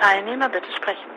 [0.00, 1.10] Teilnehmer bitte sprechen.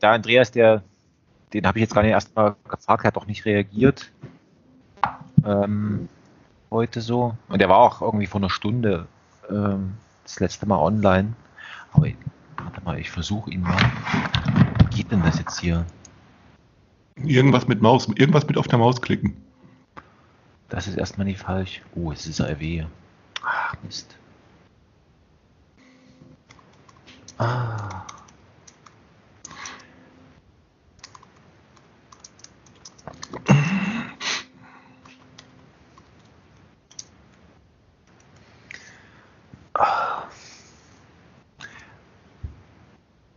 [0.00, 0.82] der Andreas, der,
[1.52, 4.10] den habe ich jetzt gar nicht erst mal gefragt, hat auch nicht reagiert.
[5.44, 6.08] Ähm,
[6.70, 7.36] heute so.
[7.48, 9.06] Und der war auch irgendwie vor einer Stunde
[9.48, 11.34] ähm, das letzte Mal online.
[11.92, 12.16] Aber ich,
[12.56, 13.78] warte mal, ich versuche ihn mal.
[14.78, 15.84] Wie geht denn das jetzt hier?
[17.16, 19.36] Irgendwas mit Maus, irgendwas mit auf der Maus klicken.
[20.68, 21.82] Das ist erstmal nicht falsch.
[21.94, 22.86] Oh, es ist RW.
[23.42, 24.16] Ach, Mist.
[27.38, 28.04] Ah.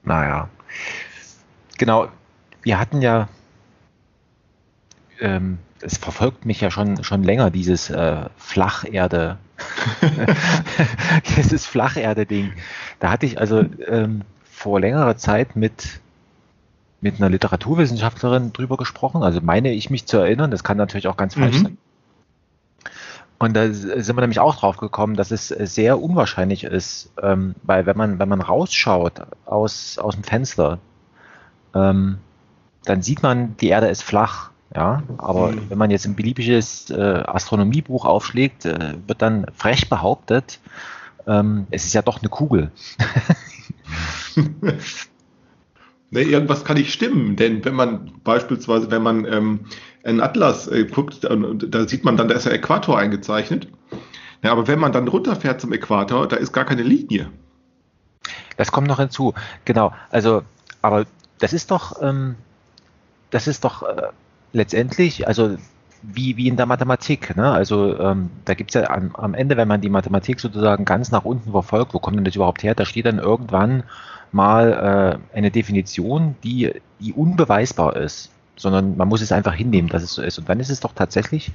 [0.04, 0.50] Naja.
[1.78, 2.08] Genau,
[2.62, 3.28] wir hatten ja,
[5.20, 9.38] ähm, es verfolgt mich ja schon, schon länger, dieses äh, Flacherde,
[11.38, 12.54] dieses Flacherde-Ding.
[13.00, 16.02] Da hatte ich also ähm, vor längerer Zeit mit,
[17.02, 21.18] mit einer Literaturwissenschaftlerin drüber gesprochen, also meine ich mich zu erinnern, das kann natürlich auch
[21.18, 21.64] ganz falsch Mhm.
[21.64, 21.78] sein.
[23.44, 27.86] Und da sind wir nämlich auch drauf gekommen, dass es sehr unwahrscheinlich ist, ähm, weil
[27.86, 30.80] wenn man, wenn man rausschaut aus, aus dem Fenster,
[31.76, 32.20] ähm,
[32.86, 34.52] dann sieht man, die Erde ist flach.
[34.74, 35.70] Ja, aber Mhm.
[35.70, 36.96] wenn man jetzt ein beliebiges äh,
[37.28, 40.60] Astronomiebuch aufschlägt, äh, wird dann frech behauptet,
[41.28, 42.72] ähm, es ist ja doch eine Kugel.
[46.14, 49.62] Ne, irgendwas kann nicht stimmen, denn wenn man beispielsweise, wenn man ähm,
[50.04, 53.68] einen Atlas äh, guckt, da sieht man dann, da ist der Äquator eingezeichnet.
[54.44, 57.32] Ja, aber wenn man dann runterfährt zum Äquator, da ist gar keine Linie.
[58.58, 59.34] Das kommt noch hinzu.
[59.66, 59.92] Genau.
[60.12, 60.44] Also,
[60.84, 61.08] aber
[61.40, 62.36] das ist doch, ähm,
[63.32, 64.10] das ist doch äh,
[64.52, 65.58] letztendlich, also
[66.04, 67.36] wie, wie in der Mathematik.
[67.36, 67.52] Ne?
[67.52, 71.10] Also ähm, da gibt es ja am, am Ende, wenn man die Mathematik sozusagen ganz
[71.10, 72.76] nach unten verfolgt, wo kommt denn das überhaupt her?
[72.76, 73.82] Da steht dann irgendwann
[74.34, 80.04] mal äh, eine Definition, die, die unbeweisbar ist, sondern man muss es einfach hinnehmen, dass
[80.04, 80.38] es so ist.
[80.40, 81.52] Und dann ist es doch tatsächlich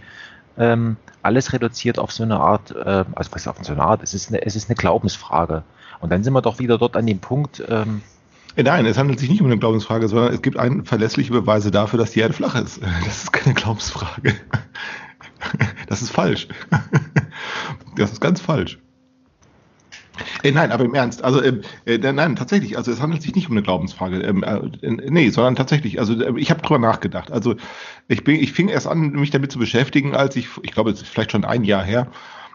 [0.56, 4.14] ähm, alles reduziert auf so eine Art, äh, also was auf so eine Art, es
[4.14, 5.62] ist eine, es ist eine Glaubensfrage.
[6.00, 8.02] Und dann sind wir doch wieder dort an dem Punkt, ähm,
[8.56, 11.70] Äh, Nein, es handelt sich nicht um eine Glaubensfrage, sondern es gibt ein verlässliche Beweise
[11.70, 12.80] dafür, dass die Erde flach ist.
[13.04, 14.34] Das ist keine Glaubensfrage.
[15.86, 16.48] Das ist falsch.
[17.96, 18.78] Das ist ganz falsch.
[20.42, 23.46] Äh, nein, aber im Ernst, also ähm, äh, nein, tatsächlich, also es handelt sich nicht
[23.48, 24.60] um eine Glaubensfrage, ähm, äh,
[25.10, 27.30] nee, sondern tatsächlich, also äh, ich habe drüber nachgedacht.
[27.32, 27.56] Also
[28.08, 31.02] ich bin, ich fing erst an, mich damit zu beschäftigen, als ich, ich glaube, es
[31.02, 32.08] ist vielleicht schon ein Jahr her,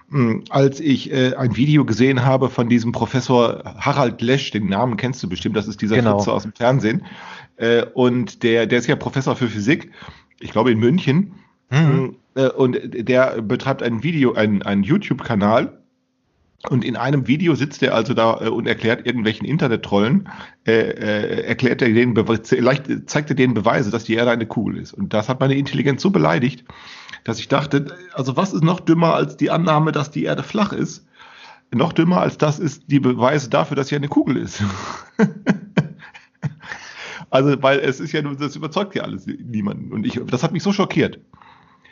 [0.10, 4.98] mh, als ich äh, ein Video gesehen habe von diesem Professor Harald Lesch, den Namen
[4.98, 6.18] kennst du bestimmt, das ist dieser Genau.
[6.18, 7.06] Fritze aus dem Fernsehen,
[7.58, 9.92] äh, und der, der ist ja Professor für Physik,
[10.40, 11.34] ich glaube in München,
[11.70, 12.18] Mhm.
[12.36, 15.80] äh, und der betreibt ein Video, einen, einen YouTube-Kanal.
[16.70, 20.30] Und in einem Video sitzt er also da äh, und erklärt irgendwelchen Internet-Trollen,
[20.66, 24.46] äh, äh, erklärt er denen, Bewe- leicht, zeigt er denen Beweise, dass die Erde eine
[24.46, 24.94] Kugel ist.
[24.94, 26.64] Und das hat meine Intelligenz so beleidigt,
[27.26, 30.72] dass ich dachte, also was ist noch dümmer als die Annahme, dass die Erde flach
[30.72, 31.06] ist?
[31.72, 34.64] Noch dümmer als das ist die Beweise dafür, dass sie eine Kugel ist.
[37.30, 39.92] also, weil es ist ja nur, das überzeugt ja alles niemanden.
[39.92, 41.20] Und ich, das hat mich so schockiert.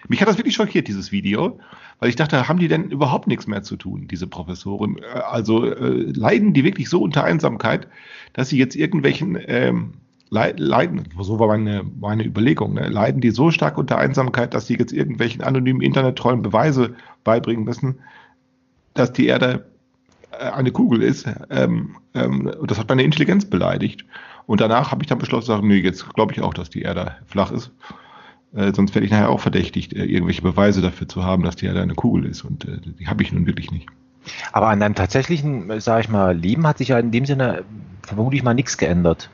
[0.08, 1.60] Mich hat das wirklich schockiert, dieses Video,
[2.00, 4.98] weil ich dachte, haben die denn überhaupt nichts mehr zu tun, diese Professoren?
[4.98, 7.88] Äh, Also äh, leiden die wirklich so unter Einsamkeit,
[8.34, 9.94] dass sie jetzt irgendwelchen ähm,
[10.34, 12.88] Lei- leiden, so war meine, meine Überlegung, ne?
[12.88, 16.96] leiden die so stark unter Einsamkeit, dass sie jetzt irgendwelchen anonymen Internet-Trollen Beweise
[17.26, 18.00] beibringen müssen,
[18.94, 19.66] dass die Erde
[20.32, 21.28] äh, eine Kugel ist.
[21.50, 24.06] Ähm, ähm, das hat meine Intelligenz beleidigt.
[24.46, 27.18] Und danach habe ich dann beschlossen, sagen, nee, jetzt glaube ich auch, dass die Erde
[27.26, 27.72] flach ist.
[28.54, 31.66] Äh, sonst werde ich nachher auch verdächtigt, äh, irgendwelche Beweise dafür zu haben, dass die
[31.68, 32.44] Erde eine Kugel ist.
[32.44, 33.88] Und äh, die habe ich nun wirklich nicht.
[34.52, 37.64] Aber an deinem tatsächlichen, sage ich mal, Leben hat sich ja in dem Sinne
[38.04, 39.30] vermutlich mal nichts geändert.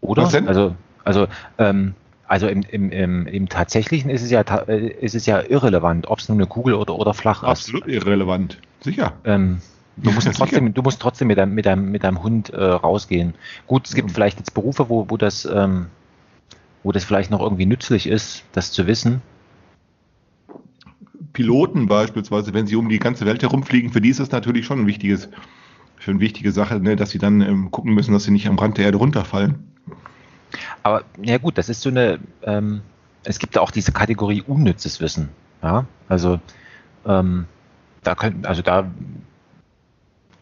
[0.00, 0.24] Oder?
[0.24, 0.48] Was denn?
[0.48, 1.26] Also, also,
[1.58, 1.94] ähm,
[2.26, 6.18] also im, im, im, im tatsächlichen ist es ja äh, ist es ja irrelevant, ob
[6.18, 8.58] es nun eine Kugel oder, oder flach Absolut irrelevant.
[8.80, 9.06] Sicher.
[9.22, 9.30] ist.
[9.30, 9.58] Ähm,
[9.96, 10.38] du musst Sicher.
[10.38, 13.34] trotzdem, du musst trotzdem mit deinem, mit deinem, mit deinem Hund äh, rausgehen.
[13.66, 14.14] Gut, es gibt Ja.
[14.14, 15.86] vielleicht jetzt Berufe, wo, wo das, ähm,
[16.82, 19.22] wo das vielleicht noch irgendwie nützlich ist, das zu wissen.
[21.32, 24.80] Piloten beispielsweise, wenn sie um die ganze Welt herumfliegen, für die ist das natürlich schon
[24.80, 25.28] ein wichtiges,
[25.96, 28.58] für eine wichtige Sache, ne, dass sie dann ähm, gucken müssen, dass sie nicht am
[28.58, 29.72] Rand der Erde runterfallen.
[30.82, 32.82] Aber ja gut, das ist so eine, ähm,
[33.24, 35.30] es gibt auch diese Kategorie unnützes Wissen.
[35.62, 36.40] Ja, also
[37.06, 37.46] ähm,
[38.02, 38.90] da können, also da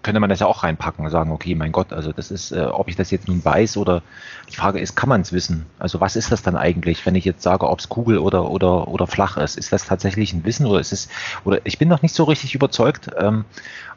[0.02, 2.60] könnte man das ja auch reinpacken und sagen, okay, mein Gott, also das ist, äh,
[2.60, 4.02] ob ich das jetzt nun weiß oder
[4.48, 5.66] die Frage ist, kann man es wissen?
[5.78, 8.88] Also was ist das dann eigentlich, wenn ich jetzt sage, ob es Kugel oder, oder,
[8.88, 9.58] oder flach ist?
[9.58, 11.08] Ist das tatsächlich ein Wissen oder ist es,
[11.44, 13.44] oder ich bin noch nicht so richtig überzeugt, ähm,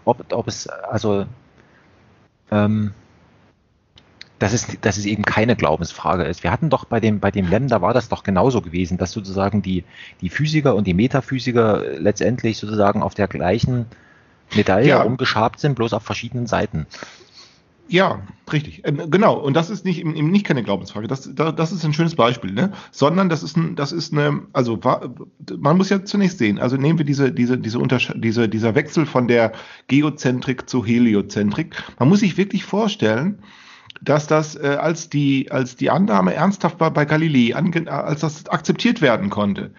[0.04, 1.26] ob, ob es, also
[2.52, 2.94] ähm,
[4.40, 6.44] dass es, dass es eben keine Glaubensfrage ist.
[6.44, 9.12] Wir hatten doch bei dem, bei dem Lem, da war das doch genauso gewesen, dass
[9.12, 9.86] sozusagen die,
[10.20, 13.86] die Physiker und die Metaphysiker letztendlich sozusagen auf der gleichen
[14.56, 15.04] Medaille ja.
[15.04, 16.88] umgeschabt sind, bloß auf verschiedenen Seiten.
[17.90, 18.22] Ja,
[18.52, 18.82] richtig.
[18.86, 19.36] Ähm, genau.
[19.36, 21.08] Und das ist nicht, eben nicht keine Glaubensfrage.
[21.08, 22.72] Das, das ist ein schönes Beispiel, ne?
[22.92, 24.80] Sondern das ist ein, das ist eine, also
[25.58, 29.06] man muss ja zunächst sehen, also nehmen wir diese, diese, diese Untersche diese, dieser Wechsel
[29.06, 29.52] von der
[29.88, 31.76] Geozentrik zu Heliozentrik.
[32.00, 33.40] Man muss sich wirklich vorstellen,
[34.04, 39.02] dass das, äh, als die, als die Annahme ernsthaft war bei Galilei, als das akzeptiert
[39.02, 39.72] werden konnte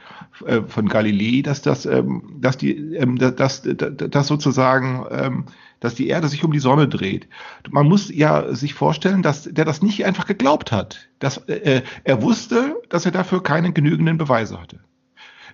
[0.46, 5.44] äh, von Galilei, dass das, ähm, dass die, ähm, dass, dass, dass sozusagen, ähm,
[5.80, 7.28] dass die Erde sich um die Sonne dreht.
[7.68, 11.08] Man muss ja sich vorstellen, dass der das nicht einfach geglaubt hat.
[11.18, 14.80] Dass, äh, er wusste, dass er dafür keine genügenden Beweise hatte.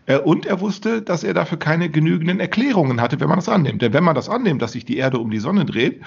[0.07, 3.83] Äh, und er wusste, dass er dafür keine genügenden Erklärungen hatte, wenn man das annimmt.
[3.83, 6.03] Denn wenn man das annimmt, dass sich die Erde um die Sonne dreht,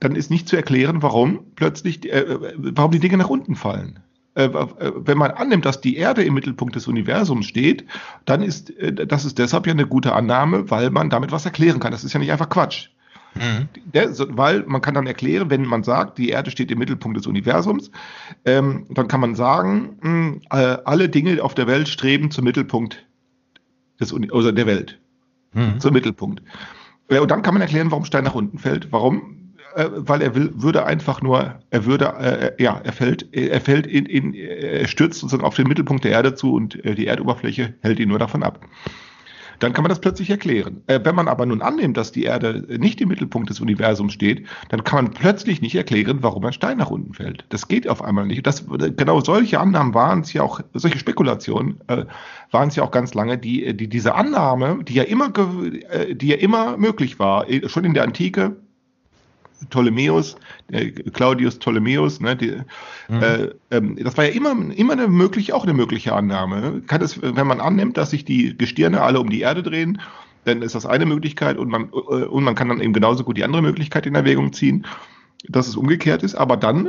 [0.00, 4.00] dann ist nicht zu erklären, warum plötzlich, äh, äh, warum die Dinge nach unten fallen.
[4.34, 7.84] Äh, äh, wenn man annimmt, dass die Erde im Mittelpunkt des Universums steht,
[8.24, 11.80] dann ist äh, das ist deshalb ja eine gute Annahme, weil man damit was erklären
[11.80, 11.92] kann.
[11.92, 12.88] Das ist ja nicht einfach Quatsch.
[13.34, 13.68] Mhm.
[13.92, 17.26] Der, weil man kann dann erklären, wenn man sagt, die Erde steht im Mittelpunkt des
[17.26, 17.90] Universums,
[18.44, 22.44] ähm, dann kann man sagen, mh, hm, äh, alle Dinge auf der Welt streben zum
[22.44, 23.06] Mittelpunkt
[24.00, 24.98] des Uni also der Welt.
[25.52, 25.80] Mhm.
[25.80, 26.42] Zum Mittelpunkt.
[27.10, 29.41] Ja, und dann kann man erklären, warum Stein nach unten fällt, warum
[29.74, 32.06] äh, weil er will, würde einfach nur, er würde,
[32.58, 36.12] äh, ja, er fällt, er fällt in, in, er stürzt sozusagen auf den Mittelpunkt der
[36.12, 38.60] Erde zu und äh, die Erdoberfläche hält ihn nur davon ab.
[39.62, 40.82] Dann kann man das plötzlich erklären.
[40.88, 44.44] Äh, wenn man aber nun annimmt, dass die Erde nicht im Mittelpunkt des Universums steht,
[44.70, 47.44] dann kann man plötzlich nicht erklären, warum ein Stein nach unten fällt.
[47.50, 48.44] Das geht auf einmal nicht.
[48.44, 52.06] Das, genau solche Annahmen waren es ja auch, solche Spekulationen äh,
[52.50, 55.32] waren es ja auch ganz lange, die, die diese Annahme, die ja immer,
[55.90, 58.56] äh, die ja immer möglich war, schon in der Antike,
[59.70, 60.36] Ptolemäus,
[60.70, 62.52] äh, Claudius Ptolemäus, ne, die,
[63.08, 63.22] mhm.
[63.22, 66.82] äh, ähm, das war ja immer, immer eine mögliche, auch eine mögliche Annahme.
[66.86, 70.00] Kann es, wenn man annimmt, dass sich die Gestirne alle um die Erde drehen,
[70.44, 73.36] dann ist das eine Möglichkeit und man, äh, und man kann dann eben genauso gut
[73.36, 74.86] die andere Möglichkeit in Erwägung ziehen
[75.48, 76.88] dass es umgekehrt ist, aber dann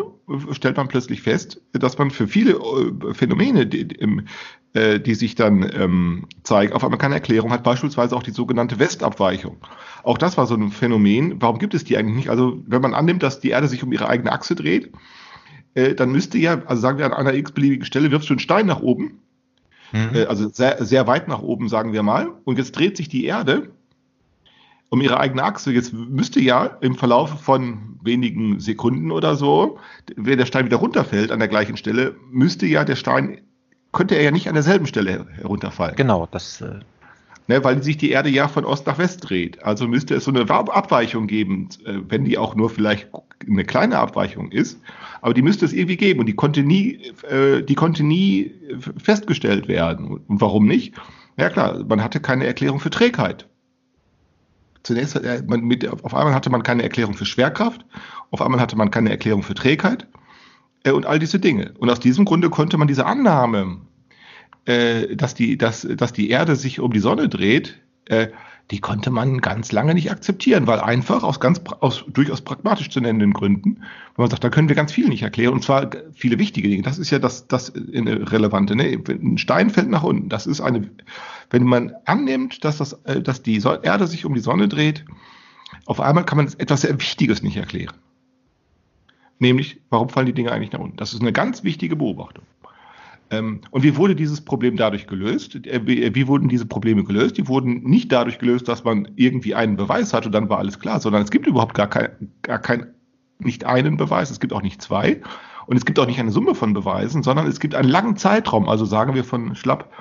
[0.51, 3.87] stellt man plötzlich fest, dass man für viele äh, Phänomene, die,
[4.73, 8.77] äh, die sich dann ähm, zeigen, auf einmal keine Erklärung hat, beispielsweise auch die sogenannte
[8.77, 9.57] Westabweichung.
[10.03, 11.41] Auch das war so ein Phänomen.
[11.41, 12.29] Warum gibt es die eigentlich nicht?
[12.29, 14.91] Also wenn man annimmt, dass die Erde sich um ihre eigene Achse dreht,
[15.73, 18.67] äh, dann müsste ja, also sagen wir an einer x-beliebigen Stelle, wirfst du einen Stein
[18.67, 19.19] nach oben,
[19.91, 20.25] mhm.
[20.27, 23.71] also sehr, sehr weit nach oben, sagen wir mal, und jetzt dreht sich die Erde
[24.93, 25.71] um ihre eigene Achse.
[25.71, 29.79] Jetzt müsste ja im Verlauf von wenigen Sekunden oder so,
[30.15, 33.41] wenn der Stein wieder runterfällt an der gleichen Stelle, müsste ja der Stein,
[33.91, 35.95] könnte er ja nicht an derselben Stelle herunterfallen.
[35.95, 36.61] Genau, das.
[36.61, 36.79] Äh
[37.49, 39.61] Ne, weil sich die Erde ja von Ost nach West dreht.
[39.63, 43.09] Also müsste es so eine Abweichung geben, äh, wenn die auch nur vielleicht
[43.45, 44.79] eine kleine Abweichung ist.
[45.21, 48.49] Aber die müsste es irgendwie geben und die konnte nie, äh, die konnte nie
[48.97, 50.21] festgestellt werden.
[50.25, 50.93] Und warum nicht?
[51.35, 53.45] Ja klar, man hatte keine Erklärung für Trägheit.
[54.83, 57.85] Zunächst hat man mit, auf einmal hatte man keine Erklärung für Schwerkraft,
[58.31, 60.07] auf einmal hatte man keine Erklärung für Trägheit
[60.83, 61.73] äh, und all diese Dinge.
[61.79, 63.77] Und aus diesem Grunde konnte man diese Annahme,
[64.65, 68.27] äh, dass, die, dass, dass die Erde sich um die Sonne dreht, äh,
[68.71, 73.01] die konnte man ganz lange nicht akzeptieren, weil einfach aus ganz aus durchaus pragmatisch zu
[73.01, 73.75] nennenden Gründen,
[74.15, 76.81] wenn man sagt, da können wir ganz viel nicht erklären, und zwar viele wichtige Dinge.
[76.81, 78.75] Das ist ja das, das Relevante.
[78.75, 79.03] Ne?
[79.07, 80.29] Ein Stein fällt nach unten.
[80.29, 80.89] Das ist eine,
[81.49, 85.05] wenn man annimmt, dass, das, äh, dass die Erde sich um die Sonne dreht,
[85.85, 87.95] auf einmal kann man etwas sehr Wichtiges nicht erklären.
[89.39, 90.97] Nämlich, warum fallen die Dinge eigentlich nach unten?
[90.97, 92.45] Das ist eine ganz wichtige Beobachtung.
[93.29, 95.55] Ähm, und wie wurde dieses Problem dadurch gelöst?
[95.65, 97.37] Äh, wie wurden diese Probleme gelöst?
[97.37, 100.79] Die wurden nicht dadurch gelöst, dass man irgendwie einen Beweis hat und dann war alles
[100.79, 102.09] klar, sondern es gibt überhaupt gar kein,
[102.41, 102.93] gar kein
[103.39, 105.21] nicht einen Beweis, es gibt auch nicht zwei
[105.65, 108.69] und es gibt auch nicht eine Summe von Beweisen, sondern es gibt einen langen Zeitraum,
[108.69, 109.91] also sagen wir von Schlapp,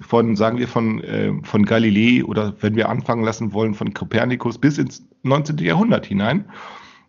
[0.00, 4.58] von, sagen wir von, äh, von Galilei oder wenn wir anfangen lassen wollen von Kopernikus
[4.58, 5.58] bis ins 19.
[5.58, 6.44] Jahrhundert hinein.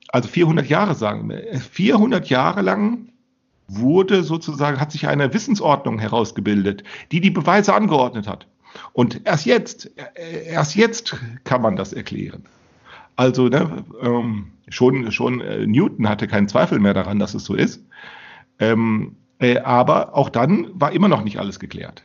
[0.10, 1.44] Also 400 Jahre sagen wir.
[1.60, 3.10] 400 Jahre lang
[3.68, 8.48] wurde sozusagen, hat sich eine Wissensordnung herausgebildet, die die Beweise angeordnet hat.
[8.94, 9.92] Und erst jetzt,
[10.48, 12.44] erst jetzt kann man das erklären.
[13.15, 17.56] Also ne, ähm, schon, schon äh, Newton hatte keinen Zweifel mehr daran, dass es so
[17.56, 17.84] ist.
[18.60, 22.04] Ähm, äh, aber auch dann war immer noch nicht alles geklärt.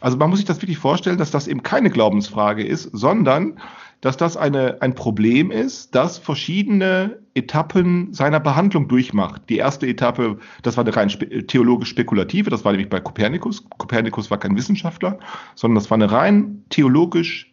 [0.00, 3.58] Also man muss sich das wirklich vorstellen, dass das eben keine Glaubensfrage ist, sondern
[4.00, 9.42] dass das eine, ein Problem ist, das verschiedene Etappen seiner Behandlung durchmacht.
[9.48, 13.68] Die erste Etappe, das war eine rein spe theologisch-spekulative, das war nämlich bei Kopernikus.
[13.78, 15.18] Kopernikus war kein Wissenschaftler,
[15.54, 17.52] sondern das war eine rein theologisch,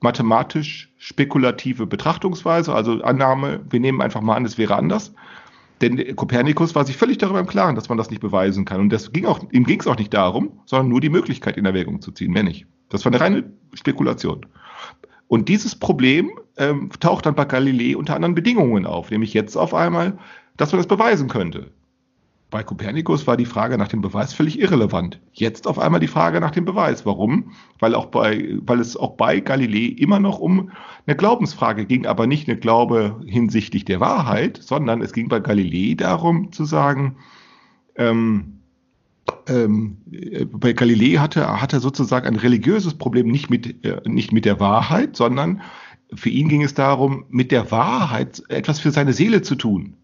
[0.00, 5.14] mathematisch spekulative Betrachtungsweise, also Annahme, wir nehmen einfach mal an, es wäre anders.
[5.84, 8.80] Denn Kopernikus war sich völlig darüber im Klaren, dass man das nicht beweisen kann.
[8.80, 11.66] Und das ging auch, ihm ging es auch nicht darum, sondern nur die Möglichkeit in
[11.66, 12.66] Erwägung zu ziehen, mehr nicht.
[12.88, 14.46] Das war eine reine Spekulation.
[15.28, 19.74] Und dieses Problem ähm, taucht dann bei Galilei unter anderen Bedingungen auf, nämlich jetzt auf
[19.74, 20.16] einmal,
[20.56, 21.70] dass man das beweisen könnte.
[22.54, 25.18] Bei Kopernikus war die Frage nach dem Beweis völlig irrelevant.
[25.32, 27.04] Jetzt auf einmal die Frage nach dem Beweis.
[27.04, 27.50] Warum?
[27.80, 30.70] Weil, auch bei, weil es auch bei Galilei immer noch um
[31.04, 35.96] eine Glaubensfrage ging, aber nicht eine Glaube hinsichtlich der Wahrheit, sondern es ging bei Galilei
[35.96, 37.16] darum zu sagen,
[37.96, 38.60] ähm,
[39.48, 39.96] ähm,
[40.52, 45.16] bei Galilei hatte, hatte sozusagen ein religiöses Problem nicht mit, äh, nicht mit der Wahrheit,
[45.16, 45.60] sondern
[46.14, 49.96] für ihn ging es darum, mit der Wahrheit etwas für seine Seele zu tun.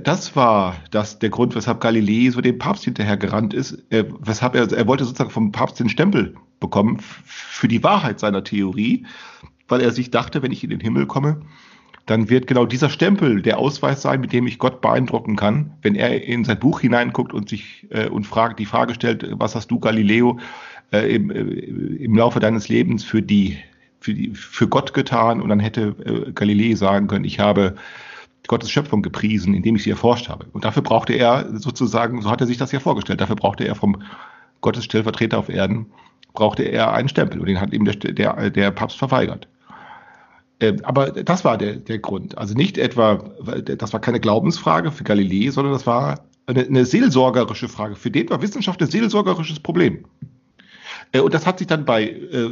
[0.00, 4.70] Das war das, der Grund, weshalb Galilei so dem Papst hinterhergerannt ist, äh, weshalb er,
[4.72, 9.04] er wollte sozusagen vom Papst den Stempel bekommen für die Wahrheit seiner Theorie,
[9.68, 11.42] weil er sich dachte, wenn ich in den Himmel komme,
[12.06, 15.94] dann wird genau dieser Stempel der Ausweis sein, mit dem ich Gott beeindrucken kann, wenn
[15.94, 19.70] er in sein Buch hineinguckt und sich äh, und fragt, die Frage stellt, was hast
[19.70, 20.38] du, Galileo,
[20.92, 23.58] äh, im, äh, im Laufe deines Lebens für die,
[24.00, 25.40] für die, für Gott getan?
[25.40, 27.76] Und dann hätte äh, Galilei sagen können, ich habe
[28.48, 30.46] Gottes Schöpfung gepriesen, indem ich sie erforscht habe.
[30.52, 33.74] Und dafür brauchte er sozusagen, so hat er sich das ja vorgestellt, dafür brauchte er
[33.74, 34.02] vom
[34.60, 35.86] Gottes Stellvertreter auf Erden,
[36.32, 39.48] brauchte er einen Stempel und den hat ihm der, der, der Papst verweigert.
[40.60, 42.38] Ähm, aber das war der, der Grund.
[42.38, 43.24] Also nicht etwa,
[43.64, 47.96] das war keine Glaubensfrage für Galilei, sondern das war eine, eine seelsorgerische Frage.
[47.96, 50.04] Für den war Wissenschaft ein seelsorgerisches Problem.
[51.12, 52.48] Äh, und das hat sich dann bei, äh,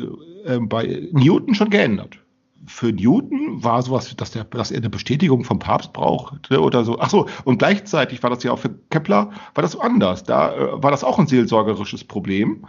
[0.47, 2.19] ähm, bei Newton schon geändert.
[2.67, 6.99] Für Newton war sowas, dass, der, dass er eine Bestätigung vom Papst brauchte oder so.
[6.99, 10.25] Ach so, und gleichzeitig war das ja auch für Kepler, war das anders.
[10.25, 12.67] Da äh, war das auch ein seelsorgerisches Problem.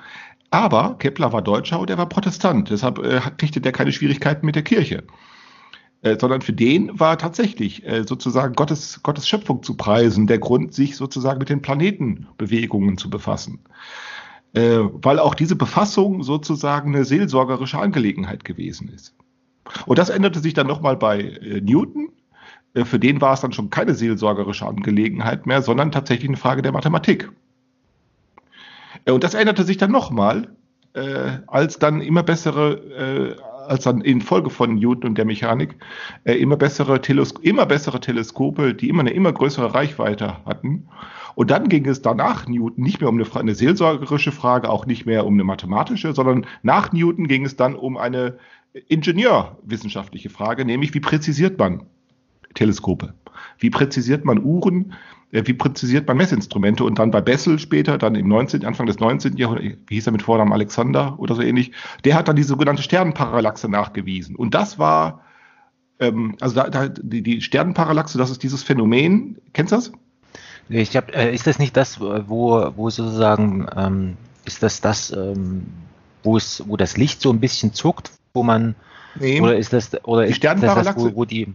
[0.50, 2.70] Aber Kepler war Deutscher und er war Protestant.
[2.70, 5.04] Deshalb äh, kriegte der keine Schwierigkeiten mit der Kirche.
[6.02, 10.74] Äh, sondern für den war tatsächlich äh, sozusagen Gottes, Gottes Schöpfung zu preisen, der Grund,
[10.74, 13.60] sich sozusagen mit den Planetenbewegungen zu befassen.
[14.54, 19.14] Äh, weil auch diese Befassung sozusagen eine seelsorgerische Angelegenheit gewesen ist.
[19.86, 22.10] Und das änderte sich dann nochmal bei äh, Newton.
[22.74, 26.62] Äh, für den war es dann schon keine seelsorgerische Angelegenheit mehr, sondern tatsächlich eine Frage
[26.62, 27.32] der Mathematik.
[29.06, 30.56] Äh, und das änderte sich dann nochmal,
[31.48, 33.38] als dann immer bessere
[33.68, 35.76] als dann in Folge von Newton und der Mechanik
[36.26, 37.00] äh, immer bessere
[37.42, 40.88] immer bessere Teleskope, die immer eine immer größere Reichweite hatten.
[41.36, 45.06] Und dann ging es danach Newton nicht mehr um eine, eine seelsorgerische Frage, auch nicht
[45.06, 48.38] mehr um eine mathematische, sondern nach Newton ging es dann um eine
[48.74, 51.84] ingenieurwissenschaftliche Frage, nämlich wie präzisiert man
[52.54, 53.14] Teleskope?
[53.58, 54.94] Wie präzisiert man Uhren?
[55.32, 59.00] Äh, wie präzisiert man Messinstrumente und dann bei Bessel später, dann im 19., Anfang des
[59.00, 59.38] 19.
[59.38, 61.72] Jahrhunderts, wie hieß er mit Vornamen Alexander oder so ähnlich,
[62.04, 64.36] der hat dann die sogenannte Sternenparallaxe nachgewiesen.
[64.36, 65.22] Und das war,
[66.00, 69.92] ähm, also da, da, die, die Sternenparallaxe, das ist dieses Phänomen, kennst du das?
[70.70, 75.66] Ich hab, äh, ist das nicht das, wo, wo sozusagen, ähm, ist das das, ähm,
[76.24, 78.76] wo es, wo das Licht so ein bisschen zuckt, wo man,
[79.16, 81.54] nee, oder ist das, oder ist das, das wo, wo die,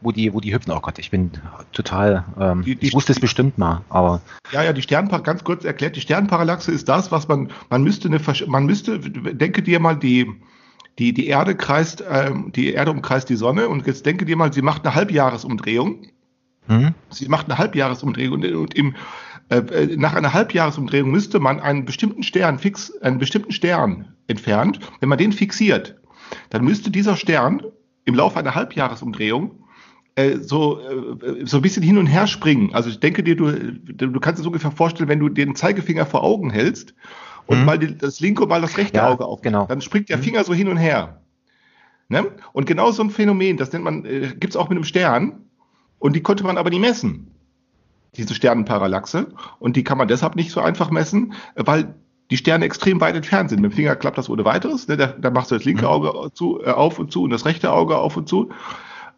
[0.00, 0.72] wo die, wo die hüpfen.
[0.72, 1.30] Oh Gott, ich bin
[1.72, 4.20] total, ähm, die, die, ich wusste es bestimmt mal, aber.
[4.52, 8.08] Ja, ja, die Sternparallaxe, ganz kurz erklärt, die Sternparallaxe ist das, was man, man müsste
[8.08, 10.30] eine, man müsste, denke dir mal, die,
[10.98, 14.52] die, die Erde kreist, ähm, die Erde umkreist die Sonne und jetzt denke dir mal,
[14.52, 16.06] sie macht eine Halbjahresumdrehung.
[16.68, 16.94] Hm?
[17.10, 18.96] Sie macht eine Halbjahresumdrehung und, und im,
[19.50, 24.80] äh, nach einer Halbjahresumdrehung müsste man einen bestimmten Stern fix, einen bestimmten Stern entfernt.
[25.00, 25.96] Wenn man den fixiert,
[26.50, 27.62] dann müsste dieser Stern
[28.04, 29.64] im Laufe einer Halbjahresumdrehung
[30.14, 32.70] äh, so, äh, so ein bisschen hin und her springen.
[32.72, 36.24] Also ich denke dir, du, du kannst es ungefähr vorstellen, wenn du den Zeigefinger vor
[36.24, 36.94] Augen hältst
[37.46, 37.64] und mhm.
[37.64, 39.66] mal die, das linke und mal das rechte ja, Auge auf, genau.
[39.66, 40.22] dann springt der mhm.
[40.22, 41.20] Finger so hin und her.
[42.08, 42.26] Ne?
[42.52, 45.44] Und genau so ein Phänomen, das nennt man, äh, gibt es auch mit einem Stern
[45.98, 47.32] und die konnte man aber nie messen.
[48.16, 49.34] Diese Sternenparallaxe.
[49.58, 51.94] Und die kann man deshalb nicht so einfach messen, weil
[52.30, 53.60] die Sterne extrem weit entfernt sind.
[53.60, 54.88] Mit dem Finger klappt das ohne weiteres.
[54.88, 54.96] Ne?
[54.96, 55.88] Da, da machst du das linke mhm.
[55.88, 58.50] Auge zu, äh, auf und zu und das rechte Auge auf und zu.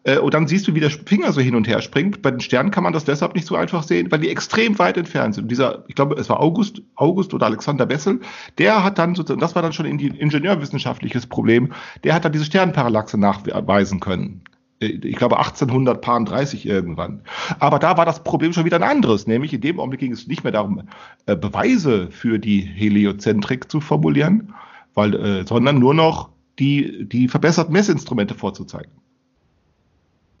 [0.03, 2.21] Äh, und dann siehst du, wie der Finger so hin und her springt.
[2.21, 4.97] Bei den Sternen kann man das deshalb nicht so einfach sehen, weil die extrem weit
[4.97, 5.43] entfernt sind.
[5.43, 8.19] Und dieser, ich glaube, es war August, August oder Alexander Bessel,
[8.57, 11.73] der hat dann sozusagen, das war dann schon ein ingenieurwissenschaftliches Problem,
[12.03, 14.41] der hat dann diese Sternparallaxe nachweisen können.
[14.79, 17.21] Ich glaube 1830 irgendwann.
[17.59, 20.27] Aber da war das Problem schon wieder ein anderes, nämlich in dem Augenblick ging es
[20.27, 20.83] nicht mehr darum,
[21.25, 24.53] äh, Beweise für die Heliozentrik zu formulieren,
[24.93, 28.91] weil, äh, sondern nur noch die, die verbesserten Messinstrumente vorzuzeigen.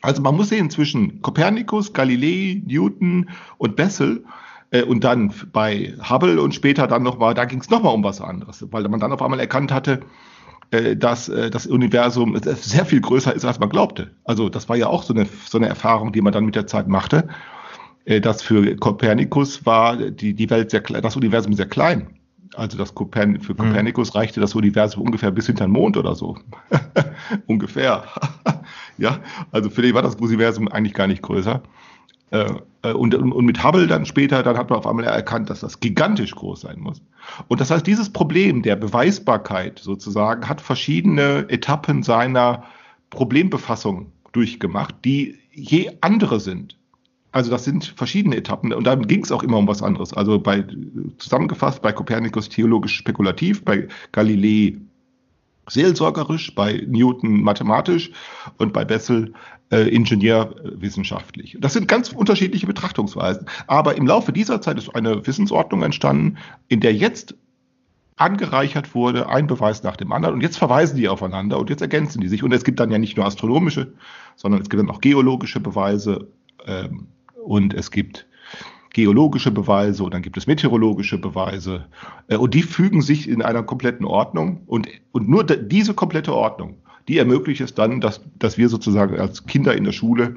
[0.01, 4.23] Also man muss sehen zwischen Kopernikus, Galilei, Newton und Bessel
[4.71, 8.21] äh, und dann bei Hubble und später dann nochmal, da ging es nochmal um was
[8.21, 9.99] anderes, weil man dann auf einmal erkannt hatte,
[10.71, 14.11] äh, dass äh, das Universum sehr viel größer ist, als man glaubte.
[14.23, 16.67] Also das war ja auch so eine, so eine Erfahrung, die man dann mit der
[16.67, 17.27] Zeit machte,
[18.05, 22.07] äh, dass für Kopernikus war die, die Welt sehr das Universum sehr klein.
[22.55, 23.57] Also das Kopern für hm.
[23.57, 26.37] Kopernikus reichte das Universum ungefähr bis hinter den Mond oder so.
[27.47, 28.03] ungefähr.
[28.97, 29.19] ja,
[29.51, 31.63] also für den war das Universum eigentlich gar nicht größer.
[32.31, 35.61] Äh, äh, und, und mit Hubble dann später, dann hat man auf einmal erkannt, dass
[35.61, 37.01] das gigantisch groß sein muss.
[37.47, 42.63] Und das heißt, dieses Problem der Beweisbarkeit sozusagen hat verschiedene Etappen seiner
[43.09, 46.77] Problembefassung durchgemacht, die je andere sind.
[47.31, 50.13] Also das sind verschiedene Etappen und dann ging es auch immer um was anderes.
[50.13, 50.65] Also bei
[51.19, 54.77] zusammengefasst bei Kopernikus theologisch spekulativ, bei Galilei
[55.67, 58.11] seelsorgerisch, bei Newton mathematisch
[58.57, 59.33] und bei Bessel
[59.71, 61.57] äh, ingenieurwissenschaftlich.
[61.59, 63.47] Das sind ganz unterschiedliche Betrachtungsweisen.
[63.67, 67.35] Aber im Laufe dieser Zeit ist eine Wissensordnung entstanden, in der jetzt
[68.15, 70.35] angereichert wurde, ein Beweis nach dem anderen.
[70.35, 72.43] Und jetzt verweisen die aufeinander und jetzt ergänzen die sich.
[72.43, 73.93] Und es gibt dann ja nicht nur astronomische,
[74.35, 76.27] sondern es gibt dann auch geologische Beweise
[76.65, 77.07] ähm,
[77.45, 78.27] und es gibt
[78.91, 81.85] geologische Beweise und dann gibt es meteorologische Beweise.
[82.27, 84.63] Äh, und die fügen sich in einer kompletten Ordnung.
[84.65, 86.75] Und, und nur diese komplette Ordnung
[87.09, 90.35] die ermöglicht es dann, dass, dass wir sozusagen als Kinder in der Schule,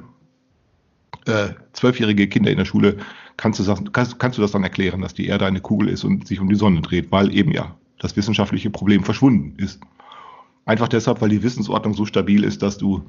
[1.27, 2.97] äh, zwölfjährige Kinder in der Schule,
[3.37, 6.03] kannst du, das, kannst, kannst du das dann erklären, dass die Erde eine Kugel ist
[6.03, 9.79] und sich um die Sonne dreht, weil eben ja das wissenschaftliche Problem verschwunden ist.
[10.65, 13.03] Einfach deshalb, weil die Wissensordnung so stabil ist, dass du,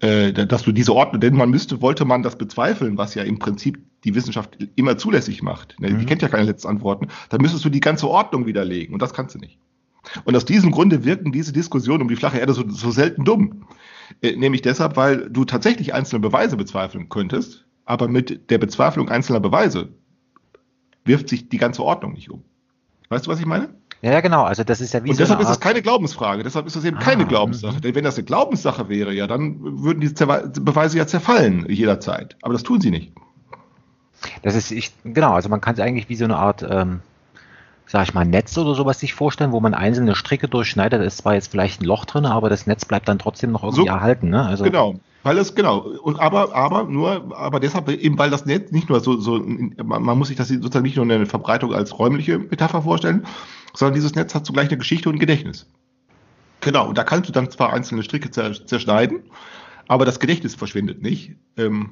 [0.00, 3.38] äh, dass du diese Ordnung, denn man müsste, wollte man das bezweifeln, was ja im
[3.38, 5.78] Prinzip die Wissenschaft immer zulässig macht.
[5.78, 5.88] Ne?
[5.88, 6.06] Die mhm.
[6.06, 7.06] kennt ja keine letzten Antworten.
[7.28, 9.60] Dann müsstest du die ganze Ordnung widerlegen und das kannst du nicht.
[10.24, 13.66] Und aus diesem Grunde wirken diese Diskussionen um die flache Erde so, so selten dumm.
[14.20, 19.40] Äh, nämlich deshalb, weil du tatsächlich einzelne Beweise bezweifeln könntest, aber mit der Bezweiflung einzelner
[19.40, 19.88] Beweise
[21.04, 22.42] wirft sich die ganze Ordnung nicht um.
[23.08, 23.70] Weißt du, was ich meine?
[24.02, 24.42] Ja, genau.
[24.42, 26.42] Also das ist ja wie Und so deshalb ist das keine Glaubensfrage.
[26.42, 27.80] Deshalb ist das eben ah, keine Glaubenssache.
[27.80, 32.36] Denn wenn das eine Glaubenssache wäre, ja, dann würden die Beweise ja zerfallen jederzeit.
[32.42, 33.12] Aber das tun sie nicht.
[34.42, 37.00] Das ist, ich, genau, also man kann es eigentlich wie so eine Art ähm,
[37.92, 40.98] sag ich mal, Netz oder sowas sich vorstellen, wo man einzelne Stricke durchschneidet.
[40.98, 43.62] Da ist zwar jetzt vielleicht ein Loch drin, aber das Netz bleibt dann trotzdem noch
[43.62, 44.30] irgendwie so, erhalten.
[44.30, 44.42] Ne?
[44.42, 44.94] Also, genau.
[45.24, 48.98] Weil es, genau, und aber, aber nur, aber deshalb eben, weil das Netz nicht nur
[49.00, 52.80] so, so man, man muss sich das sozusagen nicht nur eine Verbreitung als räumliche Metapher
[52.80, 53.26] vorstellen,
[53.74, 55.66] sondern dieses Netz hat zugleich eine Geschichte und ein Gedächtnis.
[56.62, 59.20] Genau, und da kannst du dann zwar einzelne Stricke zerschneiden,
[59.86, 61.36] aber das Gedächtnis verschwindet nicht.
[61.58, 61.90] Ähm,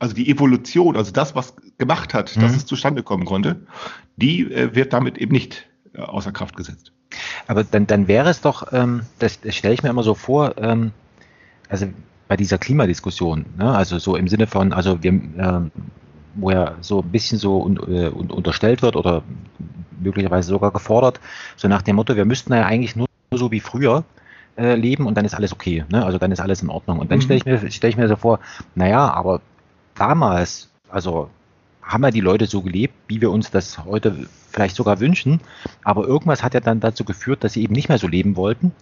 [0.00, 2.40] also die Evolution, also das, was gemacht hat, mhm.
[2.40, 3.60] dass es zustande kommen konnte,
[4.16, 6.92] die äh, wird damit eben nicht äh, außer Kraft gesetzt.
[7.46, 10.56] Aber dann, dann wäre es doch, ähm, das, das stelle ich mir immer so vor,
[10.58, 10.92] ähm,
[11.68, 11.86] also
[12.28, 15.70] bei dieser Klimadiskussion, ne, also so im Sinne von, also wir, ähm,
[16.34, 19.22] wo ja so ein bisschen so un, äh, unterstellt wird oder
[20.00, 21.20] möglicherweise sogar gefordert,
[21.56, 24.04] so nach dem Motto, wir müssten ja eigentlich nur so wie früher
[24.56, 26.04] äh, leben und dann ist alles okay, ne?
[26.04, 27.00] also dann ist alles in Ordnung.
[27.00, 27.22] Und dann mhm.
[27.22, 28.38] stelle ich, mir, stell ich mir so vor,
[28.74, 29.40] naja, aber
[30.00, 31.30] damals, also
[31.82, 35.40] haben ja die Leute so gelebt, wie wir uns das heute vielleicht sogar wünschen.
[35.84, 38.72] Aber irgendwas hat ja dann dazu geführt, dass sie eben nicht mehr so leben wollten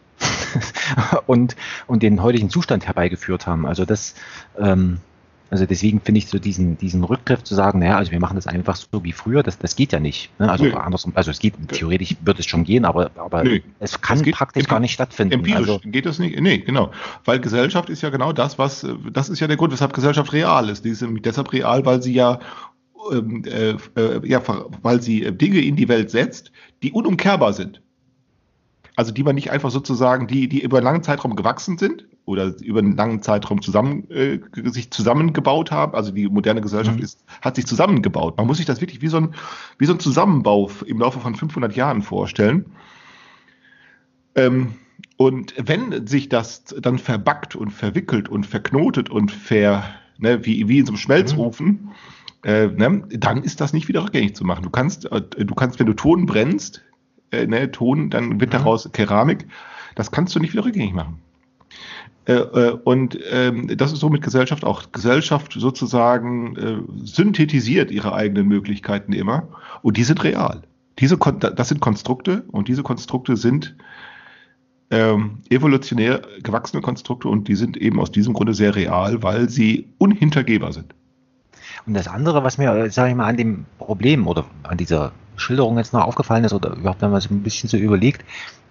[1.26, 3.66] und, und den heutigen Zustand herbeigeführt haben.
[3.66, 4.14] Also das,
[4.58, 5.00] ähm,
[5.50, 8.46] also deswegen finde ich so diesen, diesen Rückgriff zu sagen, naja, also wir machen das
[8.46, 10.30] einfach so wie früher, das, das geht ja nicht.
[10.38, 10.50] Ne?
[10.50, 10.72] Also nee.
[10.72, 13.62] andersrum, also es geht, theoretisch wird es schon gehen, aber, aber nee.
[13.80, 15.34] es kann es praktisch gar nicht stattfinden.
[15.34, 16.90] Empirisch also, geht das nicht, nee, genau.
[17.24, 20.68] Weil Gesellschaft ist ja genau das, was, das ist ja der Grund, weshalb Gesellschaft real
[20.68, 20.84] ist.
[20.84, 22.40] Die ist deshalb real, weil sie ja,
[23.10, 24.42] ähm, äh, äh, ja,
[24.82, 27.80] weil sie Dinge in die Welt setzt, die unumkehrbar sind
[28.98, 32.54] also die man nicht einfach sozusagen, die, die über einen langen Zeitraum gewachsen sind oder
[32.62, 35.94] über einen langen Zeitraum zusammen, äh, sich zusammengebaut haben.
[35.94, 37.02] Also die moderne Gesellschaft mhm.
[37.02, 38.36] ist, hat sich zusammengebaut.
[38.36, 39.34] Man muss sich das wirklich wie so ein,
[39.78, 42.66] wie so ein Zusammenbau im Laufe von 500 Jahren vorstellen.
[44.34, 44.74] Ähm,
[45.16, 49.84] und wenn sich das dann verbackt und verwickelt und verknotet und ver,
[50.18, 51.90] ne, wie, wie in so einem Schmelzofen, mhm.
[52.44, 54.64] äh, ne, dann ist das nicht wieder rückgängig zu machen.
[54.64, 56.84] Du kannst, äh, du kannst, wenn du Ton brennst,
[57.30, 58.58] äh, ne, Ton, dann wird mhm.
[58.58, 59.46] daraus Keramik.
[59.94, 61.22] Das kannst du nicht wieder rückgängig machen.
[62.28, 64.92] Äh, äh, und ähm, das ist so mit Gesellschaft auch.
[64.92, 69.48] Gesellschaft sozusagen äh, synthetisiert ihre eigenen Möglichkeiten immer
[69.80, 70.62] und die sind real.
[70.98, 73.76] Diese, das sind Konstrukte und diese Konstrukte sind
[74.90, 79.88] ähm, evolutionär gewachsene Konstrukte und die sind eben aus diesem Grunde sehr real, weil sie
[79.96, 80.94] unhintergehbar sind.
[81.86, 85.78] Und das andere, was mir, sage ich mal, an dem Problem oder an dieser Schilderung
[85.78, 88.24] jetzt noch aufgefallen ist oder überhaupt, wenn man so ein bisschen so überlegt,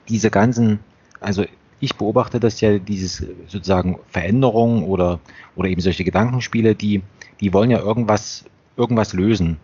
[0.10, 0.80] diese ganzen,
[1.22, 1.43] also
[1.79, 5.19] ich beobachte das ja, dieses sozusagen Veränderungen oder,
[5.55, 7.03] oder eben solche Gedankenspiele, die,
[7.39, 9.57] die wollen ja irgendwas, irgendwas lösen.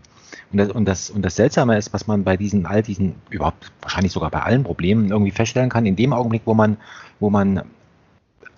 [0.52, 3.72] Und das, und, das, und das Seltsame ist, was man bei diesen, all diesen, überhaupt
[3.82, 6.78] wahrscheinlich sogar bei allen Problemen irgendwie feststellen kann, in dem Augenblick, wo man,
[7.20, 7.64] wo man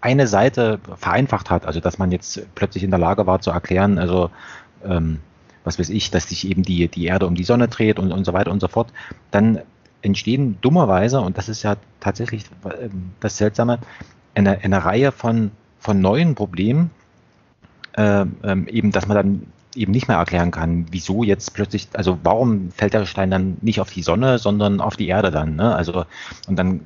[0.01, 3.97] eine Seite vereinfacht hat, also dass man jetzt plötzlich in der Lage war zu erklären,
[3.97, 4.29] also
[4.85, 5.19] ähm,
[5.63, 8.23] was weiß ich, dass sich eben die, die Erde um die Sonne dreht und, und
[8.25, 8.93] so weiter und so fort,
[9.31, 9.61] dann
[10.01, 13.79] entstehen dummerweise, und das ist ja tatsächlich ähm, das Seltsame,
[14.35, 16.91] eine, eine Reihe von, von neuen Problemen,
[17.93, 18.25] äh,
[18.67, 22.93] eben, dass man dann eben nicht mehr erklären kann, wieso jetzt plötzlich, also warum fällt
[22.93, 25.55] der Stein dann nicht auf die Sonne, sondern auf die Erde dann.
[25.55, 25.75] Ne?
[25.75, 26.05] Also
[26.47, 26.81] und dann,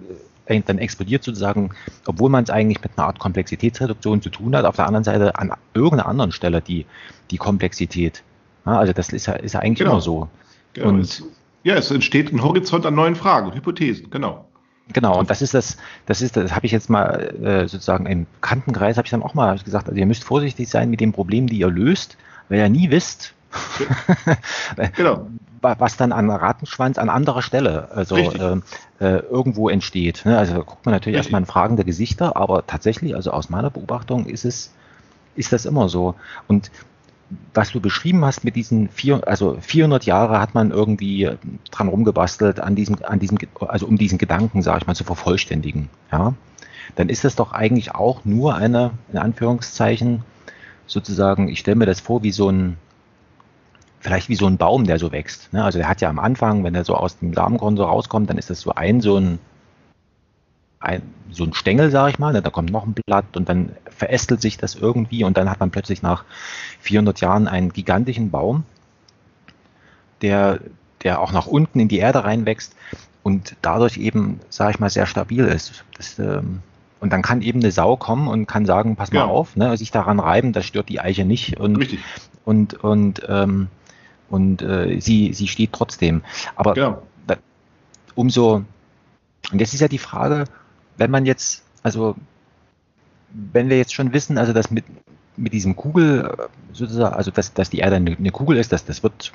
[0.46, 1.72] äh, dann explodiert sozusagen,
[2.06, 5.36] obwohl man es eigentlich mit einer Art Komplexitätsreduktion zu tun hat, auf der anderen Seite
[5.36, 6.86] an irgendeiner anderen Stelle die,
[7.32, 8.24] die Komplexität.
[8.66, 9.92] Ja, also das ist ja, ist ja eigentlich genau.
[9.92, 10.28] immer so.
[10.74, 10.90] Genau.
[10.90, 11.24] Und,
[11.64, 14.46] ja, es entsteht ein Horizont an neuen Fragen Hypothesen, genau.
[14.92, 18.26] Genau, und das ist das, das ist, das habe ich jetzt mal äh, sozusagen im
[18.42, 21.48] Kantenkreis, habe ich dann auch mal gesagt, also ihr müsst vorsichtig sein mit den Problemen,
[21.48, 22.18] die ihr löst,
[22.48, 23.34] weil ihr nie wisst,
[24.96, 25.28] genau.
[25.62, 28.62] was dann an Ratenschwanz an anderer Stelle also äh,
[29.00, 30.24] äh, irgendwo entsteht.
[30.26, 30.38] Ne?
[30.38, 31.28] Also guckt man natürlich Richtig.
[31.28, 34.74] erstmal in fragende Gesichter, aber tatsächlich, also aus meiner Beobachtung ist es,
[35.36, 36.16] ist das immer so.
[36.48, 36.72] Und
[37.54, 41.30] was du beschrieben hast mit diesen vier, also 400 Jahre hat man irgendwie
[41.72, 45.90] dran rumgebastelt an diesem, an diesem, also um diesen Gedanken, sage ich mal, zu vervollständigen,
[46.12, 46.34] ja,
[46.96, 50.24] dann ist das doch eigentlich auch nur eine, in Anführungszeichen,
[50.88, 52.78] sozusagen, ich stelle mir das vor wie so ein,
[54.00, 55.54] vielleicht wie so ein Baum, der so wächst.
[55.54, 55.64] Ne?
[55.64, 58.38] Also der hat ja am Anfang, wenn er so aus dem Samenkorn so rauskommt, dann
[58.38, 59.40] ist das so ein, so ein,
[60.80, 62.42] ein so ein Stängel, sage ich mal, ne?
[62.42, 65.72] da kommt noch ein Blatt und dann verästelt sich das irgendwie und dann hat man
[65.72, 66.24] plötzlich nach
[66.82, 68.64] 400 Jahren einen gigantischen Baum,
[70.22, 70.60] der,
[71.04, 72.76] der auch nach unten in die Erde reinwächst
[73.24, 75.84] und dadurch eben, sage ich mal, sehr stabil ist.
[75.98, 76.62] Das, ähm,
[77.00, 79.26] und dann kann eben eine Sau kommen und kann sagen, pass mal ja.
[79.26, 82.00] auf, ne, sich daran reiben, das stört die Eiche nicht und Richtig.
[82.44, 83.68] und und ähm,
[84.30, 86.24] und äh, sie sie steht trotzdem.
[86.56, 87.02] Aber ja.
[87.26, 87.36] da,
[88.16, 88.64] umso
[89.52, 90.46] und jetzt ist ja die Frage,
[91.00, 92.16] wenn man jetzt also
[93.32, 94.86] wenn wir jetzt schon wissen, also dass mit
[95.38, 96.36] mit diesem Kugel
[96.74, 99.32] sozusagen, also dass, dass die Erde eine, eine Kugel ist, dass das wird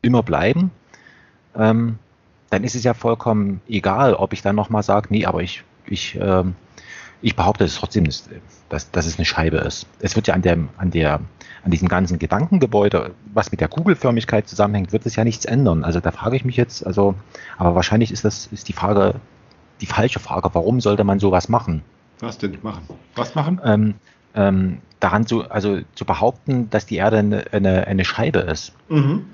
[0.00, 0.70] immer bleiben,
[1.56, 1.98] ähm,
[2.50, 6.16] dann ist es ja vollkommen egal, ob ich dann nochmal sage, nee, aber ich, ich
[6.20, 6.54] ähm,
[7.20, 8.28] ich behaupte es trotzdem, dass,
[8.68, 9.86] dass, dass es eine Scheibe ist.
[10.00, 11.20] Es wird ja an, der, an, der,
[11.64, 15.84] an diesem ganzen Gedankengebäude, was mit der Kugelförmigkeit zusammenhängt, wird es ja nichts ändern.
[15.84, 17.14] Also da frage ich mich jetzt, also,
[17.56, 19.16] aber wahrscheinlich ist das ist die Frage,
[19.80, 21.82] die falsche Frage, warum sollte man sowas machen?
[22.20, 22.82] Was denn machen?
[23.14, 23.60] Was machen?
[23.64, 23.94] Ähm,
[24.34, 28.72] ähm, daran zu, also zu behaupten, dass die Erde eine, eine, eine Scheibe ist.
[28.88, 29.26] Mhm.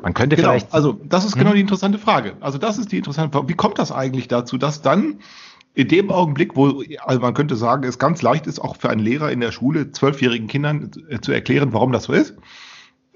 [0.00, 0.72] Man könnte genau, vielleicht.
[0.72, 1.56] Also, das ist genau hm?
[1.56, 2.32] die interessante Frage.
[2.40, 3.48] Also, das ist die interessante Frage.
[3.48, 5.18] Wie kommt das eigentlich dazu, dass dann
[5.74, 9.00] in dem Augenblick, wo, also man könnte sagen, es ganz leicht ist, auch für einen
[9.00, 12.34] Lehrer in der Schule zwölfjährigen Kindern äh, zu erklären, warum das so ist.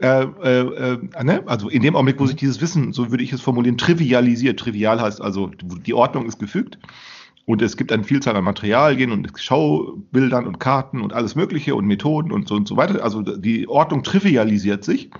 [0.00, 1.42] Äh, äh, äh, ne?
[1.46, 4.60] Also in dem Augenblick, wo sich dieses Wissen, so würde ich es formulieren, trivialisiert.
[4.60, 6.78] Trivial heißt also, die Ordnung ist gefügt
[7.46, 11.86] und es gibt eine Vielzahl an Materialien und Schaubildern und Karten und alles Mögliche und
[11.86, 13.02] Methoden und so und so weiter.
[13.02, 15.10] Also die Ordnung trivialisiert sich,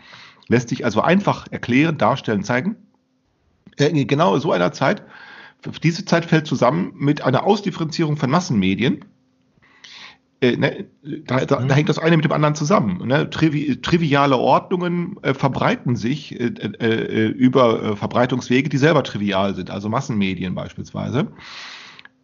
[0.49, 2.77] lässt sich also einfach erklären, darstellen, zeigen.
[3.79, 5.03] Äh, genau so einer Zeit
[5.83, 9.05] diese Zeit fällt zusammen mit einer Ausdifferenzierung von Massenmedien.
[10.41, 13.07] Äh, ne, da, da, da, hängt das eine mit dem anderen zusammen.
[13.07, 13.31] Ne?
[13.31, 19.71] Trivi triviale Ordnungen äh, verbreiten sich äh, äh über äh, Verbreitungswege, die selber trivial sind,
[19.71, 21.29] also Massenmedien beispielsweise.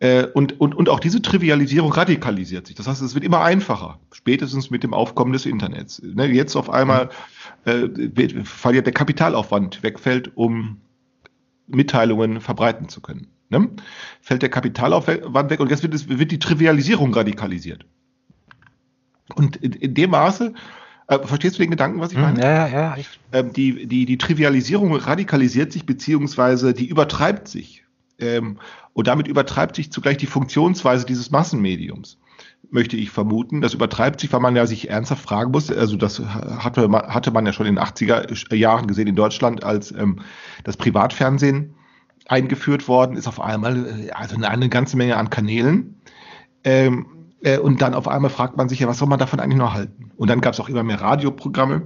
[0.00, 2.76] Äh, und, und, und auch diese Trivialisierung radikalisiert sich.
[2.76, 6.02] Das heißt, es wird immer einfacher, spätestens mit dem Aufkommen des Internets.
[6.02, 6.26] Ne?
[6.26, 7.08] Jetzt auf einmal,
[7.64, 10.82] weil ja der Kapitalaufwand wegfällt, um
[11.66, 13.28] Mitteilungen verbreiten zu können.
[13.48, 13.70] Ne?
[14.20, 17.86] Fällt der Kapitalaufwand weg und jetzt wird, es, wird die Trivialisierung radikalisiert.
[19.34, 20.54] Und in, dem Maße,
[21.08, 22.40] äh, verstehst du den Gedanken, was ich hm, meine?
[22.40, 23.04] Ja, ja, ja.
[23.32, 27.84] Ähm, die, die, die Trivialisierung radikalisiert sich, beziehungsweise die übertreibt sich.
[28.18, 28.58] Ähm,
[28.92, 32.18] und damit übertreibt sich zugleich die Funktionsweise dieses Massenmediums
[32.72, 33.60] möchte ich vermuten.
[33.60, 35.70] Das übertreibt sich, weil man ja sich ernsthaft fragen muss.
[35.70, 39.62] Also das hatte man, hatte man ja schon in den 80er Jahren gesehen in Deutschland,
[39.62, 40.20] als ähm,
[40.64, 41.74] das Privatfernsehen
[42.28, 46.00] eingeführt worden ist, auf einmal äh, also eine, eine ganze Menge an Kanälen.
[46.64, 47.06] Ähm,
[47.42, 49.74] äh, und dann auf einmal fragt man sich ja, was soll man davon eigentlich noch
[49.74, 50.10] halten?
[50.16, 51.82] Und dann gab es auch immer mehr Radioprogramme.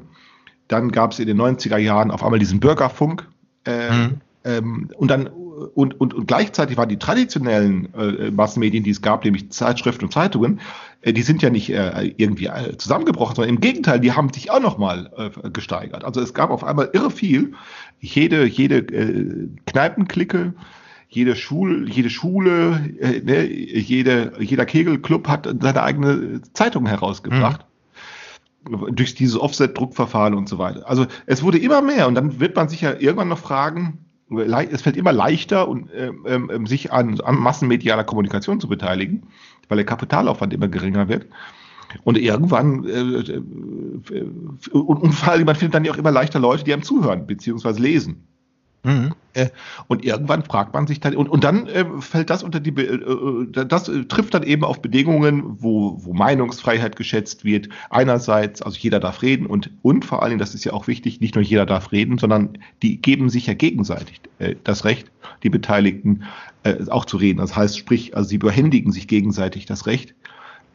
[0.69, 3.29] Dann gab es in den 90er Jahren auf einmal diesen Bürgerfunk.
[3.65, 4.21] Äh, mhm.
[4.45, 5.29] ähm, und dann
[5.75, 10.13] und, und, und gleichzeitig waren die traditionellen äh, Massenmedien, die es gab, nämlich Zeitschriften und
[10.13, 10.61] Zeitungen,
[11.01, 14.51] äh, die sind ja nicht äh, irgendwie äh, zusammengebrochen, sondern im Gegenteil, die haben sich
[14.51, 16.05] auch nochmal äh, gesteigert.
[16.05, 17.55] Also es gab auf einmal irre viel.
[18.01, 20.53] Jede, jede äh, Kneipenklicke,
[21.09, 27.61] jede Schule, jede Schule, äh, ne, jede, jeder Kegelclub hat seine eigene Zeitung herausgebracht.
[27.63, 27.77] Mhm
[28.69, 30.89] durch dieses Offset-Druckverfahren und so weiter.
[30.89, 34.83] Also es wurde immer mehr und dann wird man sich ja irgendwann noch fragen, es
[34.83, 39.29] fällt immer leichter, und, ähm, ähm, sich an, an massenmedialer Kommunikation zu beteiligen,
[39.69, 41.27] weil der Kapitalaufwand immer geringer wird.
[42.03, 43.43] Und irgendwann, äh, äh,
[44.73, 47.27] und, und vor allem, man findet dann ja auch immer leichter Leute, die einem zuhören,
[47.27, 48.27] beziehungsweise lesen.
[48.87, 49.15] Mhm.
[49.35, 49.49] Äh,
[49.89, 52.95] und irgendwann fragt man sich dann, und, und dann äh, fällt das unter die, äh,
[52.95, 57.69] äh, das trifft dann eben auf Bedingungen, wo, wo Meinungsfreiheit geschätzt wird.
[57.91, 61.21] Einerseits, also jeder darf reden und, und vor allen Dingen, das ist ja auch wichtig,
[61.21, 65.11] nicht nur jeder darf reden, sondern die geben sich ja gegenseitig äh, das Recht,
[65.43, 66.23] die Beteiligten
[66.63, 67.39] äh, auch zu reden.
[67.39, 70.15] Das heißt, sprich, also sie behändigen sich gegenseitig das Recht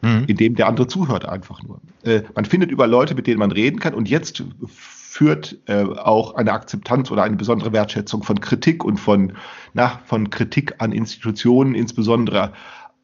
[0.02, 0.24] mhm.
[0.26, 1.80] indem der andere zuhört einfach nur.
[2.04, 6.34] Äh, man findet über Leute, mit denen man reden kann und jetzt führt äh, auch
[6.34, 9.34] eine Akzeptanz oder eine besondere Wertschätzung von Kritik und von,
[9.74, 12.52] na, von Kritik an Institutionen, insbesondere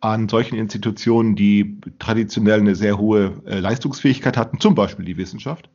[0.00, 5.68] an solchen Institutionen, die traditionell eine sehr hohe äh, Leistungsfähigkeit hatten, zum Beispiel die Wissenschaft.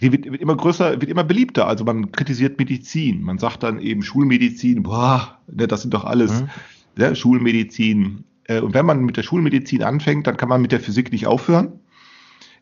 [0.00, 1.68] Die wird, wird, immer größer, wird immer beliebter.
[1.68, 3.22] Also man kritisiert Medizin.
[3.22, 6.50] Man sagt dann eben Schulmedizin, boah, ne, das sind doch alles mhm.
[6.96, 8.24] ne, Schulmedizin.
[8.44, 11.26] Äh, und wenn man mit der Schulmedizin anfängt, dann kann man mit der Physik nicht
[11.26, 11.80] aufhören.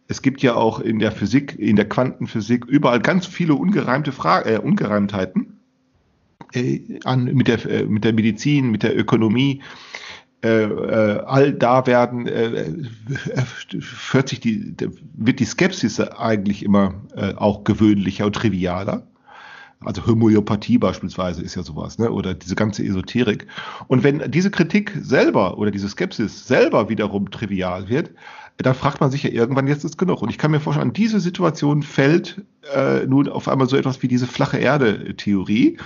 [0.09, 4.45] Es gibt ja auch in der Physik, in der Quantenphysik überall ganz viele ungereimte Fra
[4.45, 5.61] äh, Ungereimtheiten
[6.53, 9.62] äh, an, mit, der, äh, mit der Medizin, mit der Ökonomie.
[10.43, 12.73] Äh, äh, all da werden äh,
[14.12, 14.75] wird, sich die,
[15.14, 19.07] wird die Skepsis eigentlich immer äh, auch gewöhnlicher und trivialer.
[19.83, 22.11] Also Homöopathie beispielsweise ist ja sowas, ne?
[22.11, 23.47] oder diese ganze Esoterik.
[23.88, 28.11] Und wenn diese Kritik selber oder diese Skepsis selber wiederum trivial wird,
[28.59, 30.21] dann fragt man sich ja irgendwann, jetzt ist genug.
[30.21, 32.43] Und ich kann mir vorstellen, an diese Situation fällt
[32.75, 35.79] äh, nun auf einmal so etwas wie diese flache Erde-Theorie,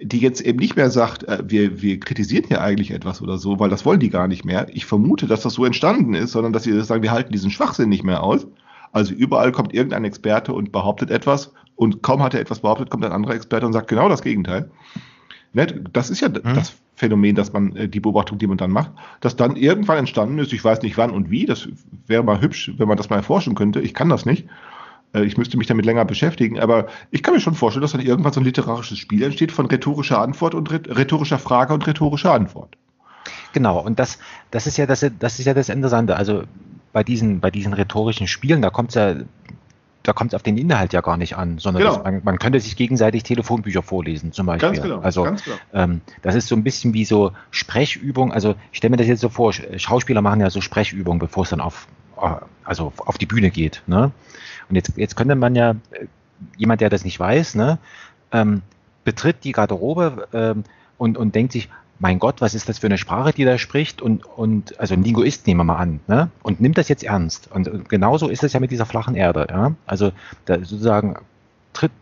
[0.00, 3.58] die jetzt eben nicht mehr sagt, äh, wir, wir kritisieren hier eigentlich etwas oder so,
[3.58, 4.68] weil das wollen die gar nicht mehr.
[4.72, 7.88] Ich vermute, dass das so entstanden ist, sondern dass sie sagen, wir halten diesen Schwachsinn
[7.88, 8.46] nicht mehr aus.
[8.92, 13.04] Also überall kommt irgendein Experte und behauptet etwas und kaum hat er etwas behauptet, kommt
[13.04, 14.70] ein anderer Experte und sagt genau das Gegenteil.
[15.52, 15.66] Ne?
[15.92, 16.42] Das ist ja hm.
[16.42, 20.38] das Phänomen, dass man äh, die Beobachtung, die man dann macht, dass dann irgendwann entstanden
[20.38, 21.68] ist, ich weiß nicht wann und wie, das
[22.06, 23.80] wäre mal hübsch, wenn man das mal erforschen könnte.
[23.80, 24.46] Ich kann das nicht.
[25.14, 28.00] Äh, ich müsste mich damit länger beschäftigen, aber ich kann mir schon vorstellen, dass dann
[28.00, 32.76] irgendwann so ein literarisches Spiel entsteht von rhetorischer Antwort und rhetorischer Frage und rhetorischer Antwort.
[33.52, 34.18] Genau, und das,
[34.50, 36.16] das ist ja das, das ist ja das Interessante.
[36.16, 36.42] Also
[36.92, 39.14] bei diesen, bei diesen rhetorischen Spielen, da kommt es ja,
[40.04, 41.94] da kommt es auf den Inhalt ja gar nicht an, sondern genau.
[41.96, 44.68] das, man, man, könnte sich gegenseitig Telefonbücher vorlesen, zum Beispiel.
[44.68, 45.00] Ganz genau.
[45.00, 45.56] Also ganz genau.
[45.72, 48.30] Ähm, das ist so ein bisschen wie so Sprechübung.
[48.30, 51.50] Also ich stelle mir das jetzt so vor, Schauspieler machen ja so Sprechübungen, bevor es
[51.50, 51.88] dann auf,
[52.20, 53.82] äh, also auf die Bühne geht.
[53.86, 54.12] Ne?
[54.68, 56.06] Und jetzt, jetzt könnte man ja, äh,
[56.58, 57.78] jemand, der das nicht weiß, ne,
[58.30, 58.60] ähm,
[59.04, 60.64] betritt die Garderobe ähm,
[60.98, 64.02] und, und denkt sich, mein Gott, was ist das für eine Sprache, die da spricht?
[64.02, 66.30] Und, und also ein Linguist nehmen wir mal an, ne?
[66.42, 67.50] Und nimmt das jetzt ernst.
[67.52, 69.46] Und genauso ist es ja mit dieser flachen Erde.
[69.48, 69.74] Ja?
[69.86, 70.12] Also
[70.46, 71.16] da sozusagen
[71.72, 71.92] tritt,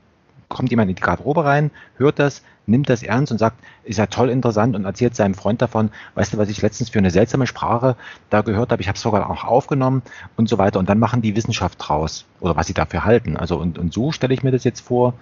[0.48, 4.07] kommt jemand in die Garderobe rein, hört das, nimmt das ernst und sagt, ist ja
[4.07, 7.46] toll interessant und erzählt seinem Freund davon, weißt du, was ich letztens für eine seltsame
[7.46, 7.96] Sprache
[8.31, 10.02] da gehört habe, ich habe es sogar auch aufgenommen
[10.37, 10.78] und so weiter.
[10.78, 13.37] Und dann machen die Wissenschaft draus oder was sie dafür halten.
[13.37, 15.14] Also und, und so stelle ich mir das jetzt vor,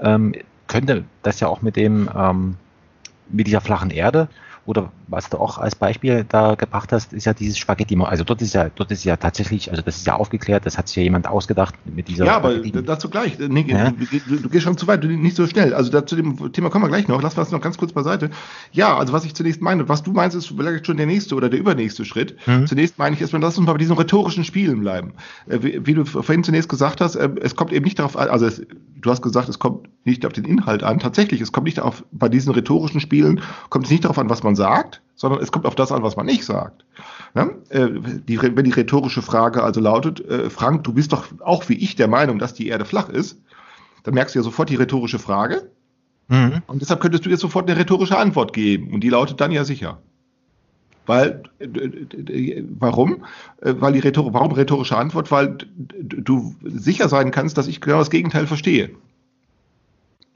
[0.00, 0.34] ähm,
[0.68, 2.56] könnte das ja auch mit dem ähm,
[3.32, 4.28] mit dieser flachen Erde?
[4.66, 7.96] Oder was du auch als Beispiel da gebracht hast, ist ja dieses Spaghetti.
[8.02, 10.88] Also dort ist ja, dort ist ja tatsächlich, also das ist ja aufgeklärt, das hat
[10.88, 12.24] sich ja jemand ausgedacht mit dieser.
[12.24, 13.38] Ja, aber dazu gleich.
[13.38, 13.90] Nee, ja?
[13.90, 15.74] du, du, du, gehst schon zu weit, nicht so schnell.
[15.74, 17.22] Also da, zu dem Thema kommen wir gleich noch.
[17.22, 18.30] Lass uns noch ganz kurz beiseite.
[18.72, 21.50] Ja, also was ich zunächst meine, was du meinst, ist vielleicht schon der nächste oder
[21.50, 22.36] der übernächste Schritt.
[22.46, 22.66] Mhm.
[22.66, 25.14] Zunächst meine ich erstmal, lass uns mal bei diesen rhetorischen Spielen bleiben.
[25.46, 28.28] Äh, wie, wie, du vorhin zunächst gesagt hast, äh, es kommt eben nicht darauf an,
[28.28, 28.62] also es,
[29.02, 30.98] du hast gesagt, es kommt nicht auf den Inhalt an.
[30.98, 34.42] Tatsächlich, es kommt nicht auf, bei diesen rhetorischen Spielen kommt es nicht darauf an, was
[34.42, 36.84] man sagt, sondern es kommt auf das an, was man nicht sagt.
[37.34, 37.50] Ja?
[37.68, 37.88] Äh,
[38.26, 41.96] die, wenn die rhetorische Frage also lautet, äh, Frank, du bist doch auch wie ich
[41.96, 43.40] der Meinung, dass die Erde flach ist,
[44.04, 45.70] dann merkst du ja sofort die rhetorische Frage.
[46.28, 46.62] Mhm.
[46.66, 48.92] Und deshalb könntest du jetzt sofort eine rhetorische Antwort geben.
[48.92, 49.98] Und die lautet dann ja sicher.
[51.06, 53.24] Weil, äh, warum?
[53.60, 55.30] Weil die Rhetor warum rhetorische Antwort?
[55.30, 58.90] Weil du sicher sein kannst, dass ich genau das Gegenteil verstehe.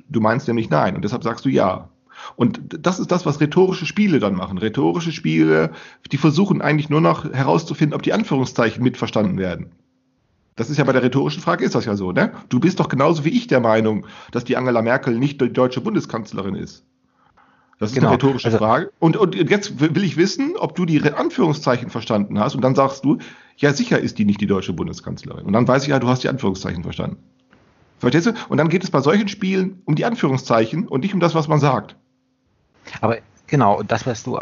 [0.09, 1.89] Du meinst nämlich nein und deshalb sagst du ja.
[2.35, 4.59] Und das ist das, was rhetorische Spiele dann machen.
[4.59, 5.71] Rhetorische Spiele,
[6.11, 9.73] die versuchen eigentlich nur noch herauszufinden, ob die Anführungszeichen mitverstanden werden.
[10.57, 12.33] Das ist ja bei der rhetorischen Frage ist das ja so, ne?
[12.49, 15.83] Du bist doch genauso wie ich der Meinung, dass die Angela Merkel nicht die deutsche
[15.83, 16.85] Bundeskanzlerin ist.
[17.79, 18.09] Das ist genau.
[18.09, 18.91] eine rhetorische also, Frage.
[18.99, 22.55] Und, und jetzt will ich wissen, ob du die Anführungszeichen verstanden hast.
[22.55, 23.19] Und dann sagst du,
[23.59, 25.45] ja, sicher ist die nicht die deutsche Bundeskanzlerin.
[25.45, 27.19] Und dann weiß ich ja, du hast die Anführungszeichen verstanden.
[27.99, 28.33] Verstehst du?
[28.49, 31.49] Und dann geht es bei solchen Spielen um die Anführungszeichen und nicht um das, was
[31.49, 31.97] man sagt.
[33.01, 34.38] Aber genau, das, was du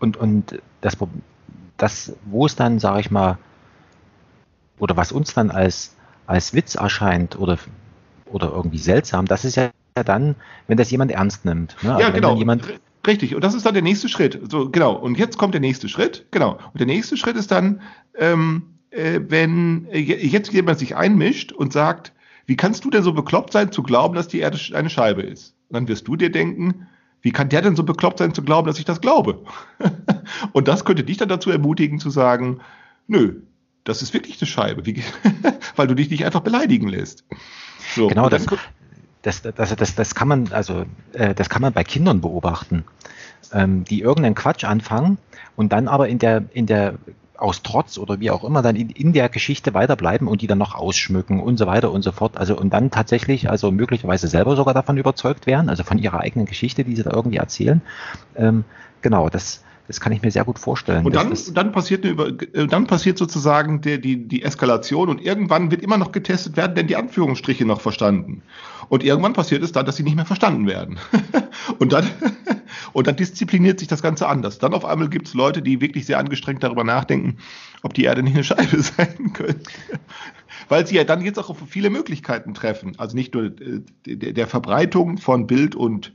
[0.00, 0.96] und, und das,
[1.76, 3.38] das, wo es dann, sage ich mal,
[4.78, 5.94] oder was uns dann als,
[6.26, 7.58] als Witz erscheint oder,
[8.26, 10.34] oder irgendwie seltsam, das ist ja dann,
[10.66, 11.76] wenn das jemand ernst nimmt.
[11.82, 11.94] Ne?
[11.94, 12.36] Also ja, genau.
[12.36, 14.38] Jemand Richtig, und das ist dann der nächste Schritt.
[14.48, 14.94] So, genau.
[14.94, 16.26] Und jetzt kommt der nächste Schritt.
[16.30, 16.52] Genau.
[16.52, 17.80] Und der nächste Schritt ist dann,
[18.16, 22.12] ähm, äh, wenn äh, jetzt jemand sich einmischt und sagt,
[22.46, 25.54] wie kannst du denn so bekloppt sein, zu glauben, dass die Erde eine Scheibe ist?
[25.68, 26.86] Und dann wirst du dir denken,
[27.22, 29.42] wie kann der denn so bekloppt sein, zu glauben, dass ich das glaube?
[30.52, 32.60] und das könnte dich dann dazu ermutigen, zu sagen,
[33.06, 33.40] nö,
[33.84, 35.02] das ist wirklich eine Scheibe, wie,
[35.76, 37.24] weil du dich nicht einfach beleidigen lässt.
[37.94, 38.46] So, genau, das,
[39.22, 42.84] das, das, das, das kann man, also äh, das kann man bei Kindern beobachten,
[43.52, 45.18] ähm, die irgendeinen Quatsch anfangen
[45.56, 46.94] und dann aber in der, in der
[47.42, 50.58] aus Trotz oder wie auch immer dann in, in der Geschichte weiterbleiben und die dann
[50.58, 52.38] noch ausschmücken und so weiter und so fort.
[52.38, 56.46] Also und dann tatsächlich, also möglicherweise selber sogar davon überzeugt werden, also von ihrer eigenen
[56.46, 57.82] Geschichte, die sie da irgendwie erzählen.
[58.36, 58.64] Ähm,
[59.02, 61.04] genau, das, das kann ich mir sehr gut vorstellen.
[61.04, 65.70] Und dann, dann, passiert, eine, äh, dann passiert sozusagen die, die, die Eskalation und irgendwann
[65.70, 68.42] wird immer noch getestet, werden denn die Anführungsstriche noch verstanden?
[68.88, 70.98] Und irgendwann passiert es dann, dass sie nicht mehr verstanden werden.
[71.78, 72.08] und, dann,
[72.92, 74.58] und dann diszipliniert sich das Ganze anders.
[74.58, 77.38] Dann auf einmal gibt es Leute, die wirklich sehr angestrengt darüber nachdenken,
[77.82, 79.70] ob die Erde nicht eine Scheibe sein könnte.
[80.68, 82.94] Weil sie ja dann jetzt auch auf viele Möglichkeiten treffen.
[82.98, 86.12] Also nicht nur äh, der Verbreitung von Bild und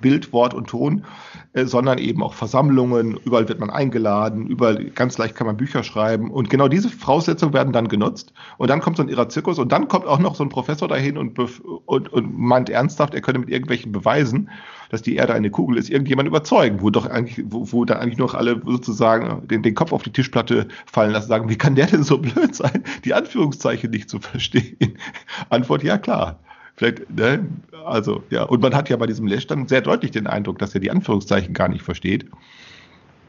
[0.00, 1.04] Bild, Wort und Ton,
[1.52, 3.18] äh, sondern eben auch Versammlungen.
[3.24, 6.30] Überall wird man eingeladen, überall ganz leicht kann man Bücher schreiben.
[6.30, 8.32] Und genau diese Voraussetzungen werden dann genutzt.
[8.58, 10.88] Und dann kommt so ein irrer Zirkus und dann kommt auch noch so ein Professor
[10.88, 14.50] dahin und, und, und meint ernsthaft, er könne mit irgendwelchen Beweisen,
[14.90, 18.18] dass die Erde eine Kugel ist, irgendjemand überzeugen, wo doch eigentlich, wo, wo dann eigentlich
[18.18, 21.86] noch alle sozusagen den, den Kopf auf die Tischplatte fallen lassen, sagen, wie kann der
[21.86, 24.98] denn so blöd sein, die Anführungszeichen nicht zu verstehen?
[25.48, 26.40] Antwort, ja klar.
[26.80, 27.46] Vielleicht, ne?
[27.84, 28.44] Also, ja.
[28.44, 30.90] Und man hat ja bei diesem Lesch dann sehr deutlich den Eindruck, dass er die
[30.90, 32.24] Anführungszeichen gar nicht versteht.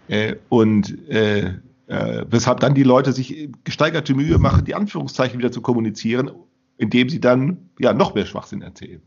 [0.08, 1.56] Äh, und äh,
[1.88, 6.32] äh, weshalb dann die Leute sich gesteigerte Mühe machen, die Anführungszeichen wieder zu kommunizieren,
[6.78, 9.02] indem sie dann ja noch mehr Schwachsinn erzählen.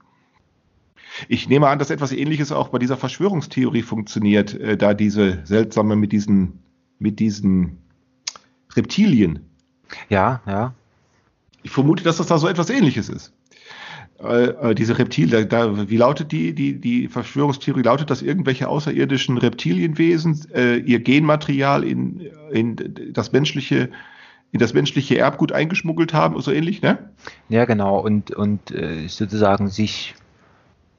[1.28, 5.96] Ich nehme an, dass etwas Ähnliches auch bei dieser Verschwörungstheorie funktioniert, äh, da diese seltsame
[5.96, 6.58] mit diesen
[6.98, 7.78] mit diesen
[8.76, 9.38] Reptilien.
[10.10, 10.74] Ja, ja.
[11.62, 13.32] Ich vermute, dass das da so etwas Ähnliches ist.
[14.22, 17.82] Äh, äh, diese Reptilien, da, wie lautet die, die, die Verschwörungstheorie?
[17.82, 23.90] Lautet, dass irgendwelche außerirdischen Reptilienwesen äh, ihr Genmaterial in, in das menschliche
[24.52, 27.10] in das menschliche Erbgut eingeschmuggelt haben, so ähnlich, ne?
[27.48, 30.14] Ja, genau, und, und äh, sozusagen sich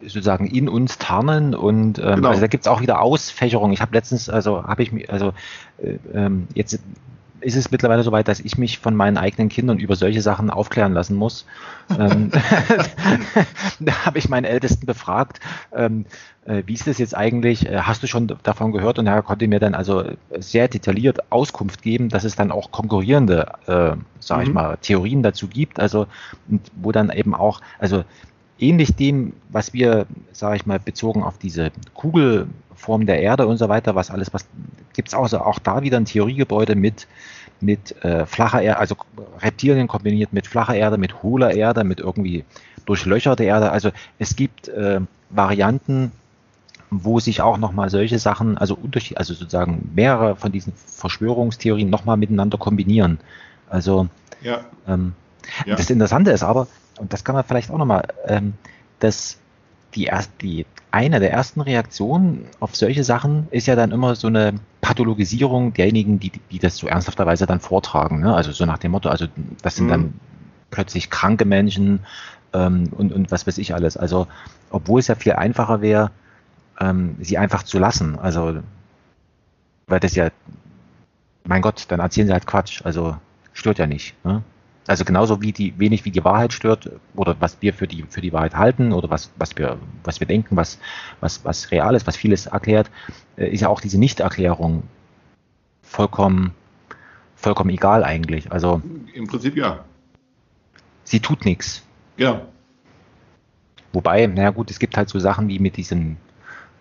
[0.02, 2.30] sozusagen in uns tarnen und ähm, genau.
[2.30, 3.72] also da gibt es auch wieder Ausfächerung.
[3.72, 5.32] Ich habe letztens, also habe ich mich, also
[5.78, 6.80] äh, ähm, jetzt
[7.46, 10.50] ist es mittlerweile so weit, dass ich mich von meinen eigenen Kindern über solche Sachen
[10.50, 11.46] aufklären lassen muss.
[11.98, 12.32] ähm,
[13.80, 15.40] da habe ich meinen Ältesten befragt,
[15.72, 16.06] ähm,
[16.46, 17.68] äh, wie ist das jetzt eigentlich?
[17.68, 18.98] Äh, hast du schon davon gehört?
[18.98, 20.04] Und er konnte mir dann also
[20.40, 24.48] sehr detailliert Auskunft geben, dass es dann auch konkurrierende, äh, sage mhm.
[24.48, 25.80] ich mal, Theorien dazu gibt.
[25.80, 26.08] Also
[26.76, 28.04] wo dann eben auch, also
[28.58, 31.72] ähnlich dem, was wir, sage ich mal, bezogen auf diese
[32.86, 34.46] Kugelform der Erde und so weiter, was alles, was
[34.94, 37.08] gibt es also auch da wieder ein Theoriegebäude mit
[37.62, 38.96] mit äh, flacher Erde, also
[39.40, 42.44] Reptilien kombiniert mit flacher Erde, mit hohler Erde, mit irgendwie
[42.86, 43.72] durchlöcherter Erde.
[43.72, 46.12] Also es gibt äh, Varianten,
[46.92, 48.78] wo sich auch nochmal solche Sachen, also,
[49.16, 53.20] also sozusagen mehrere von diesen Verschwörungstheorien nochmal miteinander kombinieren.
[53.70, 54.10] Also
[54.42, 54.60] ja.
[54.86, 55.14] Ähm,
[55.66, 55.76] ja.
[55.76, 56.68] das Interessante ist aber,
[57.00, 58.54] und das kann man vielleicht auch nochmal, ähm,
[59.00, 59.38] dass
[59.96, 64.28] die, erst, die eine der ersten Reaktionen auf solche Sachen ist ja dann immer so
[64.28, 68.20] eine Pathologisierung derjenigen, die, die das so ernsthafterweise dann vortragen.
[68.20, 68.34] Ne?
[68.34, 69.28] Also so nach dem Motto, also
[69.62, 69.90] das sind mhm.
[69.90, 70.14] dann
[70.72, 72.00] plötzlich kranke Menschen
[72.54, 73.98] ähm, und, und was weiß ich alles.
[73.98, 74.28] Also
[74.70, 76.12] obwohl es ja viel einfacher wäre,
[76.80, 78.20] ähm, sie einfach zu lassen.
[78.20, 78.60] Also
[79.88, 80.30] weil das ja,
[81.46, 82.82] mein Gott, dann erzählen sie halt Quatsch.
[82.84, 83.18] Also
[83.54, 84.16] stört ja nicht.
[84.26, 84.44] Ne?
[84.88, 88.22] Also genauso wie die, wenig wie die Wahrheit stört oder was wir für die, für
[88.22, 90.80] die Wahrheit halten oder was, was wir, was wir denken, was,
[91.22, 92.92] was, was real ist, was vieles erklärt,
[93.36, 94.84] äh, ist ja auch diese Nichterklärung
[95.82, 96.52] vollkommen,
[97.36, 98.52] vollkommen egal eigentlich.
[98.52, 98.82] Also.
[99.14, 99.84] Im Prinzip ja.
[101.04, 101.84] Sie tut nichts.
[102.18, 102.42] Ja.
[103.92, 106.18] Wobei, naja gut, es gibt halt so Sachen wie mit diesem ähm,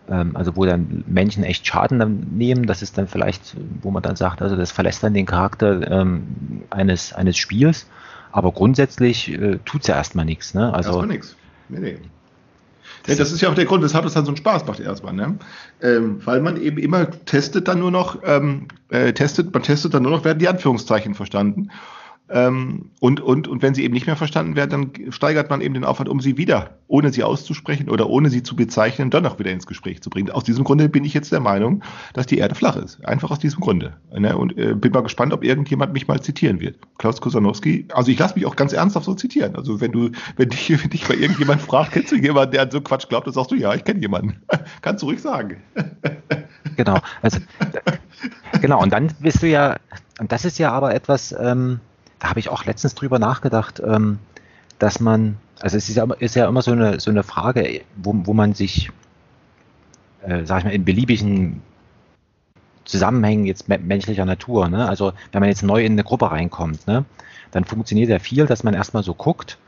[0.06, 4.42] also wo dann Menschen echt Schaden nehmen, das ist dann vielleicht, wo man dann sagt,
[4.42, 7.86] also das verlässt dann den Charakter ähm, eines, eines Spiels,
[8.32, 10.54] aber grundsätzlich äh, tut es ja erstmal nichts.
[10.54, 10.72] Ne?
[10.72, 11.36] Also, erstmal nichts.
[11.68, 11.98] Nee, nee.
[13.06, 15.12] Ja, das ist ja auch der Grund, weshalb es dann so einen Spaß macht erstmal,
[15.12, 15.38] ne?
[15.82, 20.02] Ähm, weil man eben immer testet dann nur noch, ähm, äh, testet, man testet dann
[20.02, 21.70] nur noch, werden die Anführungszeichen verstanden.
[22.30, 25.74] Ähm, und, und, und wenn sie eben nicht mehr verstanden werden, dann steigert man eben
[25.74, 29.38] den Aufwand, um sie wieder, ohne sie auszusprechen oder ohne sie zu bezeichnen, dann auch
[29.38, 30.30] wieder ins Gespräch zu bringen.
[30.30, 31.82] Aus diesem Grunde bin ich jetzt der Meinung,
[32.14, 33.04] dass die Erde flach ist.
[33.04, 33.98] Einfach aus diesem Grunde.
[34.10, 34.36] Ne?
[34.38, 36.78] Und äh, bin mal gespannt, ob irgendjemand mich mal zitieren wird.
[36.96, 39.54] Klaus Kusanowski, also ich lasse mich auch ganz ernsthaft so zitieren.
[39.54, 42.70] Also wenn du, wenn dich, wenn dich mal irgendjemand fragt, kennst du jemanden, der an
[42.70, 44.36] so Quatsch glaubt, dann sagst du, ja, ich kenne jemanden.
[44.80, 45.58] Kannst du ruhig sagen.
[46.76, 47.38] genau, also
[48.60, 49.76] genau, und dann bist du ja,
[50.20, 51.80] und das ist ja aber etwas, ähm,
[52.28, 54.18] habe ich auch letztens drüber nachgedacht, ähm,
[54.78, 58.14] dass man, also es ist ja, ist ja immer so eine, so eine Frage, wo,
[58.24, 58.90] wo man sich,
[60.22, 61.62] äh, sag ich mal, in beliebigen
[62.84, 64.86] Zusammenhängen jetzt menschlicher Natur, ne?
[64.88, 67.04] also wenn man jetzt neu in eine Gruppe reinkommt, ne?
[67.50, 69.58] dann funktioniert ja viel, dass man erstmal so guckt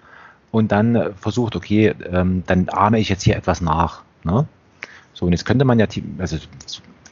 [0.50, 4.02] und dann äh, versucht, okay, ähm, dann ahme ich jetzt hier etwas nach.
[4.24, 4.46] Ne?
[5.14, 5.86] So, und jetzt könnte man ja,
[6.18, 6.36] also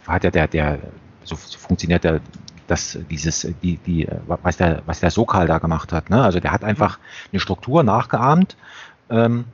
[0.06, 0.78] hat ja der, der,
[1.24, 2.20] so, so funktioniert der
[2.66, 6.10] das, dieses, die, die, was der, was der Sokal da gemacht hat.
[6.10, 6.22] Ne?
[6.22, 6.98] Also der hat einfach
[7.32, 8.56] eine Struktur nachgeahmt,
[9.10, 9.44] ähm,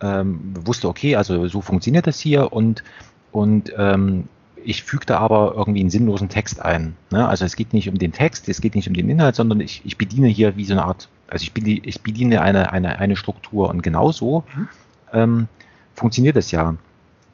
[0.00, 2.84] ähm, wusste, okay, also so funktioniert das hier und,
[3.32, 4.28] und ähm,
[4.64, 6.96] ich füge da aber irgendwie einen sinnlosen Text ein.
[7.10, 7.26] Ne?
[7.26, 9.82] Also es geht nicht um den Text, es geht nicht um den Inhalt, sondern ich,
[9.84, 13.16] ich bediene hier wie so eine Art, also ich bediene, ich bediene eine, eine, eine
[13.16, 14.68] Struktur und genauso mhm.
[15.12, 15.48] ähm,
[15.94, 16.74] funktioniert es ja.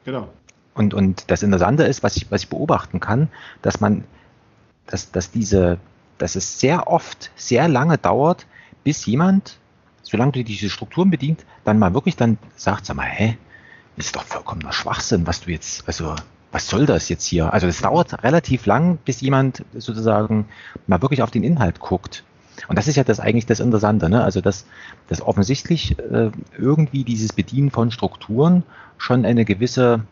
[0.05, 0.29] Genau.
[0.75, 3.29] Und, und das Interessante ist, was ich, was ich beobachten kann,
[3.63, 4.05] dass man
[4.91, 5.79] dass, dass diese,
[6.19, 8.47] dass es sehr oft sehr lange dauert,
[8.85, 9.59] bis jemand,
[10.03, 13.39] solange du diese Strukturen bedient, dann mal wirklich dann sagt, sag mal, hä,
[13.97, 16.15] ist doch vollkommener Schwachsinn, was du jetzt, also
[16.53, 17.53] was soll das jetzt hier?
[17.53, 20.47] Also es dauert relativ lang, bis jemand sozusagen
[20.87, 22.25] mal wirklich auf den Inhalt guckt.
[22.69, 24.23] Und das ist ja das eigentlich das Interessante, ne?
[24.23, 24.67] Also dass,
[25.09, 28.65] dass offensichtlich äh, irgendwie dieses Bedienen von Strukturen
[28.99, 30.05] schon eine gewisse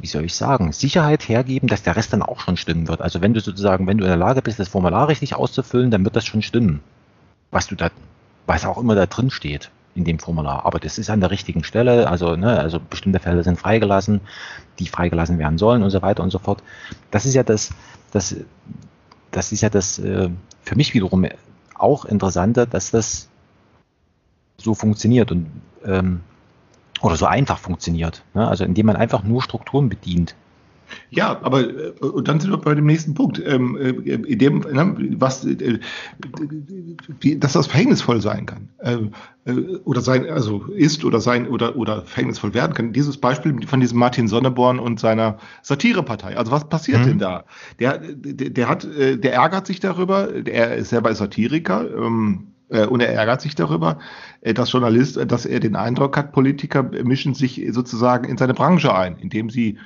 [0.00, 3.00] wie soll ich sagen, Sicherheit hergeben, dass der Rest dann auch schon stimmen wird.
[3.00, 6.04] Also wenn du sozusagen, wenn du in der Lage bist, das Formular richtig auszufüllen, dann
[6.04, 6.80] wird das schon stimmen.
[7.50, 7.90] Was du da,
[8.46, 10.64] was auch immer da drin steht in dem Formular.
[10.66, 14.20] Aber das ist an der richtigen Stelle, also, ne, also bestimmte Felder sind freigelassen,
[14.78, 16.62] die freigelassen werden sollen und so weiter und so fort.
[17.10, 17.70] Das ist ja das,
[18.12, 18.36] das,
[19.30, 20.30] das ist ja das äh,
[20.62, 21.26] für mich wiederum
[21.74, 23.28] auch Interessante, dass das
[24.58, 25.32] so funktioniert.
[25.32, 25.50] Und
[25.84, 26.20] ähm,
[27.02, 28.22] oder so einfach funktioniert.
[28.34, 28.46] Ne?
[28.46, 30.34] Also indem man einfach nur Strukturen bedient.
[31.10, 33.42] Ja, aber äh, und dann sind wir bei dem nächsten Punkt.
[33.44, 35.78] Ähm, äh, in dem, ne, was, äh,
[37.36, 38.68] dass das verhängnisvoll sein kann.
[38.78, 38.98] Äh,
[39.50, 42.92] äh, oder sein, also ist oder sein oder, oder verhängnisvoll werden kann.
[42.92, 46.36] Dieses Beispiel von diesem Martin Sonneborn und seiner Satirepartei.
[46.36, 47.06] Also was passiert mhm.
[47.06, 47.44] denn da?
[47.78, 53.00] Der, der, der hat, der ärgert sich darüber, er ist selber Satiriker, ähm, äh, und
[53.00, 53.98] er ärgert sich darüber,
[54.40, 58.54] äh, dass Journalist, äh, dass er den Eindruck hat, Politiker mischen sich sozusagen in seine
[58.54, 59.78] Branche ein, indem sie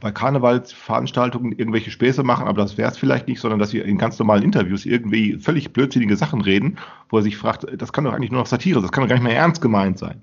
[0.00, 3.96] bei Karnevalsveranstaltungen irgendwelche Späße machen, aber das wäre es vielleicht nicht, sondern dass sie in
[3.96, 6.76] ganz normalen Interviews irgendwie völlig blödsinnige Sachen reden,
[7.08, 9.16] wo er sich fragt, das kann doch eigentlich nur noch Satire, das kann doch gar
[9.16, 10.20] nicht mehr ernst gemeint sein.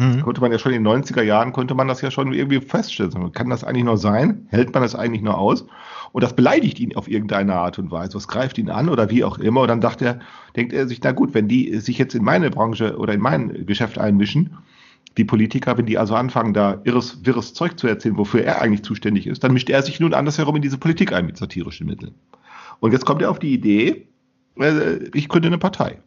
[0.00, 0.22] Mhm.
[0.22, 3.32] Konnte man ja schon in den 90er Jahren, konnte man das ja schon irgendwie feststellen.
[3.32, 4.46] Kann das eigentlich nur sein?
[4.48, 5.66] Hält man das eigentlich nur aus?
[6.12, 8.14] Und das beleidigt ihn auf irgendeine Art und Weise.
[8.14, 9.60] Was greift ihn an oder wie auch immer?
[9.60, 10.18] Und dann dachte er,
[10.56, 13.66] denkt er sich, na gut, wenn die sich jetzt in meine Branche oder in mein
[13.66, 14.56] Geschäft einmischen,
[15.18, 18.82] die Politiker, wenn die also anfangen, da irres, wirres Zeug zu erzählen, wofür er eigentlich
[18.82, 22.14] zuständig ist, dann mischt er sich nun andersherum in diese Politik ein mit satirischen Mitteln.
[22.78, 24.06] Und jetzt kommt er auf die Idee,
[24.58, 25.98] äh, ich gründe eine Partei.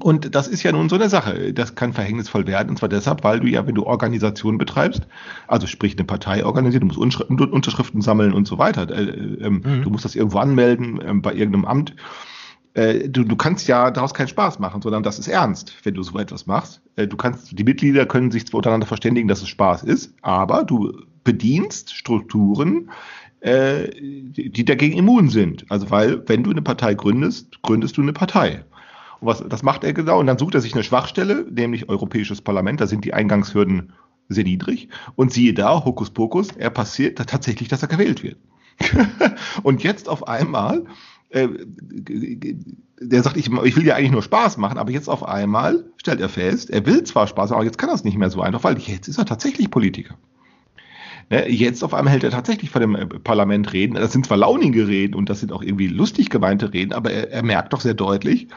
[0.00, 1.52] Und das ist ja nun so eine Sache.
[1.52, 2.70] Das kann verhängnisvoll werden.
[2.70, 5.02] Und zwar deshalb, weil du ja, wenn du Organisationen betreibst,
[5.48, 8.88] also sprich eine Partei organisiert, du musst Unterschriften sammeln und so weiter.
[8.90, 9.82] Äh, äh, mhm.
[9.82, 11.96] Du musst das irgendwo anmelden äh, bei irgendeinem Amt.
[12.74, 16.02] Äh, du, du kannst ja daraus keinen Spaß machen, sondern das ist ernst, wenn du
[16.04, 16.80] so etwas machst.
[16.94, 20.62] Äh, du kannst, die Mitglieder können sich zwar untereinander verständigen, dass es Spaß ist, aber
[20.64, 20.92] du
[21.24, 22.90] bedienst Strukturen,
[23.40, 25.64] äh, die dagegen immun sind.
[25.70, 28.64] Also weil, wenn du eine Partei gründest, gründest du eine Partei.
[29.20, 30.20] Und was, das macht er genau.
[30.20, 32.80] Und dann sucht er sich eine Schwachstelle, nämlich Europäisches Parlament.
[32.80, 33.92] Da sind die Eingangshürden
[34.28, 34.88] sehr niedrig.
[35.16, 38.38] Und siehe da, Hokuspokus, er passiert tatsächlich, dass er gewählt wird.
[39.62, 40.84] und jetzt auf einmal,
[41.30, 41.48] äh,
[43.00, 46.20] der sagt, ich, ich will ja eigentlich nur Spaß machen, aber jetzt auf einmal stellt
[46.20, 48.64] er fest, er will zwar Spaß, aber jetzt kann er es nicht mehr so einfach,
[48.64, 50.16] weil jetzt ist er tatsächlich Politiker.
[51.30, 53.94] Ne, jetzt auf einmal hält er tatsächlich vor dem äh, Parlament Reden.
[53.94, 57.30] Das sind zwar launige Reden und das sind auch irgendwie lustig gemeinte Reden, aber er,
[57.30, 58.48] er merkt doch sehr deutlich,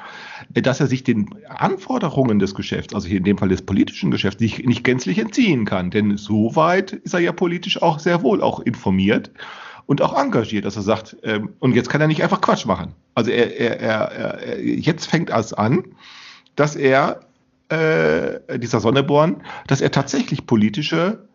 [0.53, 4.09] äh, dass er sich den Anforderungen des Geschäfts, also hier in dem Fall des politischen
[4.09, 5.91] Geschäfts, nicht, nicht gänzlich entziehen kann.
[5.91, 9.32] Denn soweit ist er ja politisch auch sehr wohl auch informiert
[9.86, 12.93] und auch engagiert, dass er sagt, ähm, und jetzt kann er nicht einfach Quatsch machen.
[13.15, 15.84] Also er, er, er, er jetzt fängt es an,
[16.55, 17.19] dass er
[17.67, 21.28] äh, dieser Sonneborn, dass er tatsächlich politische,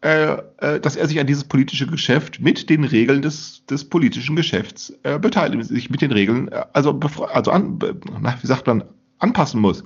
[0.00, 5.18] dass er sich an dieses politische Geschäft mit den Regeln des, des politischen Geschäfts äh,
[5.18, 7.00] beteiligt, sich mit den Regeln, äh, also,
[7.32, 8.84] also an, wie sagt man,
[9.18, 9.82] anpassen muss.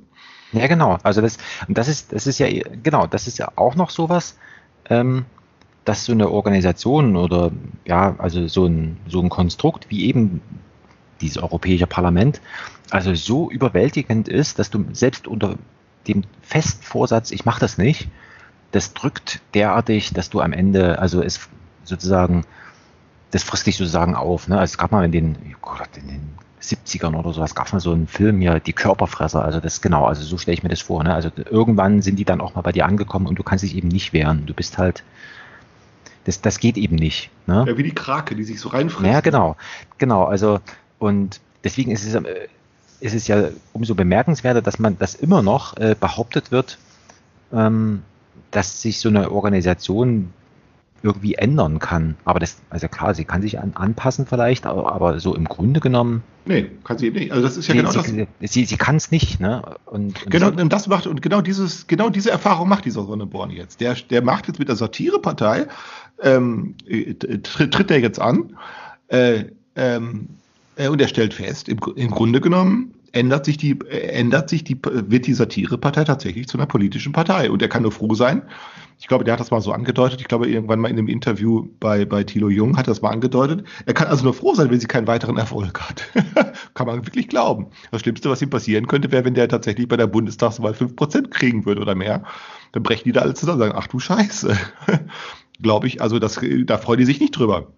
[0.53, 0.99] Ja, genau.
[1.03, 1.39] Also das,
[1.69, 2.47] das ist, das ist ja,
[2.83, 4.37] genau, das ist ja auch noch sowas,
[4.91, 5.25] ähm,
[5.85, 7.51] dass so eine Organisation oder
[7.87, 10.43] ja, also so ein, so ein Konstrukt wie eben
[11.23, 12.41] dieses Europäische Parlament,
[12.91, 15.57] also so überwältigend ist, dass du selbst unter
[16.07, 18.09] dem festen Vorsatz, ich mache das nicht,
[18.73, 21.49] das drückt derartig, dass du am Ende, also es
[21.85, 22.45] sozusagen,
[23.31, 24.49] das frisst dich sozusagen auf.
[24.49, 24.59] Ne?
[24.59, 27.81] Also es gab mal in den, oh Gott, in den 70ern oder sowas gab mal
[27.81, 29.45] so einen Film hier, Die Körperfresser.
[29.45, 31.05] Also das genau, also so stelle ich mir das vor.
[31.05, 31.15] Ne?
[31.15, 33.89] Also irgendwann sind die dann auch mal bei dir angekommen und du kannst dich eben
[33.89, 34.47] nicht wehren.
[34.47, 35.03] Du bist halt,
[36.25, 37.31] das, das geht eben nicht.
[37.47, 37.65] Ne?
[37.67, 39.13] Ja, wie die Krake, die sich so reinfrisst.
[39.13, 39.57] Ja, genau,
[39.99, 40.25] genau.
[40.25, 40.61] Also
[40.99, 42.15] und deswegen ist es,
[43.01, 46.79] ist es ja umso bemerkenswerter, dass man das immer noch äh, behauptet wird,
[47.53, 48.03] ähm,
[48.51, 50.33] dass sich so eine Organisation
[51.03, 52.17] irgendwie ändern kann.
[52.25, 55.81] Aber das, also klar, sie kann sich an, anpassen vielleicht, aber, aber, so im Grunde
[55.81, 56.23] genommen.
[56.45, 57.33] Nee, kann sie eben nicht.
[57.33, 58.53] Also das ist ja sie, genau sie, das.
[58.53, 59.63] Sie, sie kann es nicht, ne?
[59.87, 63.51] Und, und genau, und das macht, und genau dieses, genau diese Erfahrung macht dieser Sonneborn
[63.51, 63.81] jetzt.
[63.81, 65.67] Der, der macht jetzt mit der Satirepartei,
[66.23, 66.77] ähm,
[67.43, 68.57] tritt, tritt er jetzt an,
[69.09, 70.29] äh, ähm,
[70.77, 74.79] äh, und er stellt fest, im, im Grunde genommen ändert sich die, ändert sich die,
[74.83, 77.51] wird die Satirepartei tatsächlich zu einer politischen Partei.
[77.51, 78.43] Und er kann nur froh sein.
[78.99, 80.21] Ich glaube, der hat das mal so angedeutet.
[80.21, 83.67] Ich glaube, irgendwann mal in einem Interview bei, bei Thilo Jung hat das mal angedeutet.
[83.85, 86.05] Er kann also nur froh sein, wenn sie keinen weiteren Erfolg hat.
[86.75, 87.67] kann man wirklich glauben.
[87.91, 91.67] Das Schlimmste, was ihm passieren könnte, wäre, wenn der tatsächlich bei der Bundestagswahl 5% kriegen
[91.67, 92.25] würde oder mehr.
[92.73, 94.57] Dann brechen die da alle zusammen und sagen, ach du Scheiße.
[95.63, 97.73] glaube ich, also das, da freuen die sich nicht drüber.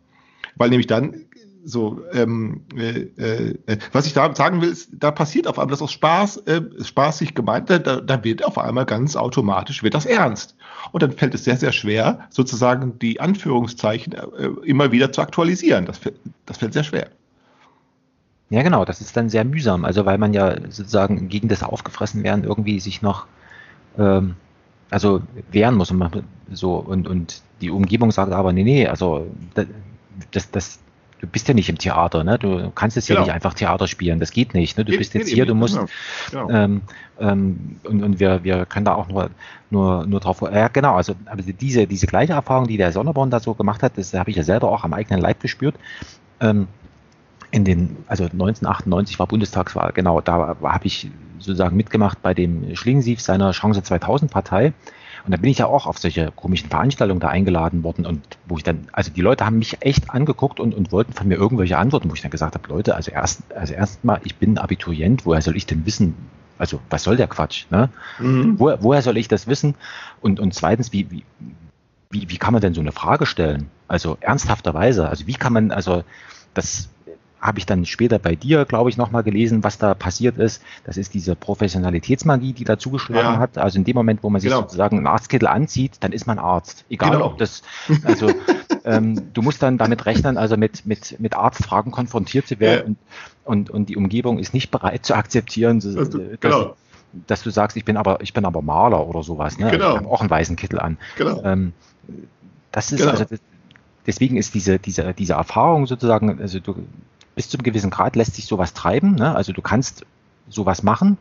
[0.57, 1.25] Weil nämlich dann
[1.65, 5.83] so, ähm, äh, äh, was ich da sagen will, ist, da passiert auf einmal, das
[5.83, 10.57] aus Spaß, äh, spaßig gemeint, da, da wird auf einmal ganz automatisch, wird das ernst.
[10.93, 15.87] Und dann fällt es sehr, sehr schwer, sozusagen die Anführungszeichen äh, immer wieder zu aktualisieren.
[15.87, 16.01] Das,
[16.47, 17.09] das fällt sehr schwer.
[18.51, 22.45] Ja, genau, das ist dann sehr mühsam, also weil man ja sozusagen gegen das Aufgefressenwerden
[22.45, 23.27] irgendwie sich noch
[23.99, 24.37] ähm,
[24.91, 29.27] also wehren muss und man, so und, und die Umgebung sagt aber, nee, nee, also
[30.31, 30.79] das, das,
[31.25, 32.39] du bist ja nicht im Theater, ne?
[32.39, 33.21] Du kannst jetzt genau.
[33.21, 34.77] hier nicht einfach Theater spielen, das geht nicht.
[34.77, 34.85] Ne?
[34.85, 36.47] Du geht, bist jetzt hier, du musst genau.
[36.47, 36.51] Genau.
[36.51, 36.83] Ähm,
[37.19, 39.31] ähm, und, und wir, wir können da auch nur,
[39.71, 40.43] nur, nur drauf.
[40.43, 43.97] Ja, genau, also aber diese, diese gleiche Erfahrung, die der Sonneborn da so gemacht hat,
[43.97, 45.77] das habe ich ja selber auch am eigenen Leib gespürt.
[46.41, 46.69] Ähm,
[47.51, 51.09] in den, also 1998 war Bundestagswahl, genau, da habe ich
[51.39, 54.73] sozusagen mitgemacht bei dem Schlingensief seiner Chance 2000 Partei.
[55.25, 58.59] Und da bin ich ja auch auf solche komischen Veranstaltungen da eingeladen worden und wo
[58.59, 61.79] ich dann, also die Leute haben mich echt angeguckt und, und wollten von mir irgendwelche
[61.79, 65.41] Antworten, wo ich dann gesagt habe, Leute, also erst, also erstmal, ich bin Abiturient, woher
[65.41, 66.15] soll ich denn wissen,
[66.59, 67.89] also was soll der Quatsch, ne?
[68.19, 68.59] Mhm.
[68.59, 69.75] Wo, woher soll ich das wissen?
[70.21, 71.25] Und, und zweitens, wie, wie,
[72.11, 73.71] wie, wie kann man denn so eine Frage stellen?
[73.89, 76.05] Also ernsthafterweise, also wie kann man, also
[76.53, 76.91] das,
[77.45, 80.63] habe ich dann später bei dir, glaube ich, nochmal gelesen, was da passiert ist.
[80.85, 83.39] Das ist diese Professionalitätsmagie, die da zugeschlagen ja.
[83.39, 83.59] hat.
[83.59, 84.63] Also in dem Moment, wo man sich genau.
[84.63, 86.87] sozusagen einen Arztkittel anzieht, dann ist man Arzt.
[86.89, 87.27] Egal genau.
[87.27, 87.63] ob das,
[88.05, 88.33] also
[88.87, 93.21] ähm, du musst dann damit rechnen, also mit, mit, mit Arztfragen konfrontiert zu werden ja.
[93.45, 96.77] und, und, und die Umgebung ist nicht bereit zu akzeptieren, dass, dass, genau.
[97.27, 99.59] dass du sagst, ich bin aber, ich bin aber Maler oder sowas.
[99.59, 99.71] Ne?
[99.71, 99.91] Genau.
[99.91, 100.97] Ich habe auch einen weißen Kittel an.
[101.19, 101.45] Genau.
[101.45, 101.75] Ähm,
[102.73, 103.11] das ist genau.
[103.11, 103.27] also
[104.07, 106.75] deswegen ist diese, diese, diese Erfahrung sozusagen, also du,
[107.35, 109.15] bis zu einem gewissen Grad lässt sich sowas treiben.
[109.15, 109.35] Ne?
[109.35, 110.05] Also du kannst
[110.49, 111.19] sowas machen,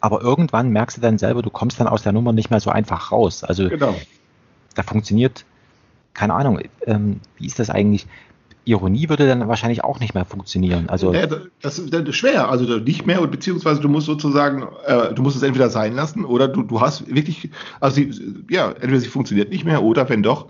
[0.00, 2.70] aber irgendwann merkst du dann selber, du kommst dann aus der Nummer nicht mehr so
[2.70, 3.44] einfach raus.
[3.44, 3.94] Also genau.
[4.74, 5.44] da funktioniert,
[6.14, 8.06] keine Ahnung, ähm, wie ist das eigentlich?
[8.66, 10.88] Ironie würde dann wahrscheinlich auch nicht mehr funktionieren.
[10.88, 11.28] Also ja,
[11.62, 15.70] das ist schwer, also nicht mehr, beziehungsweise du musst sozusagen, äh, du musst es entweder
[15.70, 18.12] sein lassen oder du, du hast wirklich, also sie,
[18.50, 20.48] ja, entweder sie funktioniert nicht mehr oder wenn doch,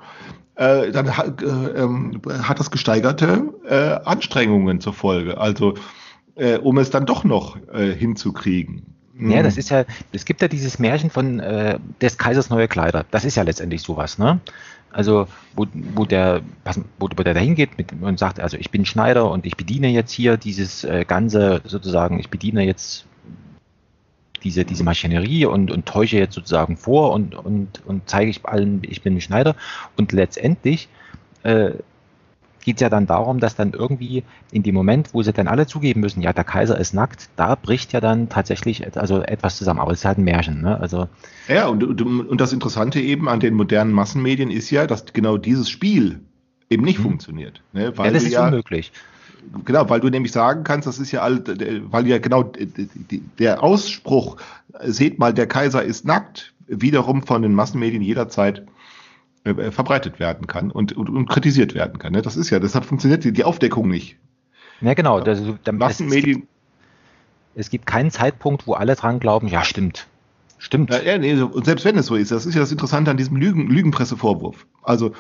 [0.57, 5.38] äh, dann äh, ähm, hat das gesteigerte äh, Anstrengungen zur Folge.
[5.38, 5.74] Also
[6.34, 8.82] äh, um es dann doch noch äh, hinzukriegen.
[9.18, 13.07] Ja, das ist ja, es gibt ja dieses Märchen von äh, des Kaisers neue Kleider.
[13.11, 14.40] Das ist ja letztendlich sowas, ne?
[14.92, 16.42] Also, wo, wo der,
[16.98, 20.36] wo, der da hingeht und sagt, also ich bin Schneider und ich bediene jetzt hier
[20.36, 23.04] dieses ganze, sozusagen, ich bediene jetzt
[24.47, 28.80] diese, diese Maschinerie und, und täusche jetzt sozusagen vor und, und, und zeige ich allen,
[28.88, 29.57] ich bin ein Schneider.
[29.97, 30.88] Und letztendlich
[31.42, 31.72] äh,
[32.64, 34.22] geht es ja dann darum, dass dann irgendwie
[34.53, 37.57] in dem Moment, wo sie dann alle zugeben müssen, ja, der Kaiser ist nackt, da
[37.57, 39.80] bricht ja dann tatsächlich also etwas zusammen.
[39.80, 40.62] Aber es ist halt ein Märchen.
[40.62, 40.80] Ne?
[40.80, 41.09] Also,
[41.49, 45.68] ja, und, und, das Interessante eben an den modernen Massenmedien ist ja, dass genau dieses
[45.68, 46.20] Spiel
[46.70, 47.05] eben nicht mhm.
[47.05, 47.62] funktioniert.
[47.72, 47.99] Ne?
[47.99, 48.92] Weil ja, das ist ja, unmöglich.
[49.64, 51.42] Genau, weil du nämlich sagen kannst, das ist ja all,
[51.90, 52.51] weil ja genau
[53.38, 54.36] der Ausspruch,
[54.82, 58.66] seht mal, der Kaiser ist nackt, wiederum von den Massenmedien jederzeit
[59.44, 62.12] äh, verbreitet werden kann und, und, und, kritisiert werden kann.
[62.12, 62.22] Ne?
[62.22, 64.16] Das ist ja, deshalb funktioniert die, Aufdeckung nicht.
[64.80, 65.20] Ja, genau.
[65.20, 66.30] Das, das, Massenmedien.
[66.30, 66.49] Es gibt,
[67.55, 70.09] es gibt keinen Zeitpunkt, wo alle dran glauben, ja, stimmt.
[70.59, 70.90] Stimmt.
[70.90, 73.36] Ja, nee, und selbst wenn es so ist, das ist ja das Interessante an diesem
[73.36, 74.66] Lügen, Lügenpressevorwurf.
[74.82, 75.12] Also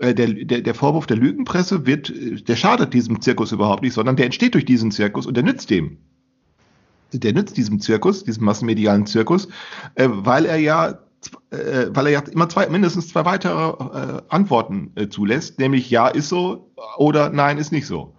[0.00, 2.12] der, der, der Vorwurf der Lügenpresse wird,
[2.48, 5.70] der schadet diesem Zirkus überhaupt nicht, sondern der entsteht durch diesen Zirkus und der nützt
[5.70, 5.98] dem.
[7.12, 9.48] Der nützt diesem Zirkus, diesem massenmedialen Zirkus,
[9.94, 10.98] äh, weil er ja
[11.50, 16.08] äh, weil er ja immer zwei, mindestens zwei weitere äh, Antworten äh, zulässt, nämlich ja
[16.08, 18.14] ist so oder nein ist nicht so.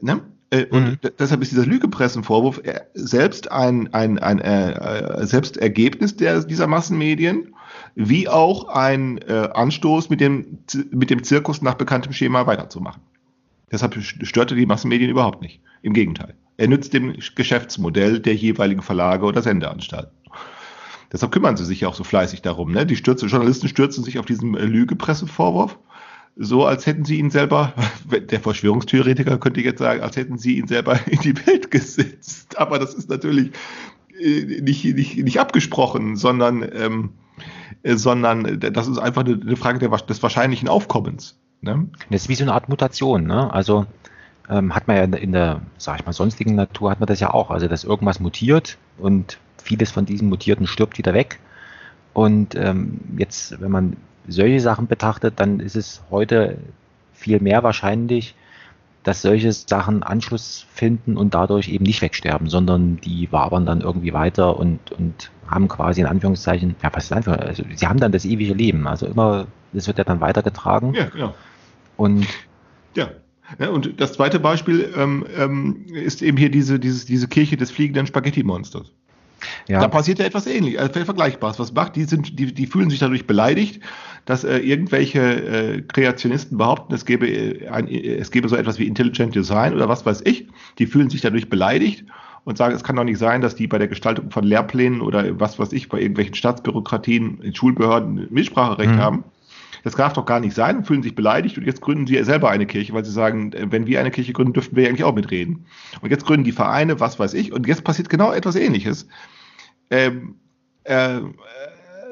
[0.00, 0.22] Ne?
[0.50, 1.10] Äh, und mhm.
[1.18, 7.54] deshalb ist dieser Lügepressenvorwurf äh, selbst ein, ein, ein äh, selbst Ergebnis der, dieser Massenmedien,
[7.94, 10.58] wie auch ein äh, Anstoß, mit dem,
[10.90, 13.02] mit dem Zirkus nach bekanntem Schema weiterzumachen.
[13.70, 15.60] Deshalb störte die Massenmedien überhaupt nicht.
[15.82, 16.34] Im Gegenteil.
[16.56, 20.12] Er nützt dem Geschäftsmodell der jeweiligen Verlage oder Sendeanstalten.
[21.12, 22.70] Deshalb kümmern sie sich ja auch so fleißig darum.
[22.72, 22.86] Ne?
[22.86, 25.78] Die stürzen, Journalisten stürzen sich auf diesen äh, Lügepressevorwurf,
[26.36, 27.72] so als hätten sie ihn selber,
[28.30, 32.58] der Verschwörungstheoretiker könnte jetzt sagen, als hätten sie ihn selber in die Welt gesetzt.
[32.58, 33.50] Aber das ist natürlich
[34.20, 37.29] äh, nicht, nicht, nicht abgesprochen, sondern, ähm, äh,
[37.84, 41.38] sondern das ist einfach eine, Frage des wahrscheinlichen Aufkommens.
[41.60, 41.88] Ne?
[42.10, 43.24] Das ist wie so eine Art Mutation.
[43.24, 43.52] Ne?
[43.52, 43.86] Also
[44.48, 47.32] ähm, hat man ja in der, sag ich mal, sonstigen Natur hat man das ja
[47.32, 47.50] auch.
[47.50, 51.38] Also dass irgendwas mutiert und vieles von diesem Mutierten stirbt wieder weg.
[52.12, 53.96] Und ähm, jetzt, wenn man
[54.26, 56.58] solche Sachen betrachtet, dann ist es heute
[57.12, 58.34] viel mehr wahrscheinlich,
[59.02, 64.12] dass solche Sachen Anschluss finden und dadurch eben nicht wegsterben, sondern die wabern dann irgendwie
[64.12, 68.12] weiter und, und haben quasi in Anführungszeichen, ja, was ist einfach, also sie haben dann
[68.12, 68.86] das ewige Leben.
[68.86, 70.94] Also immer, das wird ja dann weitergetragen.
[70.94, 71.34] Ja, genau.
[71.96, 72.26] Und
[72.94, 73.10] ja.
[73.58, 77.70] ja und das zweite Beispiel ähm, ähm, ist eben hier diese, dieses, diese Kirche des
[77.70, 78.92] fliegenden Spaghetti-Monsters.
[79.68, 79.80] Ja.
[79.80, 81.58] Da passiert ja etwas ähnliches, äh, Vergleichbares.
[81.58, 81.96] Was macht?
[81.96, 83.82] Die, sind, die, die fühlen sich dadurch beleidigt,
[84.26, 88.86] dass äh, irgendwelche äh, Kreationisten behaupten, es gäbe, äh, ein, es gäbe so etwas wie
[88.86, 90.46] Intelligent Design oder was weiß ich.
[90.78, 92.04] Die fühlen sich dadurch beleidigt
[92.44, 95.38] und sagen, es kann doch nicht sein, dass die bei der Gestaltung von Lehrplänen oder
[95.38, 98.98] was weiß ich, bei irgendwelchen Staatsbürokratien, in Schulbehörden Mitspracherecht mhm.
[98.98, 99.24] haben.
[99.82, 102.50] Das darf doch gar nicht sein und fühlen sich beleidigt und jetzt gründen sie selber
[102.50, 105.14] eine Kirche, weil sie sagen, äh, wenn wir eine Kirche gründen, dürften wir eigentlich auch
[105.14, 105.66] mitreden.
[106.00, 109.06] Und jetzt gründen die Vereine, was weiß ich, und jetzt passiert genau etwas ähnliches.
[109.90, 110.36] Ähm,
[110.84, 111.20] äh,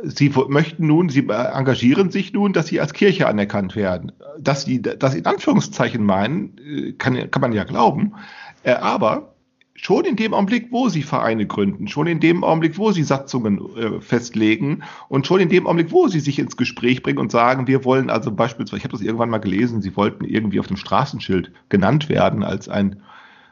[0.02, 4.12] sie möchten nun, sie engagieren sich nun, dass sie als Kirche anerkannt werden.
[4.38, 8.14] Dass sie das in Anführungszeichen meinen, äh, kann, kann man ja glauben.
[8.62, 9.34] Äh, aber
[9.80, 13.60] schon in dem Augenblick, wo sie Vereine gründen, schon in dem Augenblick, wo sie Satzungen
[13.76, 17.66] äh, festlegen und schon in dem Augenblick, wo sie sich ins Gespräch bringen und sagen,
[17.66, 20.76] wir wollen also beispielsweise, ich habe das irgendwann mal gelesen, sie wollten irgendwie auf dem
[20.76, 23.00] Straßenschild genannt werden als ein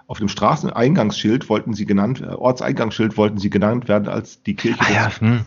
[0.08, 4.78] auf dem Straßeneingangsschild wollten sie genannt, äh, Ortseingangsschild wollten sie genannt werden als die Kirche
[4.78, 5.40] ah, ja, des, hm.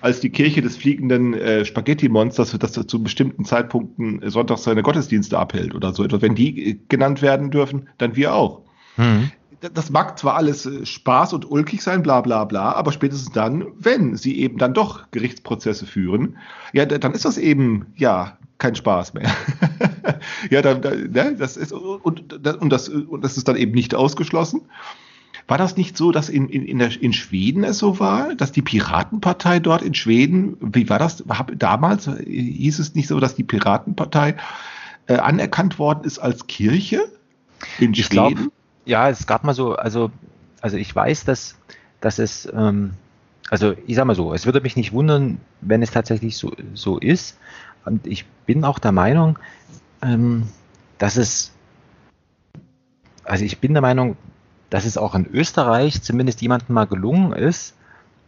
[0.00, 5.72] als die Kirche des fliegenden äh, Spaghetti-Monsters, das zu bestimmten Zeitpunkten sonntags seine Gottesdienste abhält
[5.76, 6.20] oder so etwas.
[6.20, 8.62] Wenn die äh, genannt werden dürfen, dann wir auch.
[8.96, 9.30] Hm
[9.72, 13.66] das mag zwar alles äh, Spaß und ulkig sein, bla bla bla, aber spätestens dann,
[13.78, 16.36] wenn sie eben dann doch Gerichtsprozesse führen,
[16.72, 19.30] ja, dann ist das eben, ja, kein Spaß mehr.
[20.50, 24.62] ja, dann, ne, das ist, und, und, das, und das ist dann eben nicht ausgeschlossen.
[25.48, 28.52] War das nicht so, dass in, in, in, der, in Schweden es so war, dass
[28.52, 31.24] die Piratenpartei dort in Schweden, wie war das?
[31.56, 34.36] Damals hieß es nicht so, dass die Piratenpartei
[35.06, 37.02] äh, anerkannt worden ist als Kirche
[37.80, 38.34] in ich Schweden?
[38.34, 38.52] Glaub,
[38.84, 40.10] ja, es gab mal so, also,
[40.60, 41.56] also ich weiß, dass,
[42.00, 42.94] dass es, ähm,
[43.50, 46.98] also ich sag mal so, es würde mich nicht wundern, wenn es tatsächlich so, so
[46.98, 47.38] ist.
[47.84, 49.38] Und ich bin auch der Meinung,
[50.02, 50.48] ähm,
[50.98, 51.52] dass es,
[53.24, 54.16] also ich bin der Meinung,
[54.70, 57.74] dass es auch in Österreich zumindest jemandem mal gelungen ist,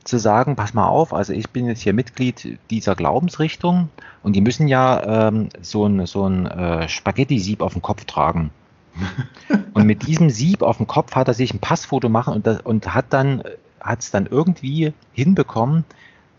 [0.05, 3.89] zu sagen, pass mal auf, also ich bin jetzt hier Mitglied dieser Glaubensrichtung
[4.23, 8.51] und die müssen ja ähm, so ein, so ein äh, Spaghetti-Sieb auf dem Kopf tragen.
[9.75, 12.61] Und mit diesem Sieb auf dem Kopf hat er sich ein Passfoto machen und, das,
[12.61, 13.43] und hat dann
[13.85, 15.85] hat es dann irgendwie hinbekommen,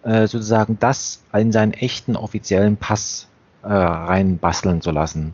[0.04, 3.28] äh, sozusagen das in seinen echten offiziellen Pass
[3.62, 5.34] äh, reinbasteln zu lassen.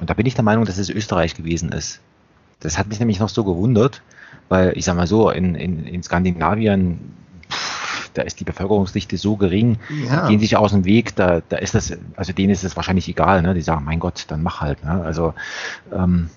[0.00, 2.00] Und da bin ich der Meinung, dass es Österreich gewesen ist.
[2.60, 4.02] Das hat mich nämlich noch so gewundert,
[4.48, 6.98] weil ich sag mal so, in, in, in Skandinavien,
[7.50, 10.28] pff, da ist die Bevölkerungsdichte so gering, ja.
[10.28, 13.42] gehen sich aus dem Weg, da, da ist das, also denen ist es wahrscheinlich egal,
[13.42, 13.54] ne?
[13.54, 14.84] Die sagen, mein Gott, dann mach halt.
[14.84, 15.02] Ne?
[15.02, 15.34] Also
[15.92, 16.30] ähm,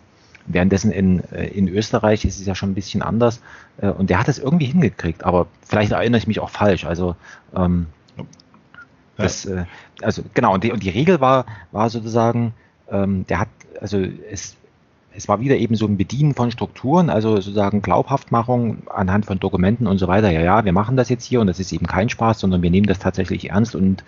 [0.47, 3.41] Währenddessen in, äh, in Österreich ist es ja schon ein bisschen anders
[3.77, 6.85] äh, und der hat es irgendwie hingekriegt, aber vielleicht erinnere ich mich auch falsch.
[6.85, 7.15] Also
[7.55, 7.87] ähm,
[8.17, 8.23] ja.
[9.17, 9.65] das, äh,
[10.01, 12.53] also genau, und die, und die Regel war, war sozusagen,
[12.89, 13.99] ähm, der hat, also
[14.31, 14.55] es,
[15.13, 19.87] es war wieder eben so ein Bedienen von Strukturen, also sozusagen Glaubhaftmachung anhand von Dokumenten
[19.87, 20.29] und so weiter.
[20.31, 22.71] Ja, ja, wir machen das jetzt hier und das ist eben kein Spaß, sondern wir
[22.71, 24.03] nehmen das tatsächlich ernst und,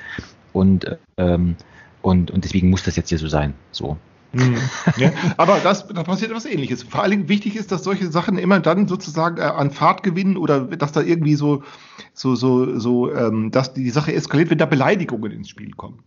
[0.54, 1.56] und, ähm,
[2.02, 3.54] und, und deswegen muss das jetzt hier so sein.
[3.72, 3.98] So.
[4.34, 4.58] Mhm.
[4.98, 6.84] Ja, aber das, da passiert etwas ähnliches.
[6.84, 10.38] Vor allen Dingen wichtig ist, dass solche Sachen immer dann sozusagen äh, an Fahrt gewinnen
[10.38, 11.64] oder dass da irgendwie so,
[12.14, 16.04] so, so, so, ähm, dass die Sache eskaliert, wenn da Beleidigungen ins Spiel kommen.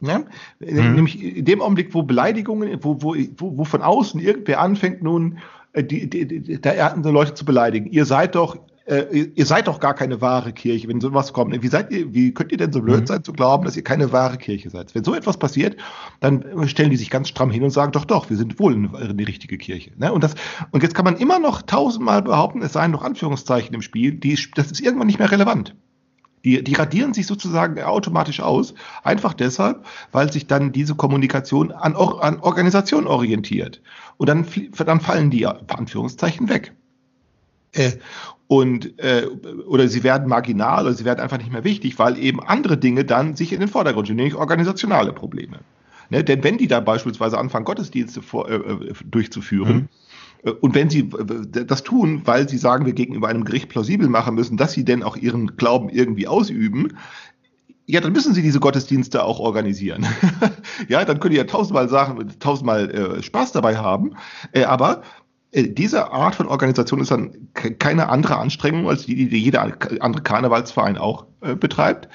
[0.00, 0.20] Ja?
[0.60, 0.94] Mhm.
[0.94, 5.38] Nämlich in dem Augenblick, wo Beleidigungen, wo, wo, wo, wo von außen irgendwer anfängt, nun
[5.72, 7.90] äh, die, die, die, der Leute zu beleidigen.
[7.90, 8.58] Ihr seid doch,
[8.88, 11.62] äh, ihr seid doch gar keine wahre Kirche, wenn sowas kommt.
[11.62, 13.06] Wie seid ihr, wie könnt ihr denn so blöd mhm.
[13.06, 14.94] sein zu glauben, dass ihr keine wahre Kirche seid?
[14.94, 15.76] Wenn so etwas passiert,
[16.20, 19.26] dann stellen die sich ganz stramm hin und sagen, doch, doch, wir sind wohl eine,
[19.26, 19.90] richtige Kirche.
[19.98, 20.12] Ne?
[20.12, 20.34] Und das,
[20.70, 24.38] und jetzt kann man immer noch tausendmal behaupten, es seien noch Anführungszeichen im Spiel, die,
[24.54, 25.74] das ist irgendwann nicht mehr relevant.
[26.44, 28.72] Die, die radieren sich sozusagen automatisch aus,
[29.02, 33.82] einfach deshalb, weil sich dann diese Kommunikation an, an Organisation orientiert.
[34.16, 34.46] Und dann,
[34.78, 36.72] dann fallen die Anführungszeichen weg.
[37.72, 37.92] Äh,
[38.48, 39.26] und äh,
[39.66, 43.04] oder sie werden marginal oder sie werden einfach nicht mehr wichtig, weil eben andere Dinge
[43.04, 45.60] dann sich in den Vordergrund stellen, nämlich organisationale Probleme.
[46.08, 46.24] Ne?
[46.24, 49.88] Denn wenn die da beispielsweise anfangen, Gottesdienste vor, äh, äh durchzuführen, mhm
[50.44, 54.36] äh, und wenn Sie das tun, weil Sie sagen, wir gegenüber einem Gericht plausibel machen
[54.36, 56.96] müssen, dass Sie denn auch Ihren Glauben irgendwie ausüben,
[57.90, 60.06] ja, dann müssen Sie diese Gottesdienste auch organisieren.
[60.88, 64.14] ja, dann können die ja tausendmal sagen, tausendmal äh, Spaß dabei haben.
[64.52, 65.02] Äh, aber
[65.62, 69.62] diese Art von Organisation ist dann keine andere Anstrengung als die, die jeder
[70.00, 72.08] andere Karnevalsverein auch äh, betreibt.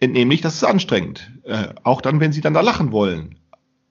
[0.00, 1.30] Äh, nämlich, das ist anstrengend.
[1.44, 3.36] Äh, auch dann, wenn Sie dann da lachen wollen.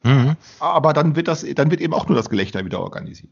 [0.03, 0.35] Mhm.
[0.59, 3.31] Aber dann wird das, dann wird eben auch nur das Gelächter wieder organisiert.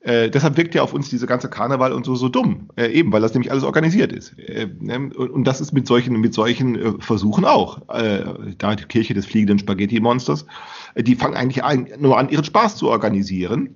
[0.00, 3.12] Äh, deshalb wirkt ja auf uns diese ganze Karneval und so so dumm, äh, eben
[3.12, 4.38] weil das nämlich alles organisiert ist.
[4.38, 5.10] Äh, ne?
[5.16, 7.82] und, und, das ist mit solchen mit solchen äh, Versuchen auch.
[7.88, 10.46] Äh, da die Kirche des fliegenden Spaghetti-Monsters,
[10.94, 13.74] äh, die fangen eigentlich ein, nur an, ihren Spaß zu organisieren.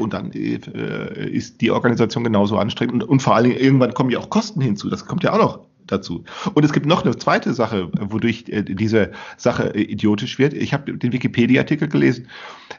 [0.00, 4.18] Und dann ist die Organisation genauso anstrengend und, und vor allen Dingen irgendwann kommen ja
[4.18, 4.90] auch Kosten hinzu.
[4.90, 6.24] Das kommt ja auch noch dazu.
[6.54, 10.54] Und es gibt noch eine zweite Sache, wodurch äh, diese Sache äh, idiotisch wird.
[10.54, 12.28] Ich habe den Wikipedia-Artikel gelesen.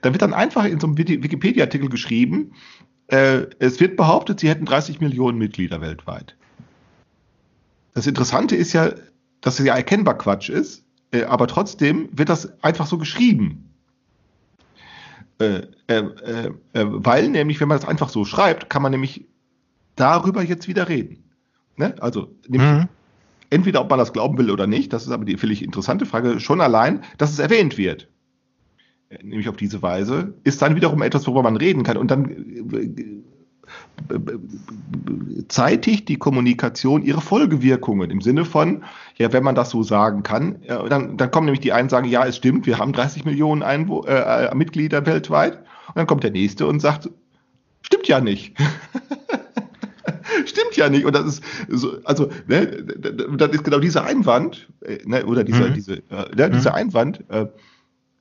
[0.01, 2.51] Da wird dann einfach in so einem Wikipedia-Artikel geschrieben,
[3.07, 6.35] äh, es wird behauptet, sie hätten 30 Millionen Mitglieder weltweit.
[7.93, 8.91] Das Interessante ist ja,
[9.41, 13.73] dass es ja erkennbar Quatsch ist, äh, aber trotzdem wird das einfach so geschrieben.
[15.39, 19.25] Äh, äh, weil nämlich, wenn man das einfach so schreibt, kann man nämlich
[19.95, 21.23] darüber jetzt wieder reden.
[21.77, 21.95] Ne?
[21.99, 22.87] Also mhm
[23.49, 26.39] entweder ob man das glauben will oder nicht, das ist aber die völlig interessante Frage,
[26.39, 28.07] schon allein, dass es erwähnt wird.
[29.09, 31.97] Äh, nämlich auf diese Weise, ist dann wiederum etwas, worüber man reden kann.
[31.97, 32.29] Und dann
[34.09, 34.25] äh,
[35.47, 38.83] zeitigt die Kommunikation ihre Folgewirkungen im Sinne von,
[39.17, 42.25] ja, wenn man das so sagen kann, dann, dann kommen nämlich die einen sagen, ja,
[42.25, 45.63] es stimmt, wir haben 30 Millionen Einwo äh, Mitglieder weltweit.
[45.87, 47.09] Und dann kommt der nächste und sagt,
[47.81, 48.55] stimmt ja nicht.
[50.45, 51.05] stimmt ja nicht.
[51.05, 52.65] Und das ist so, also, ne,
[53.37, 55.73] das ist genau dieser Einwand, äh, ne, oder dieser, mhm.
[55.73, 56.75] diese, äh, ne, dieser mhm.
[56.75, 57.47] Einwand, äh,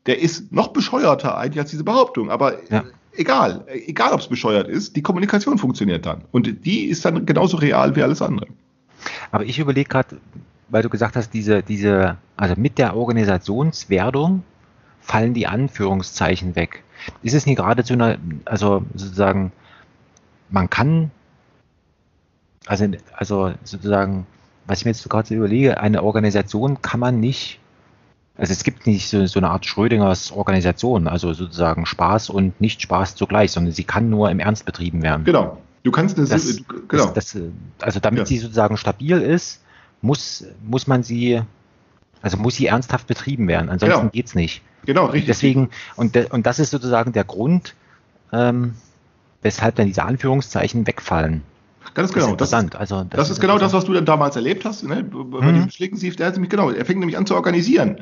[0.07, 2.31] der ist noch bescheuerter eigentlich als diese Behauptung.
[2.31, 2.85] Aber ja.
[3.13, 6.23] egal, egal ob es bescheuert ist, die Kommunikation funktioniert dann.
[6.31, 8.47] Und die ist dann genauso real wie alles andere.
[9.31, 10.19] Aber ich überlege gerade,
[10.69, 14.43] weil du gesagt hast, diese, diese, also mit der Organisationswerdung
[15.01, 16.83] fallen die Anführungszeichen weg.
[17.23, 19.53] Ist es nicht gerade zu einer, also sozusagen,
[20.51, 21.11] man kann
[22.67, 22.87] also,
[23.17, 24.27] also sozusagen,
[24.67, 27.61] was ich mir jetzt gerade so überlege, eine Organisation kann man nicht,
[28.37, 32.83] also es gibt nicht so, so eine Art Schrödingers Organisation, also sozusagen Spaß und nicht
[32.83, 35.25] Spaß zugleich, sondern sie kann nur im Ernst betrieben werden.
[35.25, 35.59] Genau.
[35.85, 36.57] Du kannst das, das
[36.89, 37.07] genau.
[37.07, 37.39] Das, das,
[37.81, 38.27] also damit ja.
[38.27, 39.63] sie sozusagen stabil ist,
[40.03, 41.43] muss, muss man sie,
[42.23, 44.11] also muss sie ernsthaft betrieben werden, ansonsten genau.
[44.11, 44.63] geht's nicht.
[44.85, 45.27] Genau, richtig.
[45.27, 47.75] Deswegen, und, de, und das ist sozusagen der Grund,
[48.33, 48.75] ähm,
[49.43, 51.43] weshalb dann diese Anführungszeichen wegfallen.
[51.95, 52.35] Ganz genau.
[52.35, 52.75] Das ist interessant.
[52.75, 54.83] Das, also, das, das ist genau das, was du dann damals erlebt hast.
[54.85, 55.03] Ne?
[55.03, 55.55] Bei mhm.
[55.55, 57.99] diesem Schlingensief, der hat nämlich genau, er fängt nämlich an zu organisieren.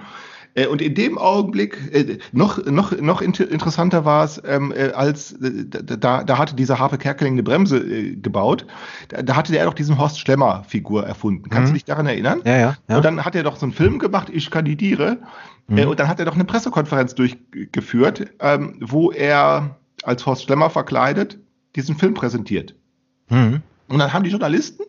[0.54, 5.36] Äh, und in dem Augenblick, äh, noch, noch, noch interessanter war es, ähm, äh, als
[5.38, 8.66] da, da hatte dieser Harpe Kerkeling eine Bremse gebaut,
[9.08, 11.50] da, da hatte er doch diesen Horst Schlemmer-Figur erfunden.
[11.50, 11.74] Kannst mhm.
[11.74, 12.40] du dich daran erinnern?
[12.44, 12.96] Ja, ja, ja.
[12.96, 15.18] Und dann hat er doch so einen Film gemacht, Ich kandidiere.
[15.66, 15.88] Mhm.
[15.88, 21.38] Und dann hat er doch eine Pressekonferenz durchgeführt, ähm, wo er als Horst Schlemmer verkleidet
[21.74, 22.74] diesen Film präsentiert.
[23.28, 23.62] Mhm.
[23.88, 24.84] Und dann haben die Journalisten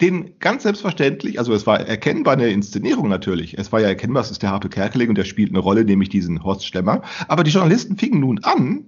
[0.00, 3.56] den ganz selbstverständlich, also es war erkennbar eine Inszenierung natürlich.
[3.58, 6.10] Es war ja erkennbar, es ist der Harpe Kerkeling und der spielt eine Rolle, nämlich
[6.10, 7.02] diesen Horst Schlemmer.
[7.28, 8.84] Aber die Journalisten fingen nun an,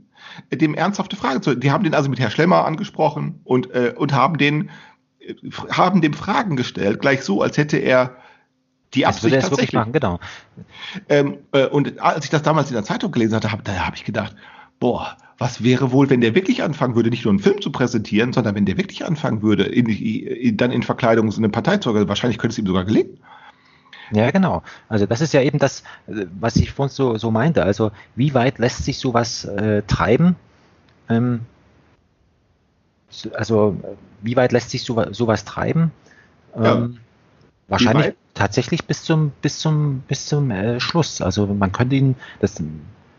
[0.53, 1.55] dem ernsthafte Fragen zu.
[1.55, 4.71] Die haben den also mit Herr Schlemmer angesprochen und, äh, und haben den,
[5.21, 5.35] äh,
[5.71, 8.17] haben dem Fragen gestellt, gleich so, als hätte er
[8.95, 9.75] die Absicht das tatsächlich.
[9.75, 10.21] Machen, genau.
[11.09, 13.97] Ähm, äh, und als ich das damals in der Zeitung gelesen hatte, hab, da habe
[13.97, 14.35] ich gedacht,
[14.81, 18.33] boah, was wäre wohl, wenn der wirklich anfangen würde, nicht nur einen Film zu präsentieren,
[18.33, 21.89] sondern wenn der wirklich anfangen würde, in, in, dann in Verkleidung so eine Partei zu
[21.89, 23.19] organisieren, wahrscheinlich könnte es ihm sogar gelingen.
[24.11, 24.63] Ja, genau.
[24.89, 27.63] Also das ist ja eben das, was ich vorhin so, so meinte.
[27.63, 30.37] Also wie weit lässt sich sowas äh, treiben?
[31.09, 31.41] Ähm,
[33.35, 33.77] also
[34.23, 35.93] wie weit lässt sich so, sowas treiben?
[36.57, 36.89] Ähm, ja.
[37.69, 41.21] Wahrscheinlich tatsächlich bis zum bis zum bis zum äh, Schluss.
[41.21, 42.63] Also man könnte ihn das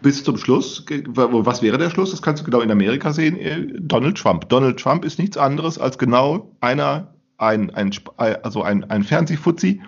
[0.02, 0.86] bis zum Schluss.
[1.08, 2.12] Was wäre der Schluss?
[2.12, 3.38] Das kannst du genau in Amerika sehen.
[3.38, 4.48] Äh, Donald Trump.
[4.50, 9.82] Donald Trump ist nichts anderes als genau einer ein ein also ein ein Fernsehfuzzi.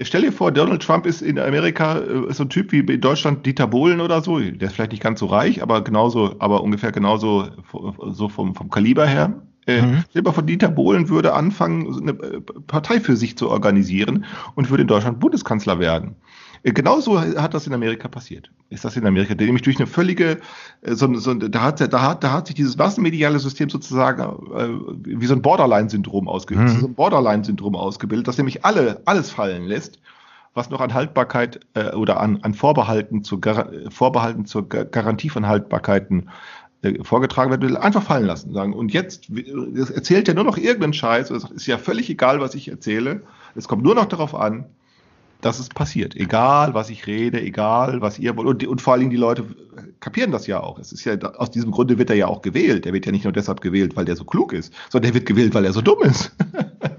[0.00, 3.46] Stell dir vor, Donald Trump ist in Amerika äh, so ein Typ wie in Deutschland
[3.46, 4.38] Dieter Bohlen oder so.
[4.38, 7.48] Der ist vielleicht nicht ganz so reich, aber genauso, aber ungefähr genauso
[8.10, 9.42] so vom, vom Kaliber her.
[9.66, 10.04] Äh, mhm.
[10.10, 14.70] Stell dir vor, Dieter Bohlen würde anfangen, eine äh, Partei für sich zu organisieren und
[14.70, 16.16] würde in Deutschland Bundeskanzler werden.
[16.62, 18.50] Äh, genauso hat das in Amerika passiert.
[18.70, 20.38] Ist das in Amerika, nämlich durch eine völlige,
[20.82, 25.26] so, so, da, hat, da, hat, da hat sich dieses massenmediale System sozusagen äh, wie
[25.26, 26.80] so ein Borderline-Syndrom ausgebildet, mhm.
[26.80, 29.98] so ein Borderline-Syndrom ausgebildet, das nämlich alle alles fallen lässt,
[30.54, 33.40] was noch an Haltbarkeit äh, oder an, an Vorbehalten, zu,
[33.90, 36.30] Vorbehalten zur Garantie von Haltbarkeiten
[36.82, 38.52] äh, vorgetragen wird, will einfach fallen lassen.
[38.52, 38.72] Sagen.
[38.72, 41.30] Und jetzt erzählt er nur noch irgendeinen Scheiß.
[41.30, 43.22] Es ist ja völlig egal, was ich erzähle.
[43.54, 44.64] Es kommt nur noch darauf an,
[45.42, 46.16] dass es passiert.
[46.16, 48.48] Egal, was ich rede, egal, was ihr wollt.
[48.48, 49.44] Und, und vor allen Dingen die Leute
[50.00, 50.78] kapieren das ja auch.
[50.78, 52.86] Es ist ja, aus diesem Grunde wird er ja auch gewählt.
[52.86, 55.26] Er wird ja nicht nur deshalb gewählt, weil der so klug ist, sondern er wird
[55.26, 56.34] gewählt, weil er so dumm ist.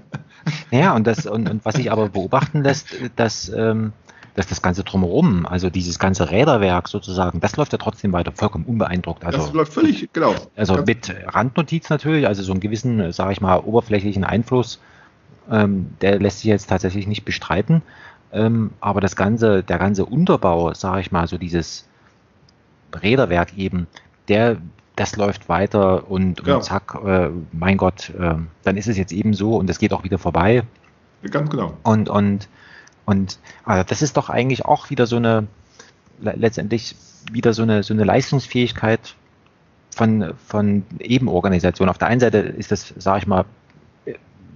[0.70, 3.92] ja, und das, und, und was sich aber beobachten lässt, dass, ähm,
[4.34, 8.66] dass das Ganze drumherum, also dieses ganze Räderwerk sozusagen, das läuft ja trotzdem weiter vollkommen
[8.66, 9.24] unbeeindruckt.
[9.24, 10.34] Also, das läuft völlig, genau.
[10.54, 14.80] Also mit Randnotiz natürlich, also so einen gewissen, sage ich mal, oberflächlichen Einfluss,
[15.50, 17.82] ähm, der lässt sich jetzt tatsächlich nicht bestreiten.
[18.34, 21.88] Ähm, aber das ganze, der ganze Unterbau, sage ich mal, so dieses
[23.02, 23.86] Räderwerk eben,
[24.28, 24.58] der,
[24.96, 26.56] das läuft weiter und, ja.
[26.56, 29.92] und zack, äh, mein Gott, äh, dann ist es jetzt eben so und es geht
[29.92, 30.64] auch wieder vorbei.
[31.30, 31.74] Ganz genau.
[31.82, 32.48] Und, und
[33.06, 35.46] und also das ist doch eigentlich auch wieder so eine,
[36.20, 36.96] letztendlich
[37.30, 39.14] wieder so eine, so eine Leistungsfähigkeit
[39.90, 41.90] von, von Ebenorganisationen.
[41.90, 43.44] Auf der einen Seite ist das, sage ich mal,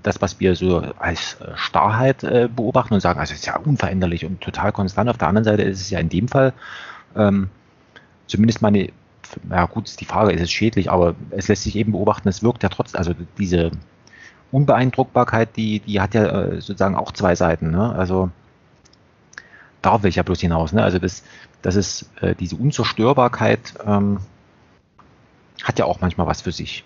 [0.02, 4.24] das, was wir so als Starrheit äh, beobachten und sagen, also es ist ja unveränderlich
[4.24, 5.10] und total konstant.
[5.10, 6.52] Auf der anderen Seite ist es ja in dem Fall
[7.16, 7.50] ähm,
[8.26, 8.90] zumindest meine,
[9.50, 12.62] ja gut, die Frage, ist es schädlich, aber es lässt sich eben beobachten, es wirkt
[12.62, 13.72] ja trotzdem, also diese
[14.52, 17.70] Unbeeindruckbarkeit, die, die hat ja äh, sozusagen auch zwei Seiten.
[17.70, 17.92] Ne?
[17.94, 18.30] Also
[19.82, 20.72] darauf will ich ja bloß hinaus.
[20.72, 20.82] Ne?
[20.82, 21.22] Also das,
[21.62, 24.20] das ist äh, diese Unzerstörbarkeit ähm,
[25.64, 26.84] hat ja auch manchmal was für sich.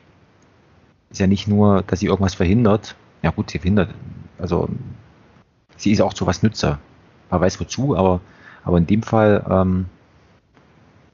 [1.10, 2.96] Ist ja nicht nur, dass sie irgendwas verhindert.
[3.23, 3.91] Ja gut, sie verhindert.
[4.39, 4.68] Also
[5.77, 6.79] sie ist auch zu was Nützer.
[7.31, 8.20] Man weiß wozu, aber,
[8.64, 9.87] aber in dem Fall ähm,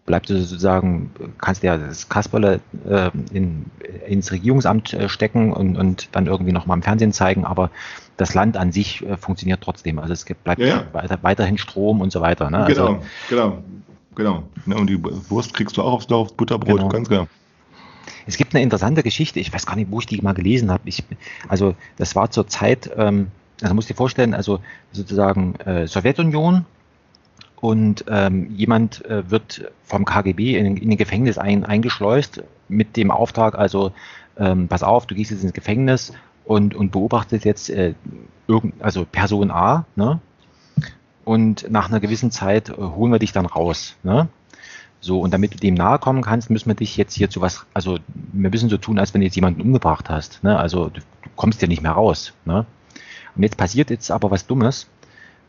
[0.08, 3.66] bleibt du sozusagen, kannst ja das Kasperle äh, in,
[4.06, 7.70] ins Regierungsamt äh, stecken und, und dann irgendwie nochmal im Fernsehen zeigen, aber
[8.16, 9.98] das Land an sich äh, funktioniert trotzdem.
[9.98, 10.84] Also es gibt, bleibt ja, ja.
[10.92, 12.50] Weiter, weiterhin Strom und so weiter.
[12.50, 12.64] Ne?
[12.68, 13.58] Genau, also, genau,
[14.14, 14.42] genau.
[14.66, 14.98] Ja, und die
[15.28, 16.88] Wurst kriegst du auch aufs, aufs Butterbrot, genau.
[16.88, 17.28] ganz genau.
[18.28, 20.82] Es gibt eine interessante Geschichte, ich weiß gar nicht, wo ich die mal gelesen habe.
[20.84, 21.02] Ich,
[21.48, 23.28] also das war zur Zeit, ähm,
[23.62, 24.60] also musst dir vorstellen, also
[24.92, 26.66] sozusagen äh, Sowjetunion,
[27.60, 33.10] und ähm, jemand äh, wird vom KGB in, in ein Gefängnis ein, eingeschleust mit dem
[33.10, 33.92] Auftrag, also
[34.36, 36.12] ähm, pass auf, du gehst jetzt ins Gefängnis
[36.44, 37.94] und, und beobachtet jetzt äh,
[38.46, 40.20] irgend, also Person A, ne?
[41.24, 44.28] Und nach einer gewissen Zeit äh, holen wir dich dann raus, ne?
[45.00, 47.66] So, und damit du dem nahe kommen kannst, müssen wir dich jetzt hier zu was,
[47.72, 47.98] also
[48.32, 50.42] wir müssen so tun, als wenn du jetzt jemanden umgebracht hast.
[50.42, 50.58] Ne?
[50.58, 52.32] Also du, du kommst ja nicht mehr raus.
[52.44, 52.66] Ne?
[53.36, 54.88] Und jetzt passiert jetzt aber was Dummes.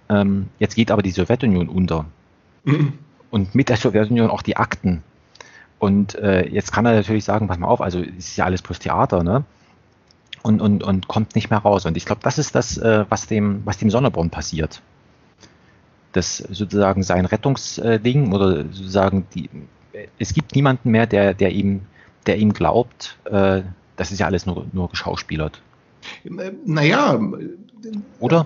[0.08, 2.06] Ähm, jetzt geht aber die Sowjetunion unter.
[2.64, 2.94] Mhm.
[3.32, 5.04] Und mit der Sowjetunion auch die Akten.
[5.78, 8.80] Und äh, jetzt kann er natürlich sagen, pass mal auf, also ist ja alles plus
[8.80, 9.44] Theater, ne?
[10.42, 11.86] Und, und, und kommt nicht mehr raus.
[11.86, 14.82] Und ich glaube, das ist das, äh, was dem, was dem Sonneborn passiert.
[16.14, 19.50] Das sozusagen sein Rettungsding oder sozusagen die,
[20.18, 21.82] es gibt niemanden mehr, der, der ihm,
[22.26, 23.62] der ihm glaubt, äh,
[23.96, 25.62] das ist ja alles nur, nur geschauspielert.
[26.66, 27.20] Naja.
[28.20, 28.46] Oder?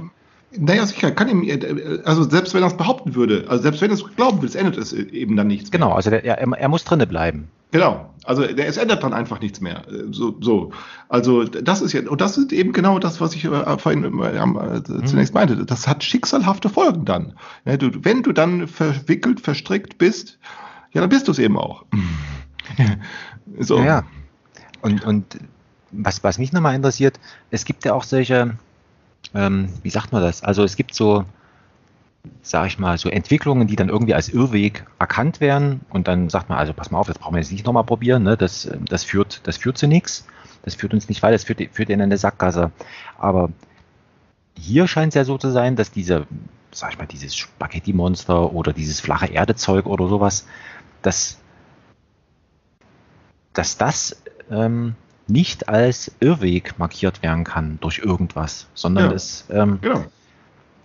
[0.56, 3.96] Naja, sicher, kann ihm, also selbst wenn er es behaupten würde, also selbst wenn er
[3.96, 5.72] es glauben würde, es ändert es eben dann nichts.
[5.72, 5.96] Genau, mehr.
[5.96, 7.48] also der, er, er muss drinne bleiben.
[7.74, 9.82] Genau, also es ändert dann einfach nichts mehr.
[10.12, 10.72] So, so,
[11.10, 14.38] also das ist ja, und das ist eben genau das, was ich äh, vorhin äh,
[14.38, 15.66] äh, zunächst meinte.
[15.66, 17.34] Das hat schicksalhafte Folgen dann.
[17.66, 20.38] Ja, du, wenn du dann verwickelt, verstrickt bist,
[20.92, 21.84] ja, dann bist du es eben auch.
[23.60, 23.82] so.
[23.82, 24.04] Ja,
[24.84, 25.40] und, und
[25.90, 27.20] was, was mich nochmal interessiert,
[27.50, 28.56] es gibt ja auch solche,
[29.34, 30.44] ähm, wie sagt man das?
[30.44, 31.26] Also es gibt so
[32.42, 36.50] sage ich mal, so Entwicklungen, die dann irgendwie als Irrweg erkannt werden und dann sagt
[36.50, 38.38] man, also pass mal auf, das brauchen wir jetzt nicht nochmal probieren, ne?
[38.38, 40.26] das, das, führt, das führt zu nichts,
[40.64, 42.72] das führt uns nicht weiter, das führt, führt in eine Sackgasse.
[43.18, 43.50] Aber
[44.58, 46.28] hier scheint es ja so zu sein, dass diese,
[46.72, 50.48] sag ich mal, dieses Spaghetti-Monster oder dieses flache Erde-Zeug oder sowas,
[51.02, 51.40] dass,
[53.54, 54.96] dass das ähm,
[55.28, 59.16] nicht als Irrweg markiert werden kann durch irgendwas, sondern ja.
[59.16, 60.06] es, ähm, genau.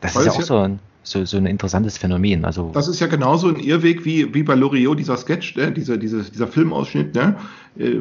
[0.01, 2.45] das Weil ist ja auch so ein, so, so ein interessantes Phänomen.
[2.45, 5.73] Also das ist ja genauso ein Irrweg wie, wie bei Loriot, dieser Sketch, ne?
[5.73, 7.37] diese, diese, dieser Filmausschnitt, ne?
[7.79, 7.95] Äh,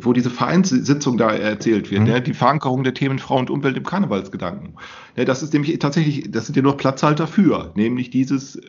[0.00, 2.08] wo diese Vereinssitzung da erzählt wird, mhm.
[2.08, 2.22] ne?
[2.22, 4.74] die Verankerung der Themen Frau und Umwelt im Karnevalsgedanken.
[5.16, 5.24] Ne?
[5.24, 8.60] Das ist nämlich tatsächlich, das sind ja nur Platzhalter für, nämlich dieses, äh,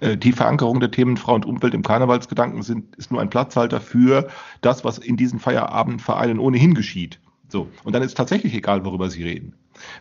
[0.00, 3.80] äh, die Verankerung der Themen Frau und Umwelt im Karnevalsgedanken sind, ist nur ein Platzhalter
[3.80, 4.28] für
[4.60, 7.18] das, was in diesen Feierabendvereinen ohnehin geschieht.
[7.48, 7.68] So.
[7.84, 9.54] Und dann ist tatsächlich egal, worüber sie reden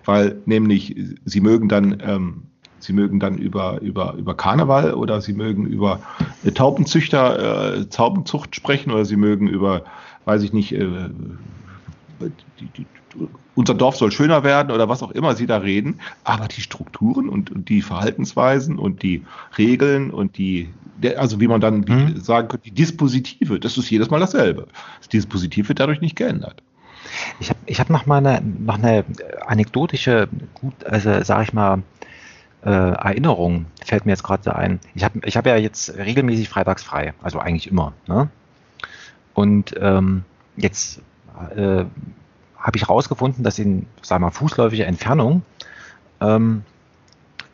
[0.04, 2.44] weil nämlich sie mögen dann ähm,
[2.86, 6.02] Sie mögen dann über, über, über Karneval oder Sie mögen über
[6.44, 9.84] äh, Taubenzüchter, äh, Taubenzucht sprechen oder Sie mögen über,
[10.26, 11.10] weiß ich nicht, äh,
[12.60, 12.86] die, die,
[13.56, 16.00] unser Dorf soll schöner werden oder was auch immer Sie da reden.
[16.24, 19.24] Aber die Strukturen und, und die Verhaltensweisen und die
[19.58, 20.70] Regeln und die,
[21.18, 22.20] also wie man dann mhm.
[22.20, 24.68] sagen könnte, die Dispositive, das ist jedes Mal dasselbe.
[25.00, 26.62] Das Dispositiv wird dadurch nicht geändert.
[27.40, 29.06] Ich habe ich hab noch mal eine, noch eine
[29.46, 31.84] anekdotische, gut, also sage ich mal,
[32.64, 34.80] äh, Erinnerung, fällt mir jetzt gerade so ein.
[34.96, 37.94] Ich habe ich hab ja jetzt regelmäßig freitags frei, also eigentlich immer.
[38.08, 38.30] Ne?
[39.34, 40.24] Und ähm,
[40.58, 41.02] jetzt
[41.56, 41.86] äh,
[42.58, 45.44] habe ich herausgefunden, dass in, sagen mal, fußläufiger Entfernung
[46.22, 46.64] ähm,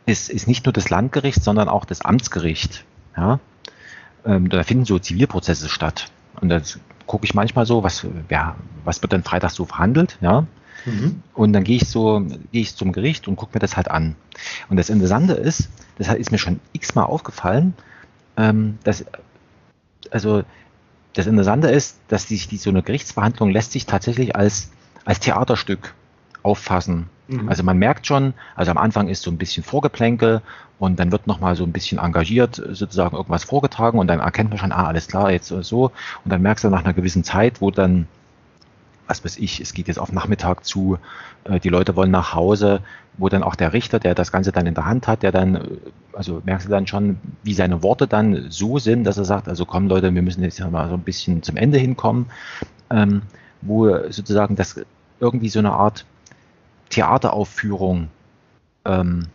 [0.06, 2.84] ist, ist nicht nur das Landgericht, sondern auch das Amtsgericht.
[3.16, 3.38] Ja?
[4.24, 6.10] Ähm, da finden so Zivilprozesse statt.
[6.40, 10.46] Und das gucke ich manchmal so, was, ja, was wird denn Freitag so verhandelt, ja.
[10.84, 11.22] Mhm.
[11.34, 14.16] Und dann gehe ich so, gehe ich zum Gericht und gucke mir das halt an.
[14.68, 17.74] Und das Interessante ist, das ist mir schon x-mal aufgefallen,
[18.36, 19.04] ähm, dass,
[20.10, 20.42] also,
[21.14, 24.70] das Interessante ist, dass sich die, so eine Gerichtsverhandlung lässt sich tatsächlich als,
[25.04, 25.94] als Theaterstück
[26.42, 27.08] auffassen.
[27.32, 27.48] Mhm.
[27.48, 30.42] Also man merkt schon, also am Anfang ist so ein bisschen Vorgeplänkel
[30.78, 34.58] und dann wird nochmal so ein bisschen engagiert sozusagen irgendwas vorgetragen und dann erkennt man
[34.58, 35.84] schon, ah, alles klar, jetzt so.
[36.24, 38.06] Und dann merkst du nach einer gewissen Zeit, wo dann,
[39.06, 40.98] was weiß ich, es geht jetzt auf Nachmittag zu,
[41.44, 42.80] äh, die Leute wollen nach Hause,
[43.16, 45.56] wo dann auch der Richter, der das Ganze dann in der Hand hat, der dann,
[45.56, 45.60] äh,
[46.14, 49.64] also merkst du dann schon, wie seine Worte dann so sind, dass er sagt, also
[49.64, 52.26] komm Leute, wir müssen jetzt ja mal so ein bisschen zum Ende hinkommen,
[52.90, 53.22] ähm,
[53.60, 54.80] wo sozusagen das
[55.20, 56.04] irgendwie so eine Art
[56.92, 58.08] Theateraufführung
[58.84, 59.26] ähm,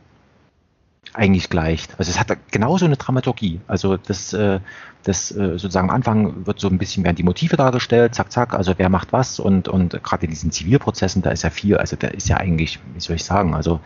[1.14, 1.95] eigentlich gleicht.
[1.97, 3.60] Also es hat genauso eine Dramaturgie.
[3.68, 4.60] Also das, äh,
[5.03, 8.53] das äh, sozusagen am Anfang wird so ein bisschen werden die Motive dargestellt, zack, zack,
[8.53, 11.95] also wer macht was und, und gerade in diesen Zivilprozessen, da ist ja viel, also
[11.95, 13.80] da ist ja eigentlich, wie soll ich sagen, also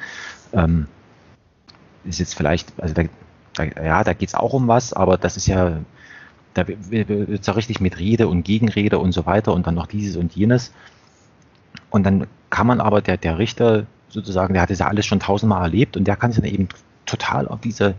[0.52, 0.88] ähm,
[2.04, 3.04] ist jetzt vielleicht, also da,
[3.54, 5.78] da ja, da geht es auch um was, aber das ist ja,
[6.54, 9.88] da wird es ja richtig mit Rede und Gegenrede und so weiter und dann noch
[9.88, 10.74] dieses und jenes.
[11.90, 15.20] Und dann kann man aber, der, der Richter sozusagen, der hat das ja alles schon
[15.20, 16.68] tausendmal erlebt und der kann sich dann eben
[17.06, 17.96] total auf diese,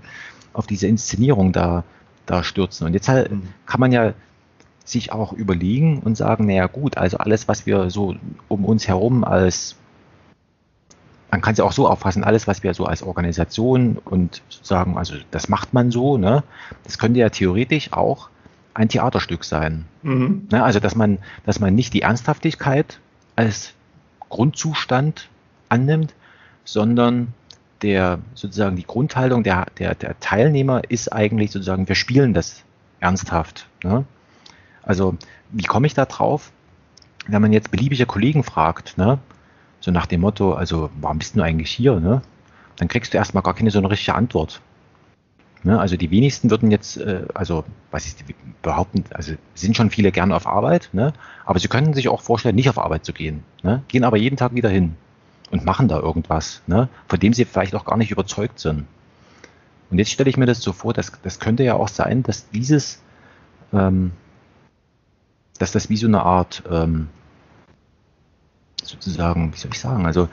[0.52, 1.82] auf diese Inszenierung da,
[2.26, 2.86] da stürzen.
[2.86, 3.30] Und jetzt halt,
[3.66, 4.12] kann man ja
[4.84, 8.14] sich auch überlegen und sagen, naja gut, also alles, was wir so
[8.48, 9.76] um uns herum als,
[11.30, 14.98] man kann es ja auch so auffassen, alles, was wir so als Organisation und sagen,
[14.98, 16.42] also das macht man so, ne,
[16.84, 18.28] das könnte ja theoretisch auch
[18.74, 19.86] ein Theaterstück sein.
[20.02, 20.48] Mhm.
[20.50, 22.98] Ne, also dass man, dass man nicht die Ernsthaftigkeit
[23.36, 23.74] als
[24.32, 25.28] Grundzustand
[25.68, 26.14] annimmt,
[26.64, 27.34] sondern
[27.82, 32.64] der sozusagen die Grundhaltung der, der, der Teilnehmer ist eigentlich sozusagen, wir spielen das
[33.00, 33.68] ernsthaft.
[33.84, 34.06] Ne?
[34.82, 35.16] Also,
[35.50, 36.50] wie komme ich da drauf?
[37.26, 39.18] Wenn man jetzt beliebige Kollegen fragt, ne?
[39.80, 42.00] so nach dem Motto, also, warum bist du eigentlich hier?
[42.00, 42.22] Ne?
[42.76, 44.62] Dann kriegst du erstmal gar keine so eine richtige Antwort.
[45.64, 45.78] Ne?
[45.78, 48.14] Also die wenigsten würden jetzt, äh, also was ich
[48.62, 51.12] behaupten, also sind schon viele gerne auf Arbeit, ne?
[51.44, 53.82] aber sie können sich auch vorstellen, nicht auf Arbeit zu gehen, ne?
[53.88, 54.96] gehen aber jeden Tag wieder hin
[55.50, 56.88] und machen da irgendwas, ne?
[57.06, 58.86] von dem sie vielleicht auch gar nicht überzeugt sind.
[59.90, 62.48] Und jetzt stelle ich mir das so vor, dass das könnte ja auch sein, dass
[62.50, 63.00] dieses,
[63.72, 64.12] ähm,
[65.58, 67.08] dass das wie so eine Art ähm,
[68.82, 70.28] sozusagen, wie soll ich sagen, also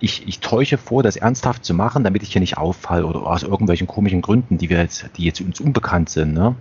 [0.00, 3.42] ich, ich täusche vor, das ernsthaft zu machen, damit ich hier nicht auffalle oder aus
[3.42, 6.32] irgendwelchen komischen Gründen, die wir jetzt, die jetzt uns unbekannt sind.
[6.32, 6.56] Ne?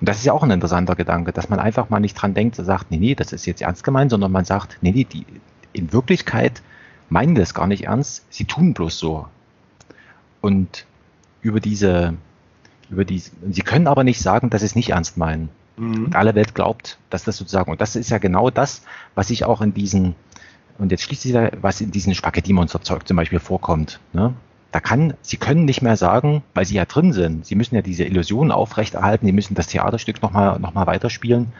[0.00, 2.56] Und das ist ja auch ein interessanter Gedanke, dass man einfach mal nicht dran denkt,
[2.56, 5.24] sagt, nee, nee, das ist jetzt ernst gemeint, sondern man sagt, nee, nee, die,
[5.72, 6.62] in Wirklichkeit
[7.08, 9.26] meinen das gar nicht ernst, sie tun bloß so.
[10.40, 10.84] Und
[11.40, 12.14] über diese,
[12.90, 15.48] über diese, sie können aber nicht sagen, dass sie es nicht ernst meinen.
[15.76, 16.06] Mhm.
[16.06, 18.82] Und alle Welt glaubt, dass das sozusagen, und das ist ja genau das,
[19.14, 20.14] was ich auch in diesen
[20.78, 24.00] und jetzt schließt sich da, was in diesen Spaghetti-Monster-Zeug zum Beispiel vorkommt.
[24.12, 24.34] Ne?
[24.72, 27.82] da kann, sie können nicht mehr sagen, weil sie ja drin sind, sie müssen ja
[27.82, 31.52] diese Illusion aufrechterhalten, sie müssen das Theaterstück nochmal noch mal weiterspielen.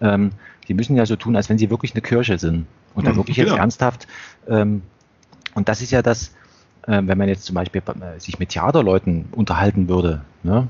[0.00, 0.32] Ähm,
[0.66, 3.18] sie müssen ja so tun, als wenn sie wirklich eine Kirche sind und dann mhm,
[3.18, 3.56] wirklich jetzt ja.
[3.56, 4.08] ernsthaft.
[4.48, 4.82] Ähm,
[5.54, 6.32] und das ist ja das,
[6.86, 10.66] äh, wenn man jetzt zum Beispiel äh, sich mit Theaterleuten unterhalten würde, ne,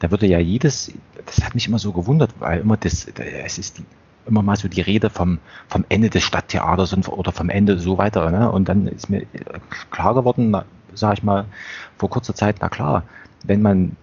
[0.00, 0.92] da würde ja jedes,
[1.24, 3.84] das hat mich immer so gewundert, weil immer das, es ist die,
[4.26, 7.98] immer mal so die Rede vom, vom Ende des Stadttheaters und, oder vom Ende so
[7.98, 8.30] weiter.
[8.30, 8.50] Ne?
[8.50, 9.26] Und dann ist mir
[9.90, 10.56] klar geworden,
[10.94, 11.46] sage ich mal,
[11.98, 13.04] vor kurzer Zeit, na klar,
[13.44, 13.96] wenn man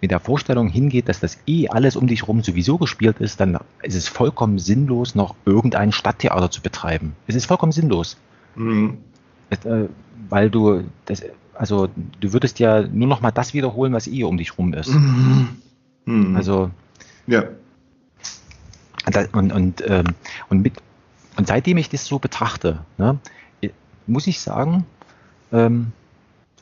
[0.00, 3.58] mit der Vorstellung hingeht, dass das eh alles um dich rum sowieso gespielt ist, dann
[3.82, 7.16] ist es vollkommen sinnlos, noch irgendein Stadttheater zu betreiben.
[7.26, 8.16] Es ist vollkommen sinnlos.
[8.54, 8.98] Mhm.
[9.50, 9.84] Äh,
[10.28, 11.22] weil du das,
[11.54, 11.88] also
[12.20, 14.90] du würdest ja nur noch mal das wiederholen, was eh um dich rum ist.
[14.90, 15.48] Mhm.
[16.04, 16.36] Mhm.
[16.36, 16.70] Also
[17.26, 17.44] ja.
[19.32, 20.06] Und, und, ähm,
[20.48, 20.74] und, mit,
[21.36, 23.18] und seitdem ich das so betrachte, ne,
[24.06, 24.84] muss ich sagen,
[25.52, 25.92] ähm,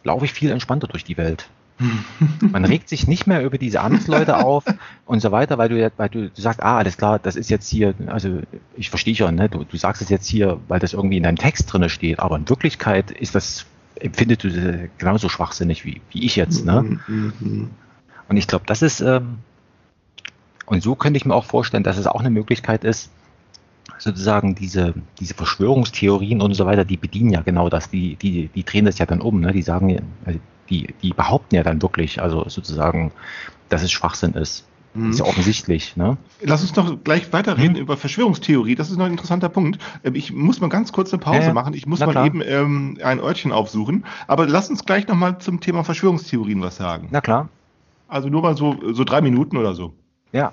[0.02, 1.48] laufe ich viel entspannter durch die Welt.
[2.40, 4.64] Man regt sich nicht mehr über diese Amtsleute auf
[5.06, 7.68] und so weiter, weil du, weil du, du sagst, ah, alles klar, das ist jetzt
[7.68, 8.40] hier, also
[8.76, 11.38] ich verstehe schon, ne, du, du sagst es jetzt hier, weil das irgendwie in deinem
[11.38, 13.66] Text drin steht, aber in Wirklichkeit ist das,
[13.98, 16.64] empfindest du das genauso schwachsinnig wie, wie ich jetzt.
[16.64, 16.98] Ne?
[17.06, 17.70] Mhm.
[18.28, 19.38] Und ich glaube, das ist, ähm,
[20.66, 23.10] und so könnte ich mir auch vorstellen, dass es auch eine Möglichkeit ist,
[23.98, 28.64] sozusagen diese, diese Verschwörungstheorien und so weiter, die bedienen ja genau das, die, die, die
[28.64, 29.52] drehen das ja dann um, ne?
[29.52, 30.38] die sagen, also
[30.70, 33.12] die, die behaupten ja dann wirklich, also sozusagen,
[33.68, 34.64] dass es Schwachsinn ist.
[34.94, 35.10] Mhm.
[35.10, 35.96] Ist ja offensichtlich.
[35.96, 36.16] Ne?
[36.40, 37.82] Lass uns doch gleich weiterreden mhm.
[37.82, 38.76] über Verschwörungstheorie.
[38.76, 39.78] Das ist noch ein interessanter Punkt.
[40.04, 41.74] Ähm, ich muss mal ganz kurz eine Pause ja, machen.
[41.74, 42.26] Ich muss mal klar.
[42.26, 44.04] eben ähm, ein Örtchen aufsuchen.
[44.28, 47.08] Aber lass uns gleich nochmal zum Thema Verschwörungstheorien was sagen.
[47.10, 47.48] Na klar.
[48.06, 49.94] Also nur mal so, so drei Minuten oder so.
[50.34, 50.52] Ja,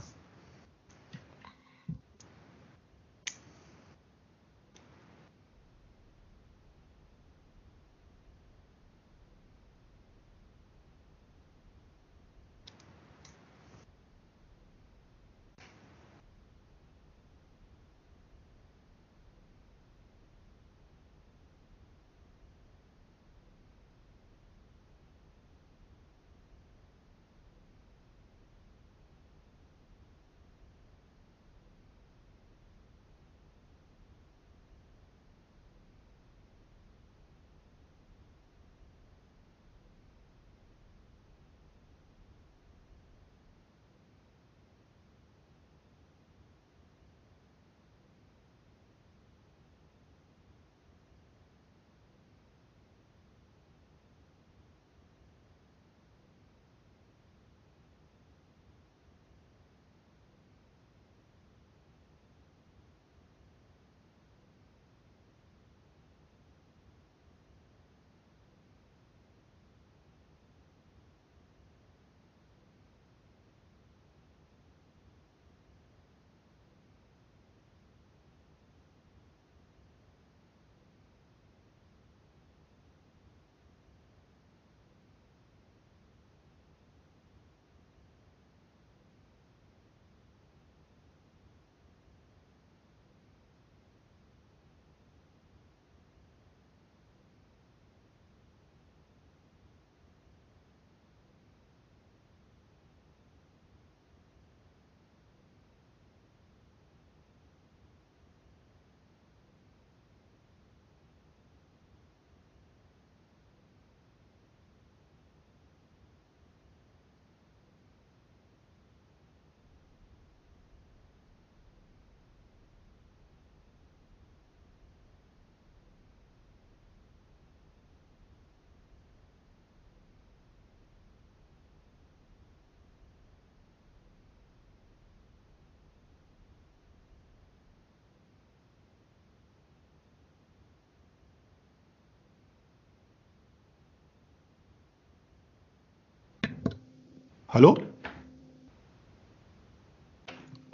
[147.53, 147.77] Hallo?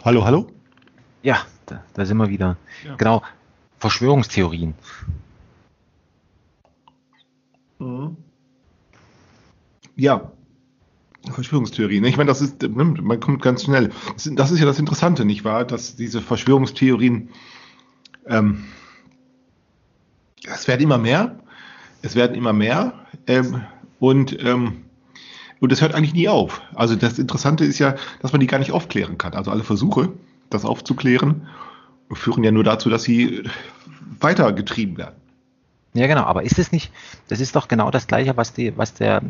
[0.04, 0.46] Hallo, hallo?
[1.24, 2.56] Ja, da, da sind wir wieder.
[2.86, 2.94] Ja.
[2.94, 3.22] Genau,
[3.80, 4.74] Verschwörungstheorien.
[7.80, 8.16] Mhm.
[9.96, 10.30] Ja,
[11.28, 12.04] Verschwörungstheorien.
[12.04, 13.90] Ich meine, das ist, ne, man kommt ganz schnell.
[14.36, 15.64] Das ist ja das Interessante, nicht wahr?
[15.64, 17.30] Dass diese Verschwörungstheorien,
[18.26, 18.66] ähm,
[20.44, 21.40] es werden immer mehr,
[22.02, 23.62] es werden immer mehr, ähm,
[23.98, 24.84] und ähm,
[25.60, 26.60] und das hört eigentlich nie auf.
[26.74, 29.34] Also das Interessante ist ja, dass man die gar nicht aufklären kann.
[29.34, 30.10] Also alle Versuche,
[30.50, 31.48] das aufzuklären,
[32.12, 33.44] führen ja nur dazu, dass sie
[34.20, 35.16] weitergetrieben werden.
[35.94, 36.92] Ja, genau, aber ist es nicht,
[37.28, 39.22] das ist doch genau das Gleiche, was, die, was, der,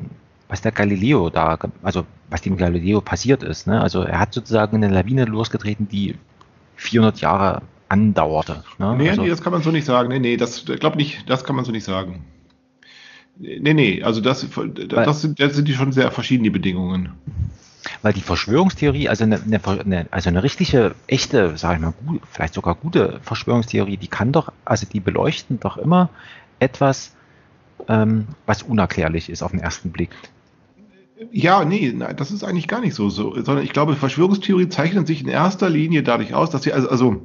[0.49, 3.67] was der Galileo da, also was dem Galileo passiert ist.
[3.67, 3.81] Ne?
[3.81, 6.17] Also er hat sozusagen eine Lawine losgetreten, die
[6.77, 8.65] 400 Jahre andauerte.
[8.79, 8.97] Ne?
[8.99, 10.09] Nee, also, nee, das kann man so nicht sagen.
[10.09, 12.25] Nee, nee, das glaube nicht, das kann man so nicht sagen.
[13.41, 14.47] Nee, nee, also das,
[14.89, 17.11] das, sind, das sind die schon sehr verschiedene Bedingungen.
[18.03, 22.55] Weil die Verschwörungstheorie, also eine, eine, also eine richtige, echte, sage ich mal, gut, vielleicht
[22.55, 26.11] sogar gute Verschwörungstheorie, die kann doch, also die beleuchten doch immer
[26.59, 27.15] etwas,
[27.89, 30.11] ähm, was unerklärlich ist auf den ersten Blick.
[31.31, 35.07] Ja, nee, nein, das ist eigentlich gar nicht so, so, sondern ich glaube, Verschwörungstheorie zeichnen
[35.07, 37.23] sich in erster Linie dadurch aus, dass sie, also, also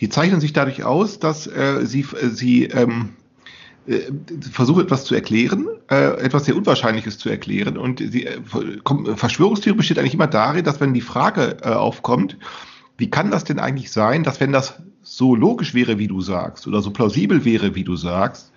[0.00, 3.14] die zeichnen sich dadurch aus, dass äh, sie, äh, sie ähm,
[3.88, 4.12] äh,
[4.52, 7.78] versuchen etwas zu erklären, äh, etwas sehr Unwahrscheinliches zu erklären.
[7.78, 8.40] Und die äh,
[9.16, 12.36] Verschwörungstheorie besteht eigentlich immer darin, dass wenn die Frage aufkommt,
[12.98, 16.66] wie kann das denn eigentlich sein, dass wenn das so logisch wäre, wie du sagst,
[16.66, 18.52] oder so plausibel wäre, wie du sagst,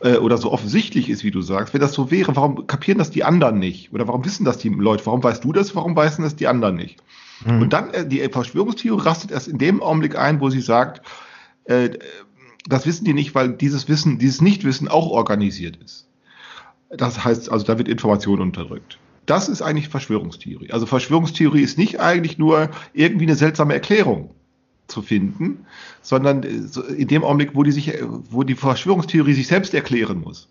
[0.00, 3.22] oder so offensichtlich ist, wie du sagst, wenn das so wäre, warum kapieren das die
[3.22, 3.92] anderen nicht?
[3.92, 5.06] Oder warum wissen das die Leute?
[5.06, 5.76] Warum weißt du das?
[5.76, 7.02] Warum weißen das die anderen nicht?
[7.44, 7.62] Mhm.
[7.62, 11.02] Und dann, die Verschwörungstheorie rastet erst in dem Augenblick ein, wo sie sagt,
[11.64, 11.90] äh,
[12.66, 16.08] das wissen die nicht, weil dieses Wissen, dieses Nichtwissen auch organisiert ist.
[16.90, 18.98] Das heißt, also da wird Information unterdrückt.
[19.26, 20.72] Das ist eigentlich Verschwörungstheorie.
[20.72, 24.30] Also Verschwörungstheorie ist nicht eigentlich nur irgendwie eine seltsame Erklärung
[24.88, 25.64] zu finden,
[26.02, 27.92] sondern in dem Augenblick, wo die sich,
[28.30, 30.48] wo die Verschwörungstheorie sich selbst erklären muss.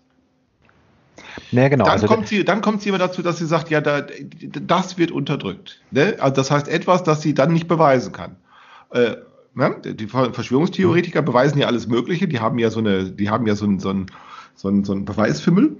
[1.50, 1.84] Ja, genau.
[1.84, 4.04] Dann, also kommt sie, dann kommt sie immer dazu, dass sie sagt, ja, da,
[4.66, 5.80] das wird unterdrückt.
[5.90, 6.16] Ne?
[6.18, 8.36] Also das heißt etwas, das sie dann nicht beweisen kann.
[8.90, 9.16] Äh,
[9.54, 9.76] ne?
[9.84, 13.64] Die Verschwörungstheoretiker beweisen ja alles Mögliche, die haben ja so eine, die haben ja so
[13.64, 14.06] einen, so einen,
[14.54, 15.76] so einen, so einen Beweisfimmel.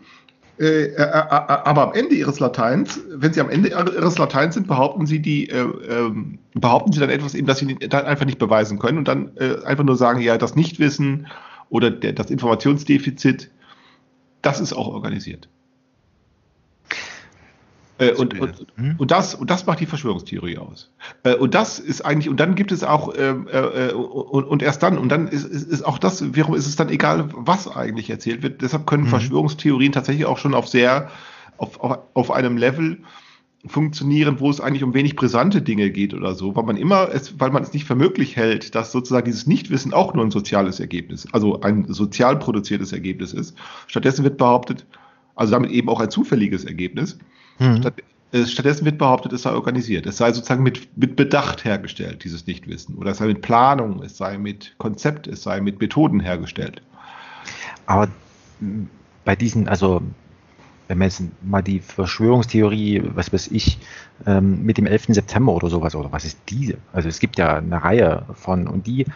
[0.59, 4.67] Äh, äh, äh, aber am Ende ihres Lateins, wenn sie am Ende ihres Lateins sind,
[4.67, 8.39] behaupten sie die, äh, ähm, behaupten sie dann etwas eben, das sie dann einfach nicht
[8.39, 11.27] beweisen können und dann äh, einfach nur sagen, ja, das Nichtwissen
[11.71, 13.51] oder der, das Informationsdefizit,
[14.43, 15.49] das ist auch organisiert.
[18.03, 18.95] Äh, und, und, hm?
[18.99, 20.91] und, das, und das macht die Verschwörungstheorie aus.
[21.23, 24.83] Äh, und das ist eigentlich, und dann gibt es auch, äh, äh, und, und, erst
[24.83, 28.11] dann, und dann ist, ist, ist, auch das, warum ist es dann egal, was eigentlich
[28.11, 28.63] erzählt wird.
[28.63, 29.09] Deshalb können mhm.
[29.09, 31.11] Verschwörungstheorien tatsächlich auch schon auf sehr,
[31.59, 32.99] auf, auf, auf einem Level
[33.65, 37.39] funktionieren, wo es eigentlich um wenig brisante Dinge geht oder so, weil man immer es,
[37.39, 40.81] weil man es nicht für möglich hält, dass sozusagen dieses Nichtwissen auch nur ein soziales
[40.81, 43.57] Ergebnis, also ein sozial produziertes Ergebnis ist.
[43.87, 44.85] Stattdessen wird behauptet,
[45.37, 47.19] also damit eben auch ein zufälliges Ergebnis.
[47.59, 47.79] Mhm.
[47.79, 47.95] Statt,
[48.33, 50.07] äh, stattdessen wird behauptet, es sei organisiert.
[50.07, 52.97] Es sei sozusagen mit, mit Bedacht hergestellt, dieses Nichtwissen.
[52.97, 56.83] Oder es sei mit Planung, es sei mit Konzept, es sei mit Methoden hergestellt.
[57.87, 58.09] Aber
[59.25, 60.03] bei diesen, also
[60.89, 63.79] wenn man jetzt mal die Verschwörungstheorie, was weiß ich,
[64.27, 65.15] ähm, mit dem 11.
[65.15, 66.77] September oder sowas, oder was ist diese?
[66.93, 69.07] Also es gibt ja eine Reihe von, und die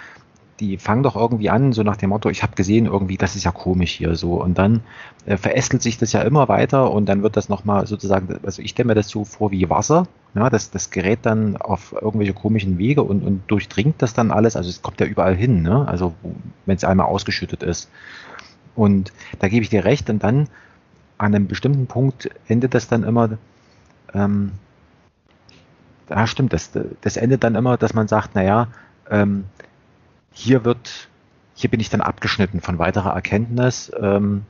[0.61, 3.45] die fangen doch irgendwie an, so nach dem Motto, ich habe gesehen, irgendwie, das ist
[3.45, 4.41] ja komisch hier so.
[4.43, 4.83] Und dann
[5.27, 8.71] äh, verästelt sich das ja immer weiter und dann wird das nochmal sozusagen, also ich
[8.71, 12.79] stelle mir das so vor wie Wasser, ja, das, das gerät dann auf irgendwelche komischen
[12.79, 15.87] Wege und, und durchdringt das dann alles, also es kommt ja überall hin, ne?
[15.87, 16.15] also
[16.65, 17.91] wenn es einmal ausgeschüttet ist.
[18.75, 20.49] Und da gebe ich dir recht und dann
[21.19, 23.39] an einem bestimmten Punkt endet das dann immer,
[24.15, 24.53] ähm,
[26.09, 26.71] ja stimmt, das,
[27.01, 28.69] das endet dann immer, dass man sagt, naja,
[29.11, 29.45] ähm,
[30.37, 31.09] hier wird,
[31.55, 34.43] hier bin ich dann abgeschnitten von weiterer Erkenntnis, ähm,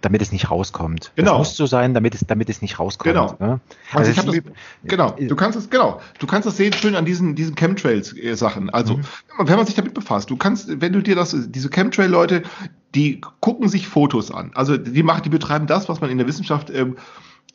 [0.00, 1.12] damit es nicht rauskommt.
[1.16, 1.38] Genau.
[1.38, 3.12] Das muss so sein, damit es, damit es nicht rauskommt.
[3.12, 3.36] Genau.
[3.38, 3.60] Ne?
[3.92, 4.52] Also, also das,
[4.84, 5.10] genau.
[5.18, 6.00] Du kannst es, genau.
[6.18, 8.70] Du kannst das sehen schön an diesen, diesen Chemtrails-Sachen.
[8.70, 9.04] Also, mhm.
[9.38, 12.42] wenn man sich damit befasst, du kannst, wenn du dir das, diese Chemtrail-Leute,
[12.94, 14.52] die gucken sich Fotos an.
[14.54, 16.96] Also, die machen, die betreiben das, was man in der Wissenschaft ähm,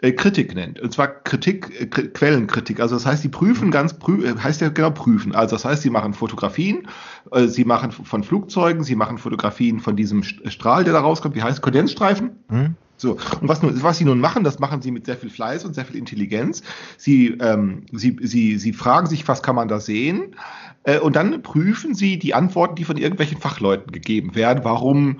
[0.01, 0.79] äh, Kritik nennt.
[0.79, 2.79] Und zwar Kritik, äh, Quellenkritik.
[2.79, 3.71] Also das heißt, sie prüfen mhm.
[3.71, 5.33] ganz, prü äh, heißt ja genau prüfen.
[5.35, 6.87] Also das heißt, sie machen Fotografien,
[7.31, 11.35] äh, sie machen von Flugzeugen, sie machen Fotografien von diesem Strahl, der da rauskommt.
[11.35, 12.31] Wie heißt Kondensstreifen?
[12.49, 12.75] Mhm.
[12.97, 15.65] So, und was, nun, was sie nun machen, das machen sie mit sehr viel Fleiß
[15.65, 16.61] und sehr viel Intelligenz.
[16.97, 20.35] Sie, ähm, sie, sie, sie fragen sich, was kann man da sehen?
[20.83, 24.63] Äh, und dann prüfen sie die Antworten, die von irgendwelchen Fachleuten gegeben werden.
[24.63, 25.17] Warum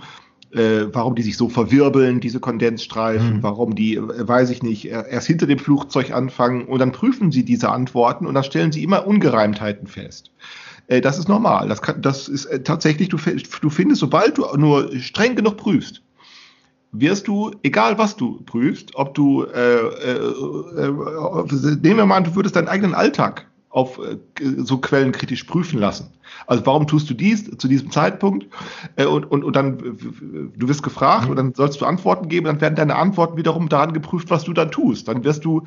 [0.53, 3.43] äh, warum die sich so verwirbeln, diese Kondensstreifen, mhm.
[3.43, 7.43] warum die, äh, weiß ich nicht, erst hinter dem Flugzeug anfangen und dann prüfen sie
[7.43, 10.31] diese Antworten und dann stellen sie immer Ungereimtheiten fest.
[10.87, 11.69] Äh, das ist normal.
[11.69, 16.01] Das, kann, das ist äh, tatsächlich, du, du findest, sobald du nur streng genug prüfst,
[16.91, 20.11] wirst du, egal was du prüfst, ob du, äh, äh,
[20.77, 20.91] äh,
[21.81, 24.17] nehmen wir mal an, du würdest deinen eigenen Alltag auf äh,
[24.57, 26.11] so Quellen kritisch prüfen lassen.
[26.45, 28.47] Also warum tust du dies zu diesem Zeitpunkt?
[28.97, 31.31] Äh, und, und, und dann, du wirst gefragt mhm.
[31.31, 34.53] und dann sollst du Antworten geben, dann werden deine Antworten wiederum daran geprüft, was du
[34.53, 35.07] dann tust.
[35.07, 35.63] Dann wirst du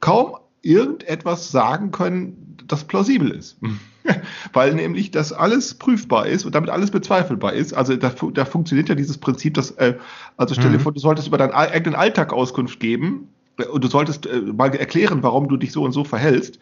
[0.00, 3.58] kaum irgendetwas sagen können, das plausibel ist.
[4.52, 7.72] Weil nämlich das alles prüfbar ist und damit alles bezweifelbar ist.
[7.72, 9.96] Also da, da funktioniert ja dieses Prinzip, dass, äh,
[10.36, 10.82] also stell dir mhm.
[10.82, 13.28] vor, du solltest über deinen eigenen Alltag Auskunft geben
[13.58, 16.58] äh, und du solltest äh, mal erklären, warum du dich so und so verhältst.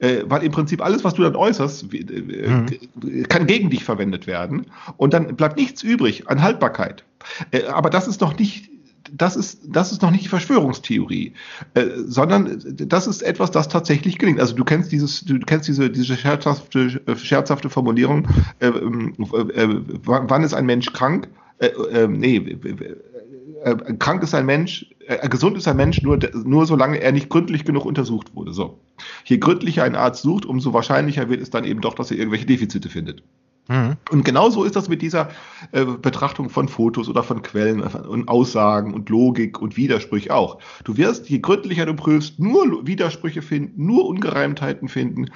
[0.00, 3.28] Äh, weil im Prinzip alles, was du dann äußerst, äh, mhm.
[3.28, 4.66] kann gegen dich verwendet werden.
[4.96, 7.04] Und dann bleibt nichts übrig an Haltbarkeit.
[7.50, 8.70] Äh, aber das ist noch nicht
[9.12, 11.32] das ist, das ist noch nicht die Verschwörungstheorie,
[11.74, 14.40] äh, sondern das ist etwas, das tatsächlich gelingt.
[14.40, 18.28] Also du kennst dieses, du kennst diese, diese scherzhafte, scherzhafte Formulierung,
[18.60, 21.28] äh, äh, wann ist ein Mensch krank?
[21.58, 26.66] Äh, äh, nee, äh, krank ist ein Mensch, äh, gesund ist ein Mensch nur, nur
[26.66, 28.52] solange er nicht gründlich genug untersucht wurde.
[28.52, 28.78] So.
[29.24, 32.46] Je gründlicher ein Arzt sucht, umso wahrscheinlicher wird es dann eben doch, dass er irgendwelche
[32.46, 33.22] Defizite findet.
[33.68, 33.96] Mhm.
[34.10, 35.28] Und genauso ist das mit dieser
[35.72, 40.58] äh, Betrachtung von Fotos oder von Quellen und Aussagen und Logik und Widersprüche auch.
[40.84, 45.26] Du wirst, je gründlicher du prüfst, nur Widersprüche finden, nur Ungereimtheiten finden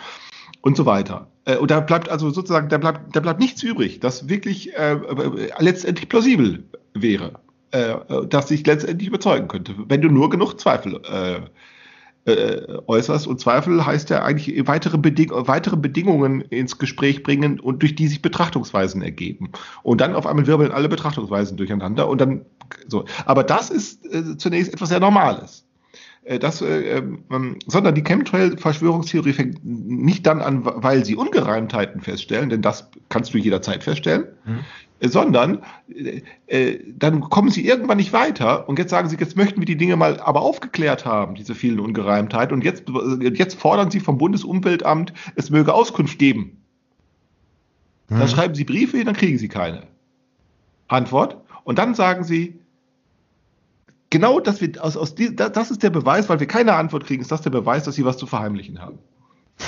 [0.62, 1.28] und so weiter.
[1.44, 4.94] Äh, und da bleibt also sozusagen, da bleibt, da bleibt nichts übrig, das wirklich äh,
[4.94, 6.64] äh letztendlich plausibel
[6.94, 7.38] wäre,
[7.74, 11.40] äh, das sich letztendlich überzeugen könnte, wenn du nur genug Zweifel äh,
[12.30, 13.26] äh, äußerst.
[13.26, 18.06] Und Zweifel heißt ja eigentlich weitere, Beding weitere Bedingungen ins Gespräch bringen und durch die
[18.06, 19.50] sich Betrachtungsweisen ergeben.
[19.82, 22.46] Und dann auf einmal wirbeln alle Betrachtungsweisen durcheinander und dann
[22.88, 23.04] so.
[23.26, 25.66] Aber das ist äh, zunächst etwas sehr Normales.
[26.22, 32.48] Äh, das, äh, ähm, sondern die Chemtrail-Verschwörungstheorie fängt nicht dann an, weil sie Ungereimtheiten feststellen,
[32.48, 34.60] denn das kannst du jederzeit feststellen, mhm
[35.08, 39.60] sondern äh, äh, dann kommen sie irgendwann nicht weiter und jetzt sagen sie, jetzt möchten
[39.60, 43.90] wir die Dinge mal aber aufgeklärt haben, diese vielen Ungereimtheiten und jetzt, äh, jetzt fordern
[43.90, 46.62] sie vom Bundesumweltamt, es möge Auskunft geben.
[48.08, 48.18] Mhm.
[48.18, 49.84] Dann schreiben sie Briefe, dann kriegen sie keine
[50.88, 52.60] Antwort und dann sagen sie,
[54.10, 57.22] genau das, wird aus, aus die, das ist der Beweis, weil wir keine Antwort kriegen,
[57.22, 58.98] ist das der Beweis, dass sie was zu verheimlichen haben.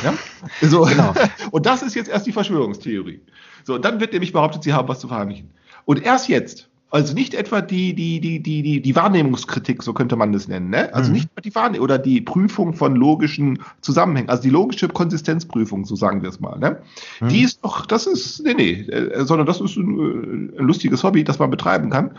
[0.03, 0.15] Ja?
[0.69, 0.83] So.
[0.83, 1.15] Genau.
[1.51, 3.21] Und das ist jetzt erst die Verschwörungstheorie.
[3.65, 5.51] So, dann wird nämlich behauptet, sie haben was zu verheimlichen.
[5.85, 10.15] Und erst jetzt, also nicht etwa die, die, die, die, die, die Wahrnehmungskritik, so könnte
[10.17, 10.95] man das nennen, ne?
[10.95, 11.17] Also mhm.
[11.17, 16.23] nicht die Wahrnehmung oder die Prüfung von logischen Zusammenhängen, also die logische Konsistenzprüfung, so sagen
[16.23, 16.81] wir es mal, ne?
[17.21, 17.29] Mhm.
[17.29, 21.25] Die ist doch, das ist, nee, nee, äh, sondern das ist ein, ein lustiges Hobby,
[21.25, 22.17] das man betreiben kann.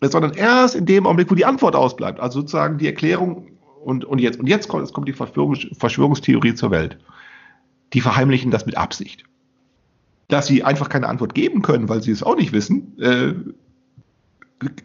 [0.00, 3.46] Sondern erst in dem Augenblick, wo die Antwort ausbleibt, also sozusagen die Erklärung
[3.84, 6.98] und, und jetzt, und jetzt kommt, jetzt kommt die Verschwörungs Verschwörungstheorie zur Welt.
[7.92, 9.24] Die verheimlichen das mit Absicht
[10.28, 13.34] dass sie einfach keine Antwort geben können, weil sie es auch nicht wissen, äh,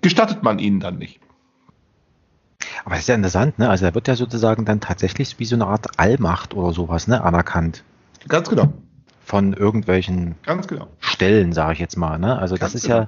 [0.02, 1.20] gestattet man ihnen dann nicht.
[2.84, 3.70] Aber das ist ja interessant, ne?
[3.70, 7.24] Also da wird ja sozusagen dann tatsächlich wie so eine Art Allmacht oder sowas, ne,
[7.24, 7.84] anerkannt.
[8.28, 8.74] Ganz genau.
[9.24, 10.88] Von irgendwelchen Ganz genau.
[11.00, 12.38] Stellen, sage ich jetzt mal, ne?
[12.38, 13.02] Also Ganz das ist genau.
[13.02, 13.08] ja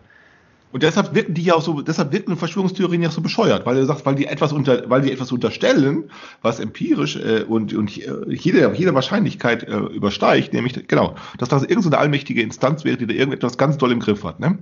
[0.72, 3.86] und deshalb wirken die ja auch so, deshalb wirken Verschwörungstheorien ja so bescheuert, weil du
[3.86, 6.10] sagst, weil die etwas unter, weil die etwas unterstellen,
[6.42, 11.98] was empirisch äh, und, und jede, jede Wahrscheinlichkeit äh, übersteigt, nämlich, genau, dass das irgendeine
[11.98, 14.60] allmächtige Instanz wäre, die da irgendetwas ganz doll im Griff hat, ne?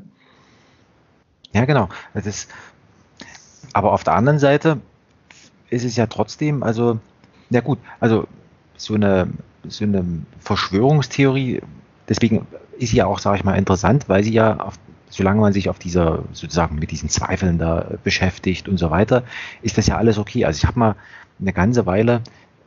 [1.51, 1.89] Ja, genau.
[2.13, 2.49] Das ist,
[3.73, 4.79] aber auf der anderen Seite
[5.69, 6.99] ist es ja trotzdem, also,
[7.49, 8.27] ja gut, also
[8.77, 9.29] so eine,
[9.67, 10.03] so eine
[10.39, 11.61] Verschwörungstheorie,
[12.07, 14.75] deswegen ist sie ja auch, sage ich mal, interessant, weil sie ja auf
[15.09, 19.23] solange man sich auf dieser, sozusagen mit diesen Zweifeln da beschäftigt und so weiter,
[19.61, 20.45] ist das ja alles okay.
[20.45, 20.95] Also ich habe mal
[21.39, 22.21] eine ganze Weile,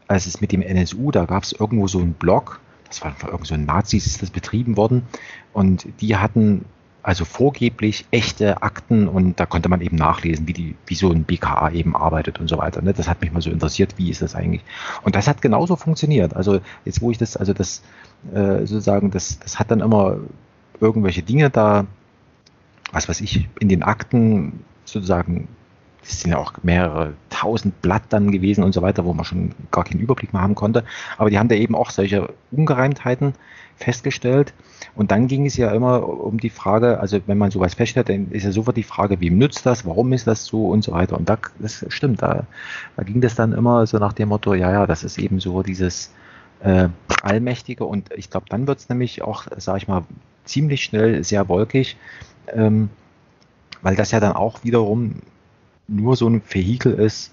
[0.08, 3.30] als es mit dem NSU, da gab es irgendwo so einen Blog, das war von
[3.30, 5.04] irgend so ein Nazis ist das betrieben worden
[5.52, 6.64] und die hatten
[7.02, 11.24] also vorgeblich echte Akten und da konnte man eben nachlesen, wie die, wie so ein
[11.24, 12.80] BKA eben arbeitet und so weiter.
[12.80, 12.92] Ne?
[12.92, 14.62] Das hat mich mal so interessiert, wie ist das eigentlich?
[15.02, 16.36] Und das hat genauso funktioniert.
[16.36, 17.82] Also jetzt, wo ich das, also das
[18.32, 20.18] äh, sozusagen, das, das hat dann immer
[20.80, 21.86] irgendwelche Dinge da
[22.92, 25.48] was weiß ich, in den Akten sozusagen,
[26.02, 29.54] das sind ja auch mehrere tausend Blatt dann gewesen und so weiter, wo man schon
[29.70, 30.84] gar keinen Überblick mehr haben konnte.
[31.16, 33.34] Aber die haben da eben auch solche Ungereimtheiten
[33.76, 34.52] festgestellt.
[34.94, 38.30] Und dann ging es ja immer um die Frage, also wenn man sowas feststellt, dann
[38.30, 41.16] ist ja sofort die Frage, wem nützt das, warum ist das so und so weiter.
[41.16, 42.46] Und da, das stimmt, da,
[42.96, 45.62] da ging das dann immer so nach dem Motto, ja, ja, das ist eben so
[45.62, 46.12] dieses
[46.60, 46.88] äh,
[47.22, 47.84] Allmächtige.
[47.84, 50.04] Und ich glaube, dann wird es nämlich auch, sage ich mal,
[50.44, 51.96] ziemlich schnell sehr wolkig,
[52.48, 52.90] ähm,
[53.82, 55.16] weil das ja dann auch wiederum
[55.88, 57.32] nur so ein Vehikel ist,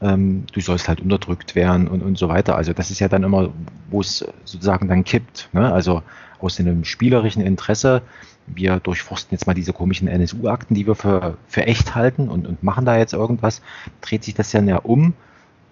[0.00, 2.56] ähm, du sollst halt unterdrückt werden und, und so weiter.
[2.56, 3.50] Also das ist ja dann immer,
[3.90, 5.48] wo es sozusagen dann kippt.
[5.52, 5.72] Ne?
[5.72, 6.02] Also
[6.40, 8.02] aus einem spielerischen Interesse,
[8.46, 12.62] wir durchforsten jetzt mal diese komischen NSU-Akten, die wir für, für echt halten und, und
[12.62, 13.60] machen da jetzt irgendwas,
[14.00, 15.14] dreht sich das ja näher um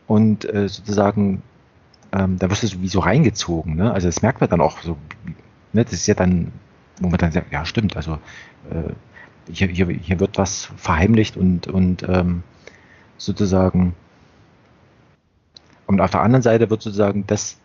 [0.07, 1.43] und äh, sozusagen,
[2.13, 3.77] ähm, da wirst du sowieso reingezogen.
[3.77, 3.93] Ne?
[3.93, 4.97] Also das merkt man dann auch so.
[5.73, 5.85] Ne?
[5.85, 6.53] Das ist ja dann
[7.01, 8.19] wo man dann sagt, ja stimmt, also
[8.71, 8.93] äh,
[9.53, 12.43] hier, hier, hier wird was verheimlicht und, und ähm,
[13.19, 13.95] sozusagen
[15.87, 17.59] Und auf der anderen Seite wird sozusagen das,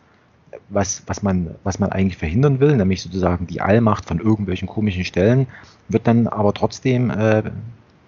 [0.70, 5.06] was, was, man, was man eigentlich verhindern will, nämlich sozusagen die Allmacht von irgendwelchen komischen
[5.06, 5.48] Stellen,
[5.90, 7.44] wird dann aber trotzdem äh,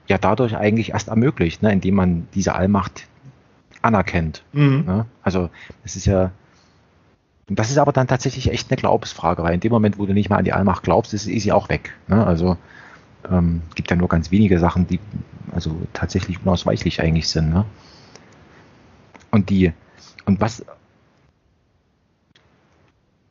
[0.08, 3.08] ja dadurch eigentlich erst ermöglicht, ne, indem man diese Allmacht
[3.82, 4.44] anerkennt.
[4.54, 4.84] Mhm.
[4.86, 5.06] Ne?
[5.24, 5.50] Also
[5.84, 6.32] das ist ja,
[7.48, 10.30] das ist aber dann tatsächlich echt eine Glaubensfrage, weil in dem Moment, wo du nicht
[10.30, 11.94] mal an die Allmacht glaubst, ist, ist sie auch weg.
[12.08, 12.26] Ne?
[12.26, 12.58] Also
[13.30, 15.00] ähm, gibt ja nur ganz wenige Sachen, die
[15.52, 17.50] also tatsächlich unausweichlich eigentlich sind.
[17.50, 17.66] Ne?
[19.32, 19.74] Und die,
[20.26, 20.64] und was,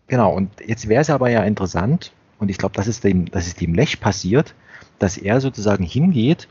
[0.09, 3.47] genau, und jetzt wäre es aber ja interessant, und ich glaube, das ist dem, das
[3.47, 4.55] ist dem Lech passiert,
[4.99, 6.49] dass er sozusagen hingeht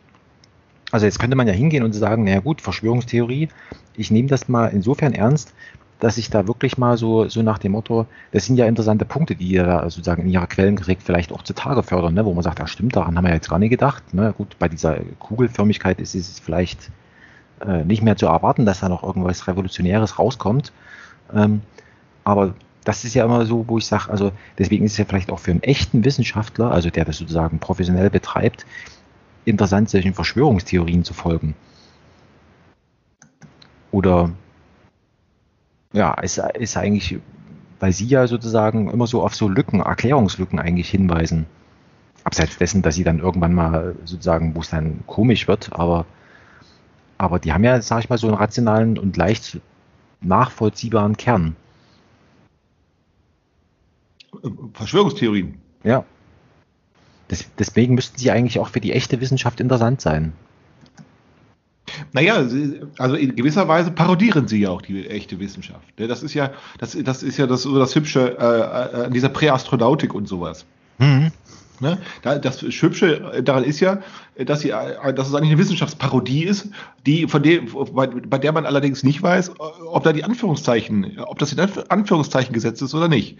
[0.91, 3.47] also jetzt könnte man ja hingehen und sagen, naja gut, Verschwörungstheorie,
[3.95, 5.53] ich nehme das mal insofern ernst,
[6.01, 9.35] dass ich da wirklich mal so, so nach dem Motto, das sind ja interessante Punkte,
[9.35, 12.25] die ihr da sozusagen in ihrer Quellenkrieg vielleicht auch zutage fördern, ne?
[12.25, 14.11] wo man sagt, ja stimmt, daran haben wir jetzt gar nicht gedacht.
[14.11, 14.33] Ne?
[14.35, 16.89] Gut, bei dieser Kugelförmigkeit ist es vielleicht
[17.63, 20.73] äh, nicht mehr zu erwarten, dass da noch irgendwas Revolutionäres rauskommt.
[21.35, 21.61] Ähm,
[22.23, 25.31] aber das ist ja immer so, wo ich sage, also deswegen ist es ja vielleicht
[25.31, 28.65] auch für einen echten Wissenschaftler, also der das sozusagen professionell betreibt,
[29.45, 31.53] interessant, solchen Verschwörungstheorien zu folgen.
[33.91, 34.31] Oder
[35.93, 37.19] ja, ist, ist eigentlich,
[37.79, 41.45] weil sie ja sozusagen immer so auf so Lücken, Erklärungslücken eigentlich hinweisen.
[42.23, 46.05] Abseits dessen, dass sie dann irgendwann mal sozusagen, wo es dann komisch wird, aber,
[47.17, 49.59] aber die haben ja, sag ich mal, so einen rationalen und leicht
[50.21, 51.55] nachvollziehbaren Kern.
[54.73, 55.59] Verschwörungstheorien.
[55.83, 56.05] Ja.
[57.27, 60.33] Das, deswegen müssten sie eigentlich auch für die echte Wissenschaft interessant sein.
[62.13, 62.45] Naja,
[62.97, 65.87] also in gewisser Weise parodieren sie ja auch die echte Wissenschaft.
[65.97, 66.07] Ne?
[66.07, 69.29] Das ist ja, das, das ist ja das, so das Hübsche äh, äh, an dieser
[69.29, 70.65] Präastronautik und sowas.
[70.97, 71.31] Mhm.
[71.79, 71.97] Ne?
[72.21, 74.01] Das Hübsche daran ist ja,
[74.37, 76.69] dass, sie, dass es eigentlich eine Wissenschaftsparodie ist,
[77.07, 77.61] die, von der,
[77.91, 82.53] bei, bei der man allerdings nicht weiß, ob da die Anführungszeichen, ob das in Anführungszeichen
[82.53, 83.37] gesetzt ist oder nicht.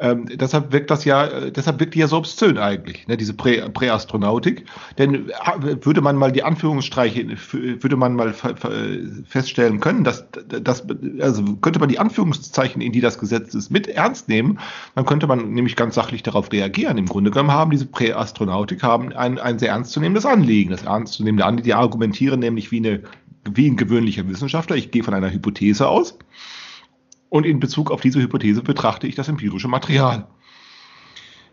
[0.00, 3.34] Ähm, deshalb wirkt das ja, äh, deshalb wirkt die ja so obszön eigentlich, ne, diese
[3.34, 4.64] Prä Präastronautik.
[4.96, 8.34] Denn äh, würde man mal die Anführungsstreiche, würde man mal
[9.28, 10.84] feststellen können, dass, dass,
[11.20, 14.58] also könnte man die Anführungszeichen, in die das Gesetz ist, mit ernst nehmen,
[14.94, 16.96] dann könnte man nämlich ganz sachlich darauf reagieren.
[16.96, 20.70] Im Grunde genommen haben diese Präastronautik haben ein, ein sehr ernstzunehmendes Anliegen.
[20.70, 23.02] Das ernstzunehmende Anliegen, die argumentieren nämlich wie eine,
[23.44, 24.76] wie ein gewöhnlicher Wissenschaftler.
[24.76, 26.18] Ich gehe von einer Hypothese aus.
[27.30, 30.26] Und in Bezug auf diese Hypothese betrachte ich das empirische Material.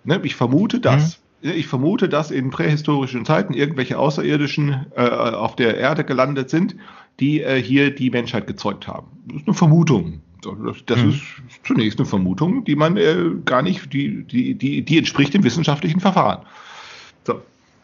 [0.03, 1.51] Ne, ich vermute, dass mhm.
[1.51, 6.75] ich vermute, dass in prähistorischen Zeiten irgendwelche Außerirdischen äh, auf der Erde gelandet sind,
[7.19, 9.07] die äh, hier die Menschheit gezeugt haben.
[9.27, 10.21] Das ist eine Vermutung.
[10.41, 11.09] Das, das mhm.
[11.09, 11.21] ist
[11.63, 15.99] zunächst eine Vermutung, die man äh, gar nicht, die, die, die, die entspricht dem wissenschaftlichen
[15.99, 16.43] Verfahren.
[17.25, 17.41] So.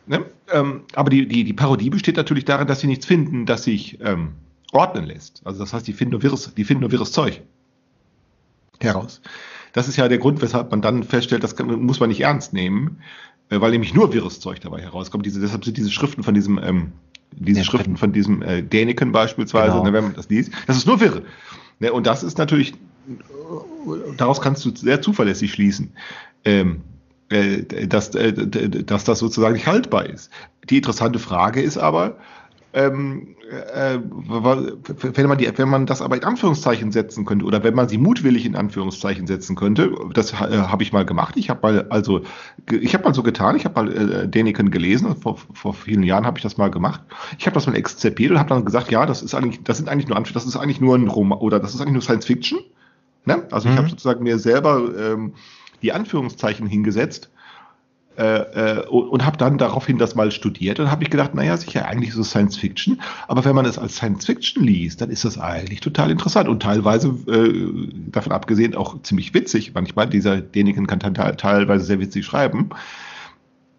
[0.07, 0.25] Ne?
[0.51, 3.99] Ähm, aber die, die, die Parodie besteht natürlich darin, dass sie nichts finden, das sich
[4.01, 4.29] ähm,
[4.71, 5.41] ordnen lässt.
[5.45, 7.41] Also das heißt, die finden nur wirres, die finden nur wirres Zeug
[8.83, 9.21] heraus.
[9.73, 12.53] Das ist ja der Grund, weshalb man dann feststellt, das kann, muss man nicht ernst
[12.53, 13.01] nehmen,
[13.49, 15.25] äh, weil nämlich nur wirres Zeug dabei herauskommt.
[15.25, 16.91] Diese, deshalb sind diese Schriften von diesem, ähm,
[17.31, 19.83] diese ja, Schriften von diesem äh, Däniken beispielsweise, genau.
[19.83, 21.23] ne, wenn man das liest, das ist nur wirre.
[21.79, 22.75] Ne, und das ist natürlich,
[24.17, 25.91] daraus kannst du sehr zuverlässig schließen.
[26.45, 26.81] Ähm,
[27.29, 30.29] äh, dass, äh, dass das sozusagen nicht haltbar ist.
[30.69, 32.17] Die interessante Frage ist aber,
[32.73, 37.75] ähm, äh, wenn man die, wenn man das aber in Anführungszeichen setzen könnte oder wenn
[37.75, 41.35] man sie mutwillig in Anführungszeichen setzen könnte, das äh, habe ich mal gemacht.
[41.37, 42.21] Ich habe mal also
[42.71, 43.55] ich habe mal so getan.
[43.55, 45.15] Ich habe mal äh, Däniken gelesen.
[45.15, 47.01] Vor, vor vielen Jahren habe ich das mal gemacht.
[47.37, 49.87] Ich habe das mal exzerpiert und habe dann gesagt, ja, das ist eigentlich, das sind
[49.87, 52.59] eigentlich nur das ist eigentlich nur ein Roman oder das ist eigentlich nur Science Fiction.
[53.25, 53.43] Ne?
[53.51, 53.73] Also mhm.
[53.73, 55.33] ich habe sozusagen mir selber ähm,
[55.83, 57.29] die Anführungszeichen hingesetzt
[58.17, 61.87] äh, äh, und habe dann daraufhin das mal studiert und habe ich gedacht, naja, sicher,
[61.87, 65.39] eigentlich es Science Fiction, aber wenn man es als Science Fiction liest, dann ist das
[65.39, 69.73] eigentlich total interessant und teilweise, äh, davon abgesehen, auch ziemlich witzig.
[69.73, 72.69] Manchmal, dieser Däniken kann teilweise sehr witzig schreiben.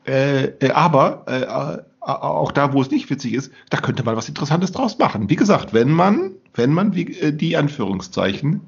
[0.05, 4.99] Äh, aber auch da, wo es nicht witzig ist, da könnte man was Interessantes draus
[4.99, 5.31] machen.
[5.31, 8.61] Wie gesagt, wenn man, wenn man wie, die Anführungszeichen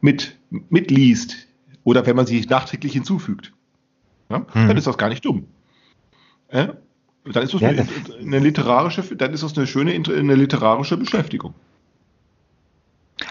[0.00, 0.38] mit
[0.70, 1.36] mitliest
[1.84, 3.52] oder wenn man sie nachträglich hinzufügt.
[4.30, 4.46] Ja?
[4.52, 4.68] Hm.
[4.68, 5.46] Dann ist das gar nicht dumm.
[6.48, 6.68] Äh?
[7.24, 7.86] Dann ist das, ja, eine,
[8.20, 11.54] eine, literarische, dann ist das eine schöne eine literarische Beschäftigung.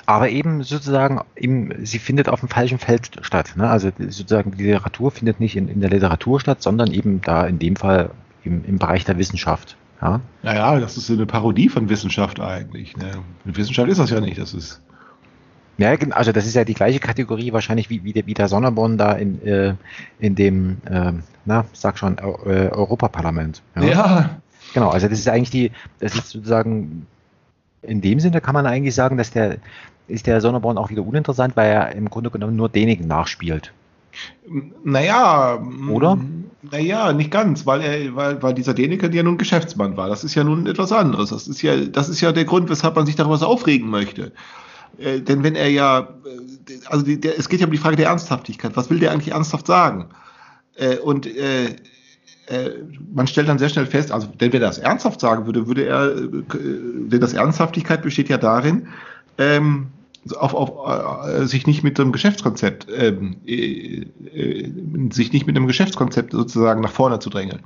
[0.06, 3.54] Aber eben sozusagen, eben, sie findet auf dem falschen Feld statt.
[3.56, 3.70] Ne?
[3.70, 7.60] Also sozusagen die Literatur findet nicht in, in der Literatur statt, sondern eben da in
[7.60, 8.12] dem Fall
[8.44, 9.78] im, im Bereich der Wissenschaft.
[10.02, 10.22] Ja?
[10.44, 12.96] Naja, das ist eine Parodie von Wissenschaft eigentlich.
[12.98, 13.12] Ne?
[13.46, 14.38] Wissenschaft ist das ja nicht.
[14.38, 14.82] Das ist
[15.78, 18.98] ja, also das ist ja die gleiche Kategorie wahrscheinlich wie, wie, der, wie der Sonneborn
[18.98, 19.76] da in, äh,
[20.20, 21.14] in dem, äh,
[21.46, 23.62] na, sag schon, äh, Europaparlament.
[23.76, 23.84] Ja.
[23.84, 24.30] ja.
[24.74, 27.08] Genau, also das ist eigentlich die, das ist sozusagen
[27.82, 29.58] in dem Sinne kann man eigentlich sagen, dass der
[30.08, 33.74] ist der Sonneborn auch wieder uninteressant, weil er im Grunde genommen nur denigen nachspielt.
[34.84, 36.18] Naja, oder?
[36.72, 40.10] Naja, nicht ganz, weil er, weil, weil dieser Däniker ja nun Geschäftsmann war.
[40.10, 41.30] Das ist ja nun etwas anderes.
[41.30, 44.32] Das ist ja, das ist ja der Grund, weshalb man sich darüber so aufregen möchte.
[44.98, 47.96] Äh, denn wenn er ja, äh, also die, der, es geht ja um die Frage
[47.96, 48.76] der Ernsthaftigkeit.
[48.76, 50.10] Was will der eigentlich ernsthaft sagen?
[50.76, 51.76] Äh, und äh,
[52.48, 52.72] äh,
[53.14, 55.86] man stellt dann sehr schnell fest, also denn wenn er das ernsthaft sagen würde, würde
[55.86, 58.88] er, denn das Ernsthaftigkeit besteht ja darin,
[59.38, 59.88] ähm,
[60.36, 64.72] auf, auf, äh, sich nicht mit dem Geschäftskonzept, ähm, äh, äh,
[65.12, 67.62] sich nicht mit dem Geschäftskonzept sozusagen nach vorne zu drängeln.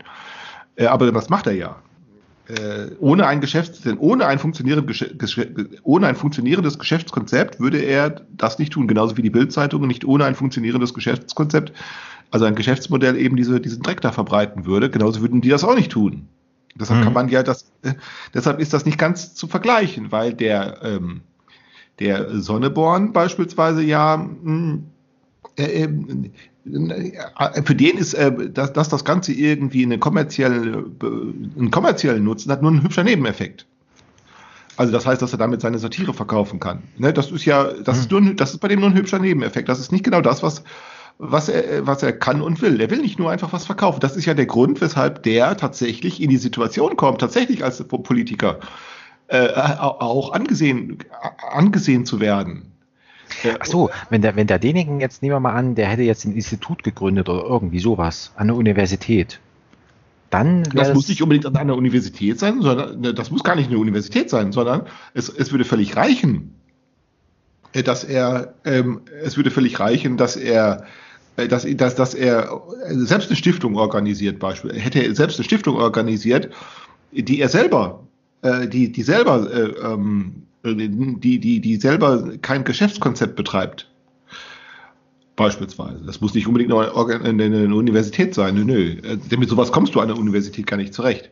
[0.77, 1.75] Aber das macht er ja.
[2.47, 5.05] Äh, ohne ein Geschäfts, denn ohne ein, funktionierendes,
[5.83, 10.25] ohne ein funktionierendes Geschäftskonzept würde er das nicht tun, genauso wie die Bildzeitung nicht ohne
[10.25, 11.71] ein funktionierendes Geschäftskonzept,
[12.31, 15.75] also ein Geschäftsmodell eben diese, diesen Dreck da verbreiten würde, genauso würden die das auch
[15.75, 16.27] nicht tun.
[16.75, 17.03] Deshalb mhm.
[17.03, 17.93] kann man ja das, äh,
[18.33, 21.21] deshalb ist das nicht ganz zu vergleichen, weil der ähm,
[21.99, 24.83] der Sonneborn beispielsweise ja mh, hm,
[25.57, 25.89] äh, äh,
[26.63, 32.61] für den ist, äh, dass, dass das Ganze irgendwie eine kommerzielle, einen kommerziellen Nutzen hat,
[32.61, 33.65] nur ein hübscher Nebeneffekt.
[34.77, 36.83] Also das heißt, dass er damit seine Satire verkaufen kann.
[36.97, 38.25] Ne, das ist ja, das ist hm.
[38.25, 39.69] nur, das ist bei dem nur ein hübscher Nebeneffekt.
[39.69, 40.63] Das ist nicht genau das, was,
[41.17, 42.79] was er, was er kann und will.
[42.79, 43.99] Er will nicht nur einfach was verkaufen.
[43.99, 48.59] Das ist ja der Grund, weshalb der tatsächlich in die Situation kommt, tatsächlich als Politiker
[49.27, 50.99] äh, auch angesehen,
[51.51, 52.70] angesehen zu werden.
[53.59, 56.25] Ach so, wenn der, wenn der denjenigen jetzt, nehmen wir mal an, der hätte jetzt
[56.25, 59.39] ein Institut gegründet oder irgendwie sowas, an der Universität.
[60.29, 63.67] Dann das muss nicht unbedingt an einer Universität sein, sondern ne, das muss gar nicht
[63.67, 66.55] eine Universität sein, sondern es, es würde völlig reichen,
[67.73, 70.85] äh, dass er, ähm, es würde völlig reichen, dass er,
[71.35, 74.81] äh, dass, dass, dass er selbst eine Stiftung organisiert, beispielsweise.
[74.81, 76.49] Hätte er selbst eine Stiftung organisiert,
[77.11, 78.01] die er selber
[78.41, 83.87] äh, die, die selber, äh, ähm, die, die, die selber kein Geschäftskonzept betreibt.
[85.35, 86.01] Beispielsweise.
[86.05, 88.55] Das muss nicht unbedingt eine, eine Universität sein.
[88.55, 88.91] Nö, nö.
[89.01, 91.31] Äh, denn mit sowas kommst du an der Universität gar nicht zurecht.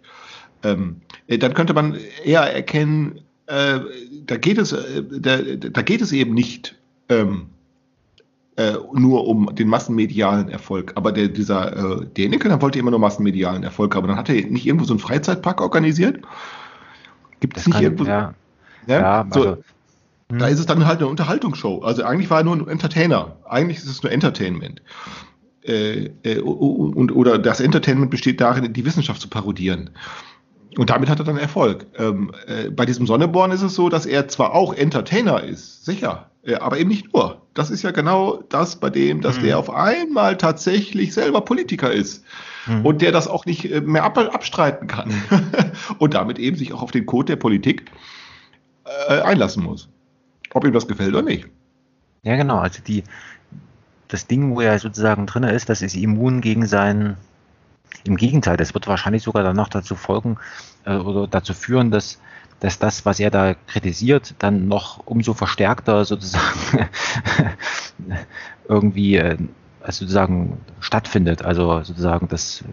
[0.63, 3.79] Ähm, äh, dann könnte man eher erkennen, äh,
[4.25, 6.75] da, geht es, äh, da, da geht es eben nicht
[7.09, 7.47] ähm,
[8.55, 10.93] äh, nur um den massenmedialen Erfolg.
[10.95, 14.07] Aber der, dieser äh, Däniken, der wollte immer nur massenmedialen Erfolg haben.
[14.07, 16.21] Dann hat er nicht irgendwo so einen Freizeitpark organisiert
[17.39, 18.03] Gibt es nicht kann, irgendwo?
[18.05, 18.33] Ja,
[18.89, 19.57] ja, ja so, also,
[20.29, 20.53] da hm.
[20.53, 21.79] ist es dann halt eine Unterhaltungsshow.
[21.79, 23.37] Also eigentlich war er nur ein Entertainer.
[23.45, 24.81] Eigentlich ist es nur Entertainment.
[25.63, 29.89] Äh, äh, und, oder das Entertainment besteht darin, die Wissenschaft zu parodieren.
[30.77, 31.87] Und damit hat er dann Erfolg.
[31.97, 36.29] Ähm, äh, bei diesem Sonneborn ist es so, dass er zwar auch Entertainer ist, sicher,
[36.43, 37.41] äh, aber eben nicht nur.
[37.55, 39.43] Das ist ja genau das bei dem, dass mhm.
[39.43, 42.23] der auf einmal tatsächlich selber Politiker ist
[42.67, 42.85] mhm.
[42.85, 45.11] und der das auch nicht äh, mehr ab, abstreiten kann
[45.97, 47.91] und damit eben sich auch auf den Code der Politik
[49.07, 49.89] äh, einlassen muss.
[50.53, 51.47] Ob ihm das gefällt oder nicht.
[52.23, 52.57] Ja, genau.
[52.57, 53.03] Also die,
[54.07, 57.17] das Ding, wo er sozusagen drin ist, das ist immun gegen seinen.
[58.03, 60.37] Im Gegenteil, das wird wahrscheinlich sogar dann noch dazu folgen
[60.85, 62.19] äh, oder dazu führen, dass,
[62.59, 66.87] dass das, was er da kritisiert, dann noch umso verstärkter sozusagen
[68.67, 69.37] irgendwie äh,
[69.87, 71.41] sozusagen stattfindet.
[71.41, 72.63] Also sozusagen das,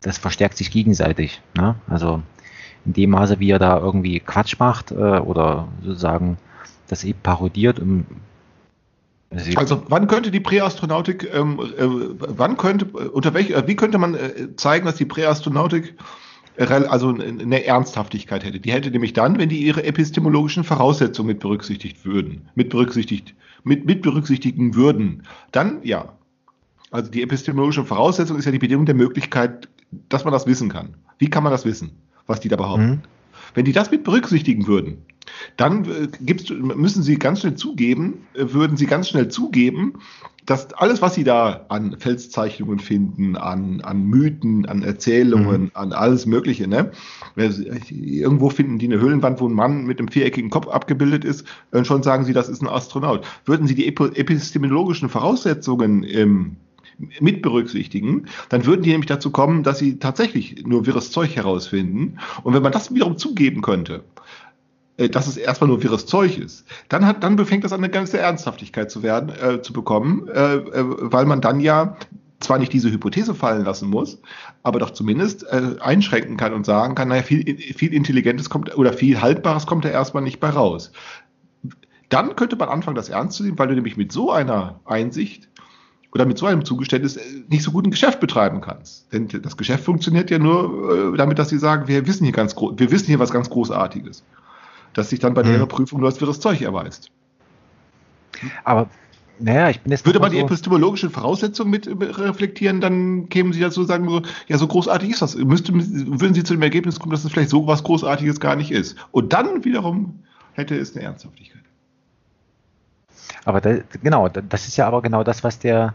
[0.00, 1.42] das verstärkt sich gegenseitig.
[1.54, 1.74] Ne?
[1.88, 2.22] Also
[2.86, 6.38] in dem Maße, wie er da irgendwie Quatsch macht äh, oder sozusagen
[6.88, 7.80] das eben parodiert.
[7.80, 8.06] Um,
[9.56, 11.84] also wann könnte die Präastronautik, ähm, äh,
[12.18, 15.96] wann könnte, unter welch, äh, wie könnte man äh, zeigen, dass die Präastronautik
[16.56, 18.60] äh, also eine Ernsthaftigkeit hätte.
[18.60, 23.34] Die hätte nämlich dann, wenn die ihre epistemologischen Voraussetzungen mit berücksichtigt würden, mit berücksichtigt,
[23.64, 26.12] mit, mit berücksichtigen würden, dann ja.
[26.92, 29.68] Also die epistemologische Voraussetzung ist ja die Bedingung der Möglichkeit,
[30.08, 30.94] dass man das wissen kann.
[31.18, 31.90] Wie kann man das wissen,
[32.26, 32.86] was die da behaupten?
[32.86, 33.00] Mhm.
[33.54, 34.98] Wenn die das mit berücksichtigen würden,
[35.56, 39.94] dann äh, müssen sie ganz schnell zugeben, äh, würden sie ganz schnell zugeben,
[40.46, 45.70] dass alles, was sie da an Felszeichnungen finden, an, an Mythen, an Erzählungen, mhm.
[45.74, 46.92] an alles Mögliche, ne?
[47.90, 51.86] Irgendwo finden die eine Höhlenwand, wo ein Mann mit einem viereckigen Kopf abgebildet ist, und
[51.86, 53.26] schon sagen sie, das ist ein Astronaut.
[53.44, 56.56] Würden sie die epistemologischen Voraussetzungen ähm,
[57.20, 62.18] mit berücksichtigen, dann würden die nämlich dazu kommen, dass sie tatsächlich nur wirres Zeug herausfinden.
[62.42, 64.04] Und wenn man das wiederum zugeben könnte,
[64.96, 67.90] äh, dass es erstmal nur wirres Zeug ist, dann hat, dann befängt das an eine
[67.90, 71.96] ganze Ernsthaftigkeit zu werden, äh, zu bekommen, äh, äh, weil man dann ja
[72.40, 74.20] zwar nicht diese Hypothese fallen lassen muss,
[74.62, 78.92] aber doch zumindest äh, einschränken kann und sagen kann, naja, viel, viel Intelligentes kommt oder
[78.92, 80.92] viel Haltbares kommt da erstmal nicht bei raus.
[82.08, 85.48] Dann könnte man anfangen, das ernst zu nehmen, weil du nämlich mit so einer Einsicht
[86.16, 89.12] oder mit so einem Zugeständnis äh, nicht so gut ein Geschäft betreiben kannst.
[89.12, 92.56] Denn das Geschäft funktioniert ja nur äh, damit, dass sie sagen, wir wissen hier ganz
[92.56, 94.24] wir wissen hier was ganz Großartiges.
[94.94, 95.58] das sich dann bei hm.
[95.58, 97.10] der Prüfung nur als wirres Zeug erweist.
[98.64, 98.88] Aber
[99.38, 100.06] naja, ich bin jetzt.
[100.06, 105.10] Würde man die epistemologischen Voraussetzungen mit reflektieren, dann kämen Sie dazu sagen, ja, so großartig
[105.10, 105.36] ist das.
[105.36, 108.70] Müsste, würden Sie zu dem Ergebnis kommen, dass es vielleicht so was Großartiges gar nicht
[108.70, 108.96] ist.
[109.10, 110.20] Und dann wiederum
[110.54, 111.62] hätte es eine Ernsthaftigkeit.
[113.44, 115.94] Aber da, genau, das ist ja aber genau das, was der,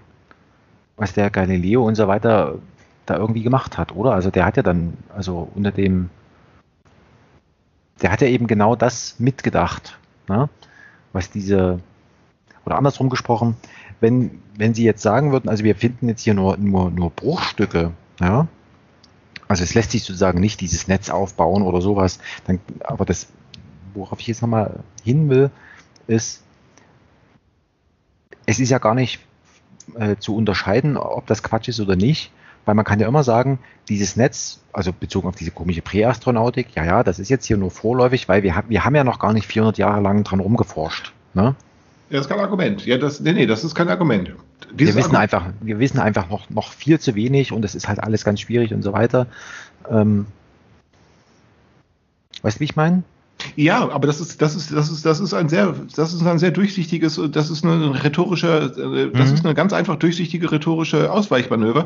[0.98, 2.60] was der Galileo und so weiter
[3.06, 4.14] da irgendwie gemacht hat, oder?
[4.14, 6.10] Also der hat ja dann, also unter dem,
[8.02, 9.98] der hat ja eben genau das mitgedacht,
[10.28, 10.50] ne?
[11.14, 11.80] was diese,
[12.66, 13.56] oder andersrum gesprochen,
[14.00, 17.92] wenn, wenn Sie jetzt sagen würden, also wir finden jetzt hier nur, nur, nur Bruchstücke,
[18.20, 18.48] ja,
[19.48, 23.28] also es lässt sich sozusagen nicht dieses Netz aufbauen oder sowas, dann, aber das,
[23.94, 25.52] worauf ich jetzt nochmal hin will,
[26.08, 26.44] ist,
[28.46, 29.20] es ist ja gar nicht
[29.98, 32.32] äh, zu unterscheiden, ob das Quatsch ist oder nicht,
[32.66, 33.60] weil man kann ja immer sagen,
[33.90, 37.72] dieses Netz, also bezogen auf diese komische Präastronautik, ja, ja, das ist jetzt hier nur
[37.72, 41.14] vorläufig, weil wir, wir haben ja noch gar nicht 400 Jahre lang dran rumgeforscht.
[41.34, 41.56] Ne?
[42.10, 42.86] Ja, das ist kein Argument.
[42.86, 44.34] Ja, das, nee, nee, das ist kein Argument.
[44.74, 47.76] Dieses wir wissen Argument einfach, wir wissen einfach noch, noch viel zu wenig und es
[47.76, 49.28] ist halt alles ganz schwierig und so weiter.
[49.90, 50.28] Ähm,
[52.42, 53.04] weißt du, wie ich meine?
[53.56, 56.40] Ja, aber das ist, das ist, das ist, das ist ein sehr, das ist ein
[56.40, 58.72] sehr durchsichtiges, das ist eine rhetorische,
[59.14, 59.36] das mhm.
[59.36, 61.86] ist eine ganz einfach durchsichtige rhetorische Ausweichmanöver.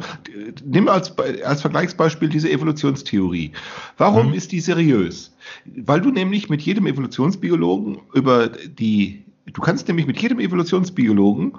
[0.65, 3.51] Nimm als, als Vergleichsbeispiel diese Evolutionstheorie.
[3.97, 4.33] Warum mhm.
[4.33, 5.35] ist die seriös?
[5.65, 11.53] Weil du nämlich mit jedem Evolutionsbiologen über die, du kannst nämlich mit jedem Evolutionsbiologen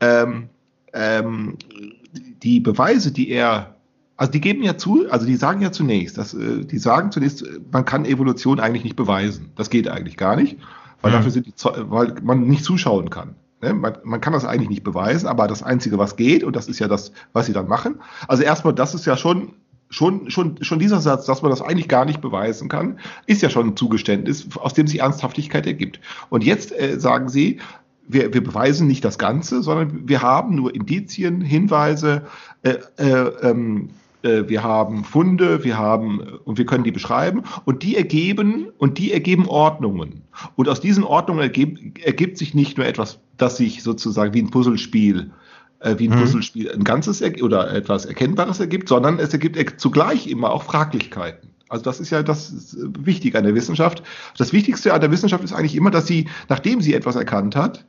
[0.00, 0.48] ähm,
[0.92, 1.56] ähm,
[2.42, 3.73] die Beweise, die er
[4.16, 7.44] also die geben ja zu, also die sagen ja zunächst, dass, äh, die sagen zunächst,
[7.72, 9.50] man kann Evolution eigentlich nicht beweisen.
[9.56, 10.58] Das geht eigentlich gar nicht,
[11.02, 11.16] weil mhm.
[11.16, 11.52] dafür sind die,
[11.90, 13.34] weil man nicht zuschauen kann.
[13.60, 13.74] Ne?
[13.74, 16.78] Man, man, kann das eigentlich nicht beweisen, aber das Einzige, was geht, und das ist
[16.78, 17.96] ja das, was sie dann machen.
[18.28, 19.54] Also erstmal, das ist ja schon
[19.90, 23.50] schon, schon, schon dieser Satz, dass man das eigentlich gar nicht beweisen kann, ist ja
[23.50, 26.00] schon ein Zugeständnis, aus dem sich Ernsthaftigkeit ergibt.
[26.30, 27.60] Und jetzt äh, sagen sie,
[28.08, 32.22] wir, wir beweisen nicht das Ganze, sondern wir haben nur Indizien, Hinweise,
[32.62, 37.82] äh, äh, ähm, äh, wir haben Funde, wir haben und wir können die beschreiben und
[37.82, 40.22] die ergeben und die ergeben Ordnungen.
[40.56, 44.50] Und aus diesen Ordnungen ergibt, ergibt sich nicht nur etwas, das sich sozusagen wie ein
[44.50, 45.30] Puzzlespiel
[45.80, 46.22] äh, wie ein mhm.
[46.22, 51.50] Puzzlespiel ein ganzes oder etwas Erkennbares ergibt, sondern es ergibt zugleich immer auch Fraglichkeiten.
[51.68, 54.02] Also das ist ja das Wichtige an der Wissenschaft.
[54.36, 57.84] Das Wichtigste an der Wissenschaft ist eigentlich immer, dass sie, nachdem sie etwas erkannt hat,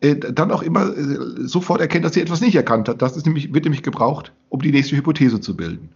[0.00, 3.02] äh, dann auch immer äh, sofort erkennt, dass sie etwas nicht erkannt hat.
[3.02, 5.90] Das ist nämlich, wird nämlich gebraucht, um die nächste Hypothese zu bilden.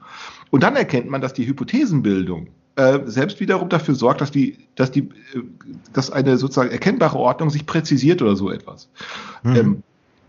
[0.50, 4.90] Und dann erkennt man, dass die Hypothesenbildung äh, selbst wiederum dafür sorgt, dass die, dass
[4.90, 5.42] die, äh,
[5.92, 8.88] dass eine sozusagen erkennbare Ordnung sich präzisiert oder so etwas.
[9.42, 9.56] Mhm.
[9.56, 9.82] Ähm,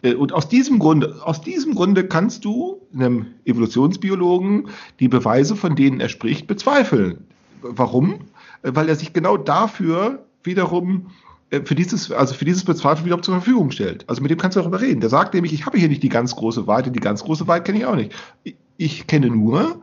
[0.03, 4.69] äh, und aus diesem Grunde, aus diesem Grunde kannst du einem Evolutionsbiologen
[4.99, 7.25] die Beweise, von denen er spricht, bezweifeln.
[7.61, 8.19] Warum?
[8.61, 11.07] Weil er sich genau dafür wiederum
[11.49, 14.03] für dieses, also für dieses Bezweifeln wieder zur Verfügung stellt.
[14.09, 14.99] Also mit dem kannst du darüber reden.
[15.01, 17.63] Der sagt nämlich, ich habe hier nicht die ganz große Weite, die ganz große Weite
[17.63, 18.13] kenne ich auch nicht.
[18.43, 19.81] Ich, ich kenne nur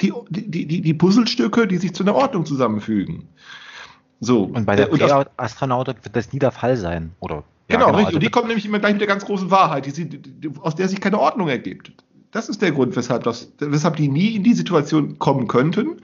[0.00, 3.28] die, die, die, die Puzzlestücke, die sich zu einer Ordnung zusammenfügen.
[4.20, 4.44] So.
[4.44, 7.44] Und bei der äh, Astronautik wird das nie der Fall sein, oder?
[7.68, 8.06] Ja, genau, genau, richtig.
[8.06, 10.74] Also und die kommen nämlich immer gleich mit der ganz großen Wahrheit, die, die, aus
[10.74, 11.92] der sich keine Ordnung ergibt.
[12.30, 16.00] Das ist der Grund, weshalb, das, weshalb die nie in die Situation kommen könnten.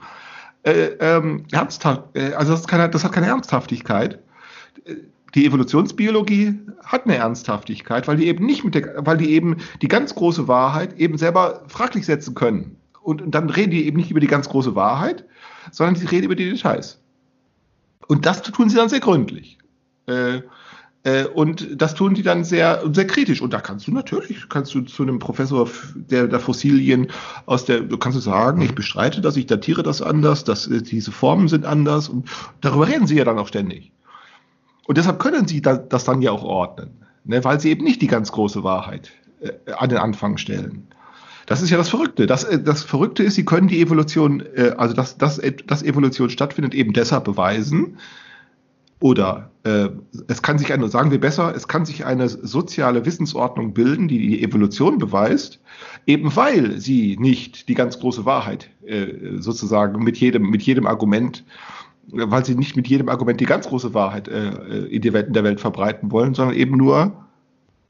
[0.63, 4.19] Äh, ähm, ernsthaft, äh, also das, keine, das hat keine Ernsthaftigkeit
[5.35, 9.87] die Evolutionsbiologie hat eine Ernsthaftigkeit, weil die eben nicht mit der, weil die eben die
[9.87, 12.77] ganz große Wahrheit eben selber fraglich setzen können.
[13.01, 15.25] Und, und dann reden die eben nicht über die ganz große Wahrheit,
[15.71, 16.99] sondern sie reden über die Details.
[18.07, 19.57] Und das tun sie dann sehr gründlich.
[20.07, 20.41] Äh,
[21.03, 23.41] äh, und das tun die dann sehr, sehr kritisch.
[23.41, 27.07] Und da kannst du natürlich, kannst du zu einem Professor der, der Fossilien
[27.45, 30.81] aus der, du kannst du sagen, ich bestreite das, ich datiere das anders, dass äh,
[30.81, 32.09] diese Formen sind anders.
[32.09, 32.29] Und
[32.61, 33.91] darüber reden sie ja dann auch ständig.
[34.87, 36.89] Und deshalb können sie das dann ja auch ordnen,
[37.25, 39.11] ne, weil sie eben nicht die ganz große Wahrheit
[39.41, 40.87] äh, an den Anfang stellen.
[41.45, 42.25] Das ist ja das Verrückte.
[42.25, 46.29] Das, äh, das Verrückte ist, sie können die Evolution, äh, also dass, dass, dass Evolution
[46.29, 47.97] stattfindet, eben deshalb beweisen.
[48.99, 49.89] Oder äh,
[50.27, 54.17] es kann sich eine, sagen wir besser, es kann sich eine soziale Wissensordnung bilden, die
[54.17, 55.59] die Evolution beweist,
[56.07, 61.43] eben weil sie nicht die ganz große Wahrheit äh, sozusagen mit jedem, mit jedem Argument
[62.11, 64.49] weil sie nicht mit jedem Argument die ganz große Wahrheit äh,
[64.85, 67.25] in, die Welt, in der Welt verbreiten wollen, sondern eben nur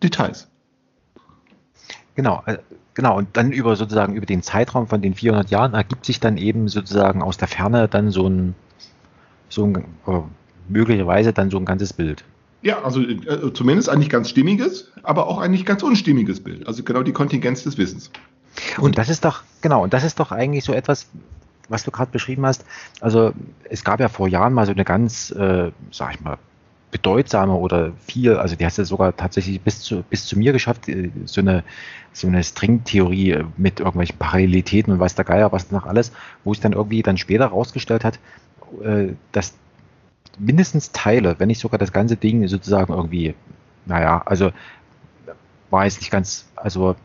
[0.01, 0.49] Details.
[2.15, 2.57] Genau, äh,
[2.93, 3.17] genau.
[3.17, 6.67] Und dann über sozusagen über den Zeitraum von den 400 Jahren ergibt sich dann eben
[6.67, 8.55] sozusagen aus der Ferne dann so ein,
[9.49, 9.75] so ein
[10.07, 10.21] äh,
[10.67, 12.23] möglicherweise dann so ein ganzes Bild.
[12.63, 16.67] Ja, also äh, zumindest ein nicht ganz stimmiges, aber auch ein nicht ganz unstimmiges Bild.
[16.67, 18.09] Also genau die Kontingenz des Wissens.
[18.77, 21.07] Und, und das ist doch, genau, und das ist doch eigentlich so etwas,
[21.69, 22.65] was du gerade beschrieben hast,
[23.01, 23.33] also
[23.69, 26.37] es gab ja vor Jahren mal so eine ganz, äh, sag ich mal,
[26.91, 30.87] bedeutsame oder viel, also die hast du sogar tatsächlich bis zu, bis zu mir geschafft,
[30.87, 31.63] äh, so eine,
[32.13, 36.11] so eine Stringtheorie äh, mit irgendwelchen Parallelitäten und weiß der Geier, was noch alles,
[36.43, 38.19] wo sich dann irgendwie dann später rausgestellt hat,
[38.83, 39.53] äh, dass
[40.39, 43.35] mindestens Teile, wenn nicht sogar das ganze Ding sozusagen irgendwie,
[43.85, 44.51] naja, also
[45.69, 46.95] war jetzt nicht ganz, also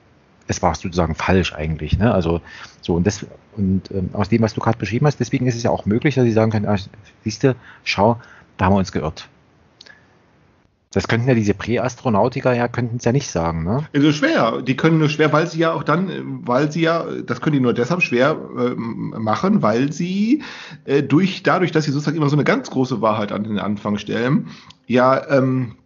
[0.46, 1.98] es war sozusagen falsch eigentlich.
[1.98, 2.12] Ne?
[2.12, 2.40] Also
[2.80, 5.62] so und das und ähm, aus dem, was du gerade beschrieben hast, deswegen ist es
[5.62, 6.76] ja auch möglich, dass sie sagen können, ah,
[7.22, 7.54] siehst du,
[7.84, 8.20] schau,
[8.56, 9.28] da haben wir uns geirrt.
[10.92, 13.86] Das könnten ja diese Präastronautiker ja, könnten es ja nicht sagen, ne?
[13.94, 14.60] Also schwer.
[14.60, 16.10] Die können nur schwer, weil sie ja auch dann,
[16.46, 20.42] weil sie ja, das können die nur deshalb schwer äh, machen, weil sie
[20.84, 23.96] äh, durch, dadurch, dass sie sozusagen immer so eine ganz große Wahrheit an den Anfang
[23.96, 24.48] stellen,
[24.86, 25.76] ja, ähm,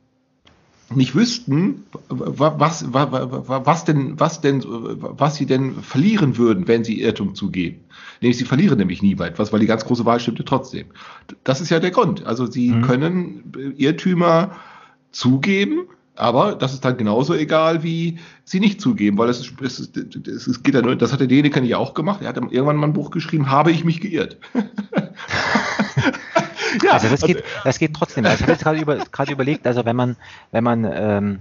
[0.95, 7.01] nicht wüssten, was, was, was denn, was denn, was sie denn verlieren würden, wenn sie
[7.01, 7.81] Irrtum zugeben.
[8.21, 10.87] Nämlich sie verlieren nämlich nie bei etwas, weil die ganz große Wahrheit stimmte trotzdem.
[11.43, 12.25] Das ist ja der Grund.
[12.25, 12.83] Also sie mhm.
[12.83, 14.57] können Irrtümer
[15.11, 19.81] zugeben, aber das ist dann genauso egal, wie sie nicht zugeben, weil es, ist, es,
[19.81, 19.97] ist,
[20.47, 22.23] es geht ja nur, das hat der Däniken ja auch gemacht.
[22.23, 24.39] Er hat irgendwann mal ein Buch geschrieben, habe ich mich geirrt.
[26.83, 28.25] ja, also das geht, das geht trotzdem.
[28.25, 30.17] Also ich habe jetzt gerade über, gerade überlegt, also wenn man,
[30.53, 31.39] wenn man, ähm,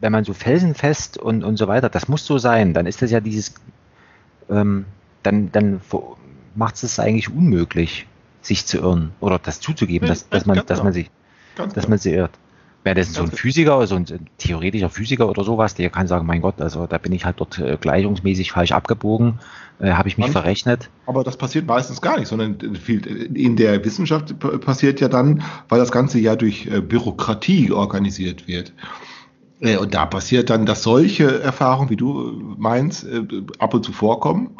[0.00, 3.10] wenn man so felsenfest und, und so weiter, das muss so sein, dann ist das
[3.10, 3.54] ja dieses,
[4.48, 4.86] ähm,
[5.22, 5.80] dann, dann
[6.54, 8.06] macht es eigentlich unmöglich,
[8.42, 11.10] sich zu irren oder das zuzugeben, dass, dass man, dass man sich
[11.74, 12.32] dass man sie irrt.
[12.82, 14.06] Wäre das so ein Physiker, so ein,
[14.38, 17.58] theoretischer Physiker oder sowas, der kann sagen, mein Gott, also da bin ich halt dort
[17.58, 19.38] äh, gleichungsmäßig falsch abgebogen,
[19.80, 20.88] äh, habe ich mich Manch, verrechnet.
[21.04, 22.58] Aber das passiert meistens gar nicht, sondern
[23.34, 28.72] in der Wissenschaft passiert ja dann, weil das Ganze ja durch äh, Bürokratie organisiert wird.
[29.60, 33.06] Äh, und da passiert dann, dass solche Erfahrungen, wie du meinst,
[33.58, 34.56] ab und zu vorkommen.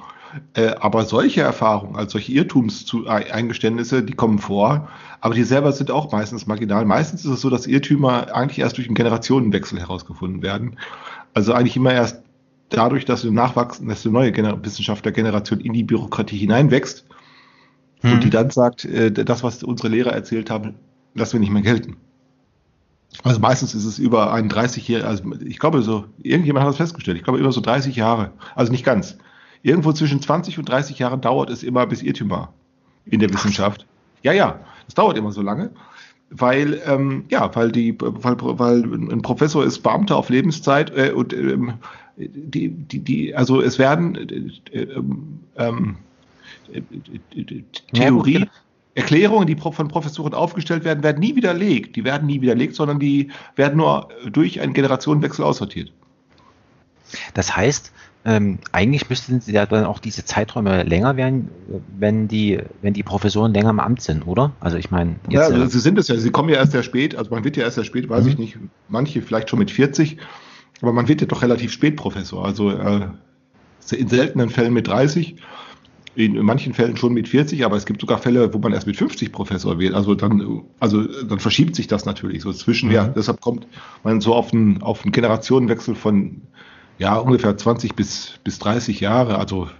[0.54, 4.88] Äh, aber solche Erfahrungen, also solche Irrtumseingeständnisse, die kommen vor,
[5.20, 6.84] aber die selber sind auch meistens marginal.
[6.84, 10.76] Meistens ist es so, dass Irrtümer eigentlich erst durch einen Generationenwechsel herausgefunden werden.
[11.34, 12.22] Also eigentlich immer erst
[12.68, 17.04] dadurch, dass du nachwachsen, dass eine neue Gener Wissenschaftlergeneration in die Bürokratie hineinwächst
[18.00, 18.12] hm.
[18.12, 20.74] und die dann sagt, äh, das, was unsere Lehrer erzählt haben,
[21.14, 21.96] lassen wir nicht mehr gelten.
[23.24, 26.76] Also meistens ist es über einen 30 Jahre, also ich glaube so, irgendjemand hat das
[26.76, 29.18] festgestellt, ich glaube über so 30 Jahre, also nicht ganz.
[29.62, 32.52] Irgendwo zwischen 20 und 30 Jahren dauert es immer bis Irrtümer
[33.04, 33.86] in der Wissenschaft.
[34.22, 35.70] Ja, ja, das dauert immer so lange,
[36.30, 41.32] weil, ähm, ja, weil, die, weil, weil ein Professor ist Beamter auf Lebenszeit äh, und
[41.32, 41.74] ähm,
[42.16, 44.14] die, die, die, also es werden
[44.72, 44.86] äh,
[45.56, 45.96] ähm,
[46.72, 46.82] äh,
[47.92, 48.46] Theorie,
[48.94, 51.96] Erklärungen, die von Professoren aufgestellt werden, werden nie widerlegt.
[51.96, 55.92] Die werden nie widerlegt, sondern die werden nur durch einen Generationenwechsel aussortiert.
[57.34, 57.92] Das heißt,
[58.24, 61.48] ähm, eigentlich müssten sie ja dann auch diese Zeiträume länger werden,
[61.98, 64.52] wenn die, wenn die Professoren länger im Amt sind, oder?
[64.60, 65.16] Also ich meine.
[65.30, 67.56] Ja, also sie sind es ja, sie kommen ja erst sehr spät, also man wird
[67.56, 68.30] ja erst sehr spät, weiß mhm.
[68.30, 70.18] ich nicht, manche vielleicht schon mit 40,
[70.82, 72.44] aber man wird ja doch relativ spät Professor.
[72.44, 73.08] Also äh,
[73.90, 75.36] in seltenen Fällen mit 30,
[76.14, 78.86] in, in manchen Fällen schon mit 40, aber es gibt sogar Fälle, wo man erst
[78.86, 79.94] mit 50 Professor wird.
[79.94, 82.94] Also dann, also dann verschiebt sich das natürlich so zwischen, mhm.
[82.94, 83.66] ja, deshalb kommt
[84.04, 86.42] man so auf einen, auf einen Generationenwechsel von
[87.00, 89.70] ja, ungefähr 20 bis, bis 30 Jahre, also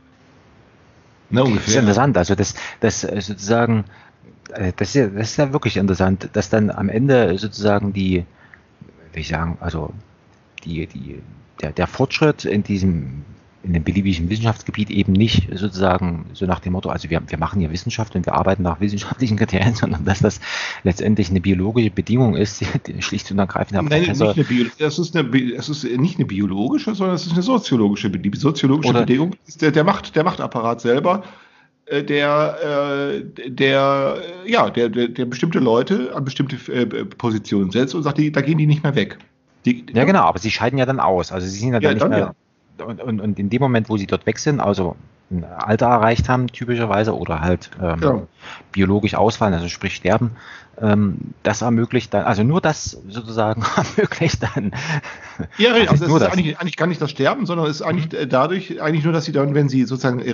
[1.29, 1.61] ne, ungefähr.
[1.61, 3.85] Das ist interessant, also das, das äh, sozusagen,
[4.55, 8.25] äh, das ist, ja, das ist ja wirklich interessant, dass dann am Ende sozusagen die,
[9.13, 9.93] wie ich sagen, also
[10.65, 11.23] die, die,
[11.61, 13.23] der, der Fortschritt in diesem
[13.63, 17.61] in dem beliebigen Wissenschaftsgebiet eben nicht sozusagen so nach dem Motto, also wir, wir machen
[17.61, 20.41] hier Wissenschaft und wir arbeiten nach wissenschaftlichen Kriterien, sondern dass das
[20.83, 24.99] letztendlich eine biologische Bedingung ist, die schlicht und ergreifend der Nein, Professor, nicht eine es,
[24.99, 28.33] ist eine, ist nicht eine biologische, sondern es ist eine soziologische Bedingung.
[28.33, 31.23] Die soziologische Bedingung ist der, der, Macht, der Machtapparat selber,
[31.85, 34.17] äh, der, äh, der,
[34.47, 38.57] ja, der, der, bestimmte Leute an bestimmte äh, Positionen setzt und sagt, die, da gehen
[38.57, 39.19] die nicht mehr weg.
[39.67, 41.33] Die, ja, genau, aber sie scheiden ja dann aus.
[41.33, 42.19] Also sie sind ja, ja dann nicht mehr.
[42.19, 42.35] Ja
[42.81, 44.97] und, und, und in dem Moment, wo sie dort weg sind, also
[45.31, 48.23] ein Alter erreicht haben, typischerweise, oder halt ähm, ja.
[48.73, 50.33] biologisch ausfallen, also sprich sterben,
[50.81, 54.73] ähm, das ermöglicht dann, also nur das sozusagen ermöglicht dann.
[55.59, 58.11] Ja, also es ist, ist eigentlich, eigentlich, gar nicht das Sterben, sondern es ist eigentlich
[58.13, 58.29] mhm.
[58.29, 60.33] dadurch, eigentlich nur, dass sie dann, wenn sie sozusagen, äh,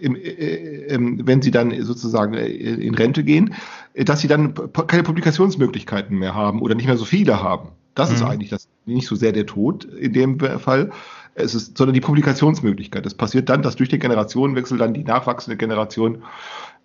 [0.00, 3.54] im, äh, äh, wenn sie dann sozusagen äh, in Rente gehen,
[3.94, 4.54] dass sie dann
[4.86, 7.70] keine Publikationsmöglichkeiten mehr haben oder nicht mehr so viele haben.
[7.94, 8.16] Das mhm.
[8.16, 10.90] ist eigentlich das, nicht so sehr der Tod in dem Fall,
[11.34, 13.06] es ist, sondern die Publikationsmöglichkeit.
[13.06, 16.22] Es passiert dann, dass durch den Generationenwechsel dann die nachwachsende Generation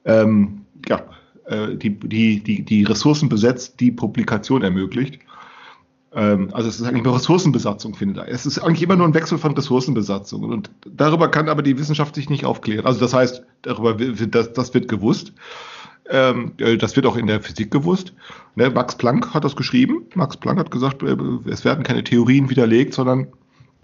[0.06, 1.04] ähm, ja,
[1.46, 5.20] äh, die, die, die, die Ressourcen besetzt, die Publikation ermöglicht.
[6.14, 8.34] Ähm, also es ist eigentlich eine Ressourcenbesatzung, finde ich.
[8.34, 10.52] Es ist eigentlich immer nur ein Wechsel von Ressourcenbesatzungen.
[10.52, 12.86] Und darüber kann aber die Wissenschaft sich nicht aufklären.
[12.86, 15.34] Also das heißt, darüber das, das wird gewusst.
[16.10, 18.14] Ähm, äh, das wird auch in der Physik gewusst.
[18.56, 20.04] Ne, Max Planck hat das geschrieben.
[20.14, 21.18] Max Planck hat gesagt, äh,
[21.48, 23.28] es werden keine Theorien widerlegt, sondern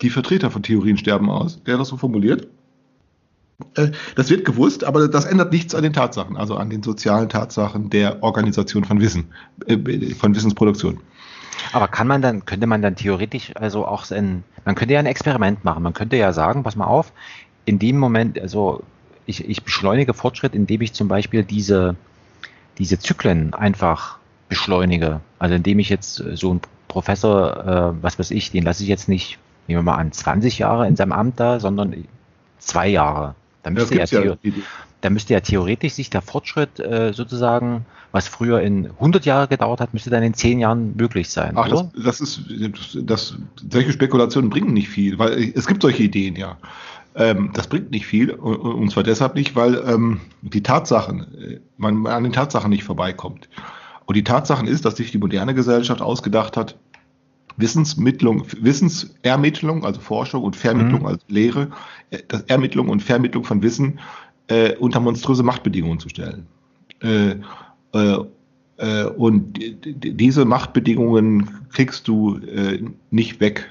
[0.01, 1.61] die Vertreter von Theorien sterben aus.
[1.63, 2.47] Der das so formuliert.
[3.75, 7.29] Äh, das wird gewusst, aber das ändert nichts an den Tatsachen, also an den sozialen
[7.29, 9.31] Tatsachen der Organisation von Wissen,
[10.17, 10.99] von Wissensproduktion.
[11.73, 15.05] Aber kann man dann, könnte man dann theoretisch also auch ein, man könnte ja ein
[15.05, 15.83] Experiment machen.
[15.83, 17.13] Man könnte ja sagen, pass mal auf,
[17.65, 18.83] in dem Moment, also
[19.25, 21.95] ich, ich beschleunige Fortschritt, indem ich zum Beispiel diese,
[22.77, 24.17] diese Zyklen einfach
[24.49, 25.21] beschleunige.
[25.39, 29.07] Also indem ich jetzt so einen Professor, äh, was weiß ich, den lasse ich jetzt
[29.07, 29.37] nicht,
[29.67, 31.93] nehmen wir mal an, 20 Jahre in seinem Amt da, sondern
[32.59, 33.35] zwei Jahre.
[33.63, 34.35] Da müsste, ja, ja
[35.01, 39.81] da müsste ja theoretisch sich der Fortschritt äh, sozusagen, was früher in 100 Jahre gedauert
[39.81, 41.53] hat, müsste dann in 10 Jahren möglich sein.
[41.55, 42.41] Ach, das, das, ist,
[43.03, 43.37] das,
[43.69, 46.57] solche Spekulationen bringen nicht viel, weil es gibt solche Ideen, ja.
[47.13, 52.07] Ähm, das bringt nicht viel und zwar deshalb nicht, weil ähm, die Tatsachen, äh, man
[52.07, 53.49] an den Tatsachen nicht vorbeikommt.
[54.05, 56.77] Und die Tatsachen ist, dass sich die moderne Gesellschaft ausgedacht hat,
[57.57, 61.07] Wissensmittlung, Wissensermittlung, also Forschung und Vermittlung mhm.
[61.07, 61.69] als Lehre,
[62.09, 63.99] äh, das Ermittlung und Vermittlung von Wissen
[64.47, 66.47] äh, unter monströse Machtbedingungen zu stellen.
[67.01, 67.35] Äh,
[67.93, 68.17] äh,
[68.77, 73.69] äh und diese Machtbedingungen kriegst du äh, nicht weg.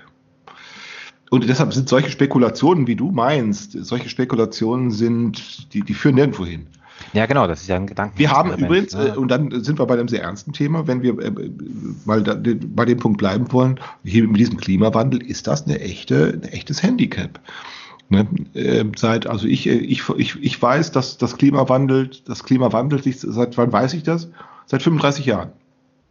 [1.30, 6.44] Und deshalb sind solche Spekulationen, wie du meinst, solche Spekulationen sind, die, die führen nirgendwo
[6.44, 6.66] hin.
[7.12, 8.18] Ja, genau, das ist ja ein Gedanke.
[8.18, 9.06] Wir haben übrigens, ja.
[9.06, 11.32] äh, und dann sind wir bei einem sehr ernsten Thema, wenn wir äh,
[12.04, 16.40] mal da, bei dem Punkt bleiben wollen, hier mit diesem Klimawandel ist das eine echte,
[16.42, 17.40] ein echtes Handicap.
[18.10, 18.26] Ne?
[18.54, 22.72] Äh, seit, also ich, äh, ich, ich, ich weiß, dass das Klima wandelt, das Klima
[22.72, 24.28] wandelt sich, seit wann weiß ich das?
[24.66, 25.50] Seit 35 Jahren.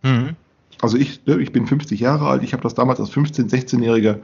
[0.03, 0.35] Mhm.
[0.81, 4.19] Also ich, ne, ich bin 50 Jahre alt, ich habe das damals als 15-, 16-Jähriger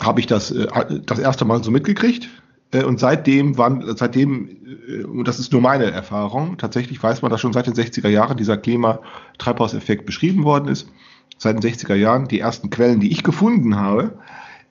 [0.00, 0.66] habe ich das äh,
[1.06, 2.28] das erste Mal so mitgekriegt
[2.74, 4.48] und seitdem, waren, seitdem,
[4.88, 8.08] äh, und das ist nur meine Erfahrung, tatsächlich weiß man, dass schon seit den 60er
[8.08, 10.88] Jahren dieser Klimatreibhauseffekt beschrieben worden ist.
[11.38, 14.18] Seit den 60er Jahren, die ersten Quellen, die ich gefunden habe,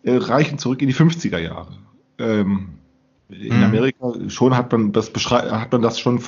[0.04, 1.72] äh, reichen zurück in die 50er Jahre.
[2.20, 2.70] Ähm,
[3.30, 3.64] in mhm.
[3.64, 6.22] Amerika schon hat man das hat man das schon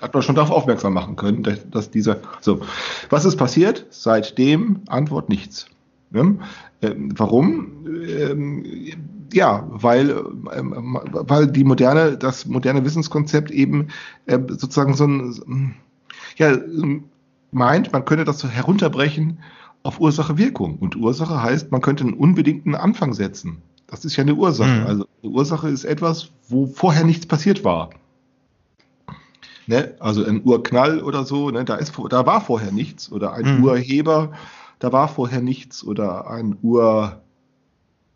[0.00, 2.60] hat man schon darauf aufmerksam machen können, dass dieser so
[3.08, 3.86] was ist passiert?
[3.90, 5.66] Seitdem Antwort nichts.
[6.10, 6.38] Ne?
[6.82, 7.86] Ähm, warum?
[9.34, 10.10] Ähm, ja, weil,
[10.54, 13.88] ähm, weil die moderne, das moderne Wissenskonzept eben
[14.26, 15.74] äh, sozusagen so ein,
[16.36, 16.56] ja,
[17.50, 19.38] meint, man könnte das so herunterbrechen
[19.82, 20.78] auf Ursache-Wirkung.
[20.78, 23.62] Und Ursache heißt, man könnte einen unbedingten Anfang setzen.
[23.86, 24.80] Das ist ja eine Ursache.
[24.80, 24.86] Mhm.
[24.86, 27.90] Also eine Ursache ist etwas, wo vorher nichts passiert war.
[29.66, 29.94] Ne?
[30.00, 31.64] Also ein Urknall oder so, ne?
[31.64, 33.12] da, ist, da war vorher nichts.
[33.12, 33.64] Oder ein mhm.
[33.64, 34.32] Urheber,
[34.78, 35.84] da war vorher nichts.
[35.84, 37.20] Oder ein Ur,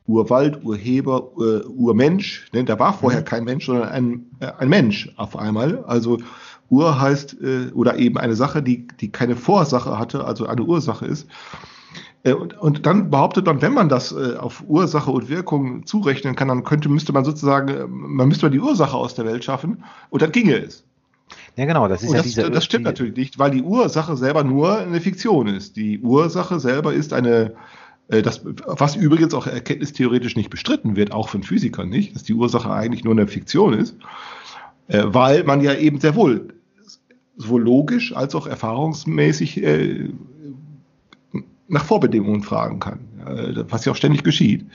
[0.08, 2.48] Urwald, Urheber, Ur, Urmensch.
[2.52, 2.64] Ne?
[2.64, 3.24] Da war vorher mhm.
[3.26, 5.84] kein Mensch, sondern ein, äh, ein Mensch auf einmal.
[5.86, 6.18] Also
[6.70, 11.06] Ur heißt, äh, oder eben eine Sache, die, die keine Vorsache hatte, also eine Ursache
[11.06, 11.28] ist.
[12.24, 16.34] Äh, und, und dann behauptet man, wenn man das äh, auf Ursache und Wirkung zurechnen
[16.34, 20.22] kann, dann könnte, müsste man sozusagen, man müsste die Ursache aus der Welt schaffen und
[20.22, 20.84] dann ginge es.
[21.56, 23.62] Ja, genau, das ist und ja das, diese, das stimmt die, natürlich nicht, weil die
[23.62, 25.76] Ursache selber nur eine Fiktion ist.
[25.76, 27.54] Die Ursache selber ist eine,
[28.08, 32.70] das, was übrigens auch erkenntnistheoretisch nicht bestritten wird, auch von Physikern nicht, dass die Ursache
[32.70, 33.96] eigentlich nur eine Fiktion ist,
[34.88, 36.54] äh, weil man ja eben sehr wohl
[37.36, 40.08] sowohl logisch als auch erfahrungsmäßig äh,
[41.68, 42.98] nach Vorbedingungen fragen kann,
[43.68, 44.66] was ja auch ständig geschieht.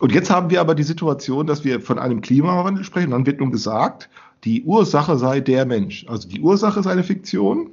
[0.00, 3.10] Und jetzt haben wir aber die Situation, dass wir von einem Klimawandel sprechen.
[3.10, 4.08] Dann wird nun gesagt,
[4.44, 6.06] die Ursache sei der Mensch.
[6.08, 7.70] Also die Ursache ist eine Fiktion,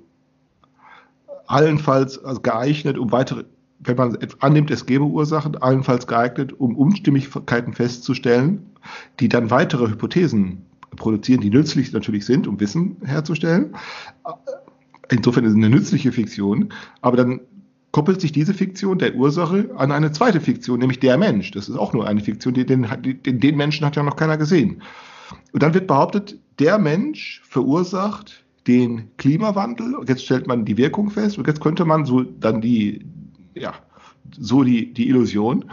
[1.47, 3.45] allenfalls geeignet, um weitere
[3.79, 8.65] wenn man annimmt, es gäbe Ursachen, allenfalls geeignet, um Unstimmigkeiten festzustellen,
[9.19, 10.65] die dann weitere Hypothesen
[10.95, 13.75] produzieren, die nützlich natürlich sind, um Wissen herzustellen.
[15.09, 17.41] Insofern ist es eine nützliche Fiktion, aber dann
[17.91, 21.51] koppelt sich diese Fiktion der Ursache an eine zweite Fiktion, nämlich der Mensch.
[21.51, 22.87] Das ist auch nur eine Fiktion, die den,
[23.25, 24.83] den, den Menschen hat ja noch keiner gesehen.
[25.53, 29.95] Und dann wird behauptet, der Mensch verursacht den Klimawandel.
[30.07, 33.05] Jetzt stellt man die Wirkung fest und jetzt könnte man so dann die,
[33.55, 33.73] ja,
[34.37, 35.65] so die, die Illusion.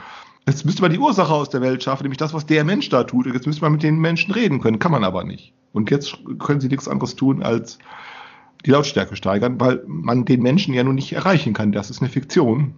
[0.47, 3.05] Jetzt müsste man die Ursache aus der Welt schaffen, nämlich das, was der Mensch da
[3.05, 3.27] tut.
[3.27, 5.53] Und jetzt müsste man mit den Menschen reden können, kann man aber nicht.
[5.73, 7.79] Und jetzt können sie nichts anderes tun, als
[8.65, 11.73] die Lautstärke steigern, weil man den Menschen ja nun nicht erreichen kann.
[11.73, 12.75] Das ist eine Fiktion.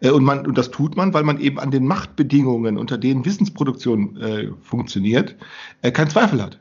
[0.00, 3.24] Äh, und, man, und das tut man, weil man eben an den Machtbedingungen, unter denen
[3.24, 5.36] Wissensproduktion äh, funktioniert,
[5.82, 6.60] äh, keinen Zweifel hat.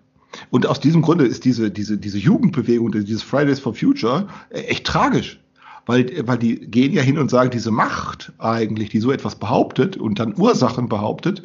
[0.50, 4.86] Und aus diesem Grunde ist diese, diese, diese Jugendbewegung, dieses Fridays for Future, äh, echt
[4.86, 5.40] tragisch
[5.90, 9.98] weil, weil die gehen ja hin und sagen, diese Macht eigentlich, die so etwas behauptet
[9.98, 11.42] und dann Ursachen behauptet,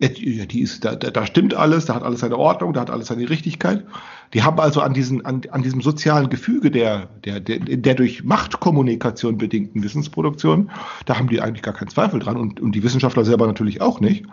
[0.00, 3.28] die ist, da, da stimmt alles, da hat alles seine Ordnung, da hat alles seine
[3.28, 3.84] Richtigkeit.
[4.32, 8.24] Die haben also an, diesen, an, an diesem sozialen Gefüge der, der, der, der durch
[8.24, 10.70] Machtkommunikation bedingten Wissensproduktion,
[11.04, 14.00] da haben die eigentlich gar keinen Zweifel dran und, und die Wissenschaftler selber natürlich auch
[14.00, 14.24] nicht.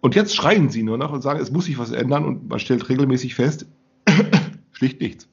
[0.00, 2.58] Und jetzt schreien sie nur noch und sagen, es muss sich was ändern und man
[2.60, 3.66] stellt regelmäßig fest,
[4.72, 5.28] schlicht nichts.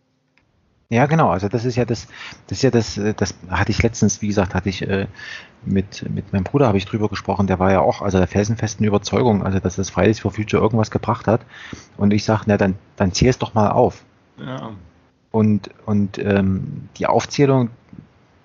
[0.92, 1.30] Ja, genau.
[1.30, 2.08] Also das ist ja das,
[2.48, 5.08] das ist ja das, äh, das hatte ich letztens, wie gesagt, hatte ich äh,
[5.64, 8.86] mit, mit meinem Bruder habe ich drüber gesprochen, der war ja auch, also der felsenfesten
[8.86, 11.42] Überzeugung, also dass das Fridays for Future irgendwas gebracht hat.
[11.96, 14.04] Und ich sage, na dann, dann zähl es doch mal auf.
[14.38, 14.72] Ja.
[15.32, 17.70] Und, und ähm, die Aufzählung,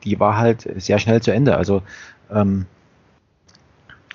[0.04, 1.56] die war halt sehr schnell zu Ende.
[1.56, 1.82] Also
[2.30, 2.66] ähm,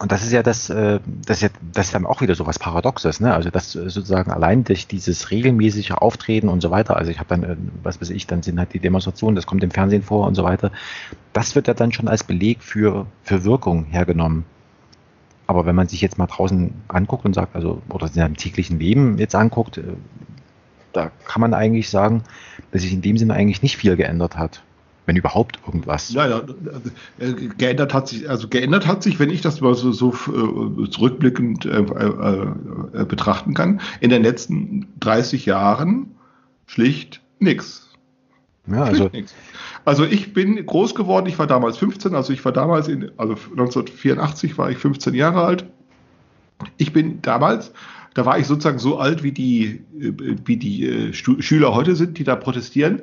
[0.02, 2.48] und das ist ja das, äh, das ist ja, das ist dann auch wieder so
[2.48, 3.36] was Paradoxes, ne?
[3.36, 7.30] Also das äh, sozusagen allein durch dieses regelmäßige Auftreten und so weiter, also ich habe
[7.30, 10.26] dann, äh, was weiß ich, dann sind halt die Demonstrationen, das kommt im Fernsehen vor
[10.26, 10.72] und so weiter.
[11.34, 14.46] Das wird ja dann schon als Beleg für, für Wirkung hergenommen.
[15.46, 18.80] Aber wenn man sich jetzt mal draußen anguckt und sagt, also, oder in seinem täglichen
[18.80, 19.80] Leben jetzt anguckt,
[20.94, 22.24] da kann man eigentlich sagen,
[22.72, 24.64] dass sich in dem Sinne eigentlich nicht viel geändert hat
[25.06, 26.12] wenn überhaupt irgendwas.
[26.14, 26.42] Ja, ja,
[27.20, 30.90] äh, geändert hat sich, also geändert hat sich, wenn ich das mal so, so äh,
[30.90, 32.48] zurückblickend äh, äh,
[32.94, 36.16] äh, betrachten kann, in den letzten 30 Jahren
[36.68, 37.90] schlicht nichts.
[38.68, 39.34] Ja, also, nix.
[39.86, 43.34] also ich bin groß geworden, ich war damals 15, also ich war damals in, also
[43.34, 45.66] 1984 war ich 15 Jahre alt.
[46.78, 47.74] Ich bin damals,
[48.14, 52.36] da war ich sozusagen so alt, wie die, wie die Schüler heute sind, die da
[52.36, 53.02] protestieren.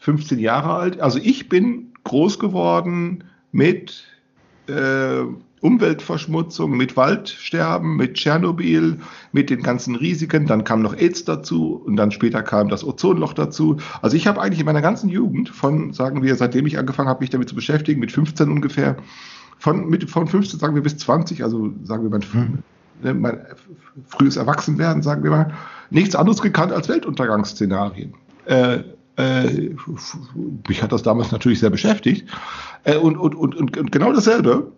[0.00, 1.00] 15 Jahre alt.
[1.00, 4.04] Also ich bin groß geworden mit
[4.68, 5.22] äh,
[5.60, 8.98] Umweltverschmutzung, mit Waldsterben, mit Tschernobyl,
[9.32, 10.46] mit den ganzen Risiken.
[10.46, 13.78] Dann kam noch AIDS dazu und dann später kam das Ozonloch dazu.
[14.02, 17.20] Also ich habe eigentlich in meiner ganzen Jugend von, sagen wir, seitdem ich angefangen habe,
[17.20, 18.96] mich damit zu beschäftigen, mit 15 ungefähr,
[19.58, 22.58] von, mit, von 15 sagen wir bis 20, also sagen wir mal, hm.
[23.00, 23.38] Ne, mein
[24.08, 25.54] frühes Erwachsenwerden, sagen wir mal,
[25.90, 28.14] nichts anderes gekannt als Weltuntergangsszenarien.
[28.46, 28.80] Äh,
[29.18, 29.70] äh,
[30.68, 32.28] mich hat das damals natürlich sehr beschäftigt.
[32.84, 34.72] Äh, und, und, und, und genau dasselbe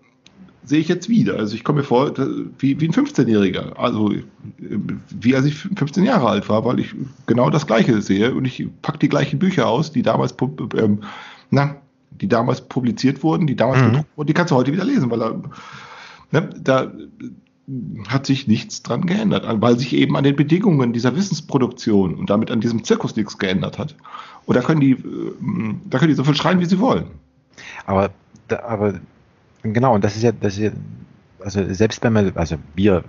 [0.64, 1.36] sehe ich jetzt wieder.
[1.36, 2.12] Also ich komme mir vor
[2.58, 3.76] wie, wie ein 15-Jähriger.
[3.76, 4.12] Also
[4.58, 6.94] wie als ich 15 Jahre alt war, weil ich
[7.26, 10.34] genau das Gleiche sehe und ich packe die gleichen Bücher aus, die damals,
[10.76, 11.00] ähm,
[11.50, 11.76] na,
[12.10, 13.86] die damals publiziert wurden, die damals mhm.
[13.86, 15.42] gedruckt wurden, die kannst du heute wieder lesen, weil
[16.30, 16.92] ne, da
[18.08, 22.50] hat sich nichts dran geändert, weil sich eben an den Bedingungen dieser Wissensproduktion und damit
[22.50, 23.94] an diesem Zirkus nichts geändert hat.
[24.46, 25.34] Und da können die, äh,
[25.88, 27.06] da können die so viel schreien, wie sie wollen.
[27.86, 28.10] Aber,
[28.48, 29.00] aber
[29.62, 30.70] genau, und das ist ja, das ist ja,
[31.40, 33.04] also selbst wenn wir, also wir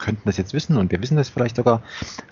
[0.00, 1.82] könnten das jetzt wissen und wir wissen das vielleicht sogar,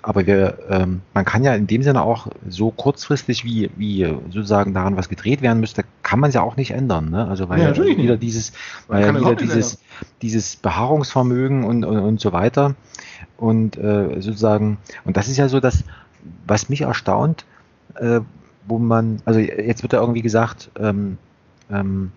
[0.03, 4.75] aber wir, ähm, man kann ja in dem Sinne auch so kurzfristig, wie, wie sozusagen
[4.75, 7.11] daran was gedreht werden müsste, kann man es ja auch nicht ändern.
[7.11, 7.29] Ne?
[7.29, 8.23] Also weil ja, ja wieder nicht.
[8.23, 8.53] dieses,
[8.89, 9.79] weil ja wieder dieses,
[10.23, 12.75] dieses Beharrungsvermögen und, und, und so weiter.
[13.37, 15.85] Und äh, sozusagen, und das ist ja so das,
[16.47, 17.45] was mich erstaunt,
[17.95, 18.21] äh,
[18.67, 21.19] wo man, also jetzt wird ja irgendwie gesagt, ähm,
[21.71, 22.13] ähm,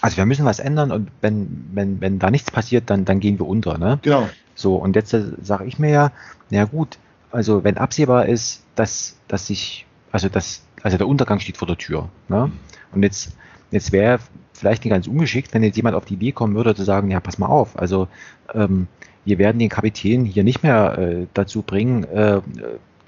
[0.00, 3.38] also wir müssen was ändern und wenn, wenn, wenn da nichts passiert, dann, dann gehen
[3.38, 3.78] wir unter.
[3.78, 3.98] Ne?
[4.02, 4.28] Genau.
[4.54, 6.12] So, und jetzt äh, sage ich mir ja,
[6.50, 6.98] na gut,
[7.30, 11.78] also wenn absehbar ist, dass, dass sich, also dass, also der Untergang steht vor der
[11.78, 12.08] Tür.
[12.28, 12.52] Ne?
[12.92, 13.36] Und jetzt,
[13.70, 14.18] jetzt wäre
[14.52, 17.20] vielleicht nicht ganz ungeschickt, wenn jetzt jemand auf die Idee kommen würde, zu sagen, ja,
[17.20, 18.08] pass mal auf, also
[18.54, 18.86] ähm,
[19.24, 22.40] wir werden den Kapitän hier nicht mehr äh, dazu bringen, äh,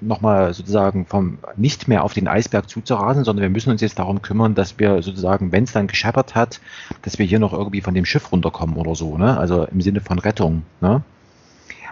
[0.01, 4.21] nochmal sozusagen vom nicht mehr auf den Eisberg zuzurasen, sondern wir müssen uns jetzt darum
[4.21, 6.59] kümmern, dass wir sozusagen, wenn es dann gescheppert hat,
[7.01, 9.37] dass wir hier noch irgendwie von dem Schiff runterkommen oder so, ne?
[9.37, 11.01] Also im Sinne von Rettung, ne?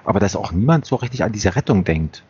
[0.06, 2.24] Aber dass auch niemand so richtig an diese Rettung denkt.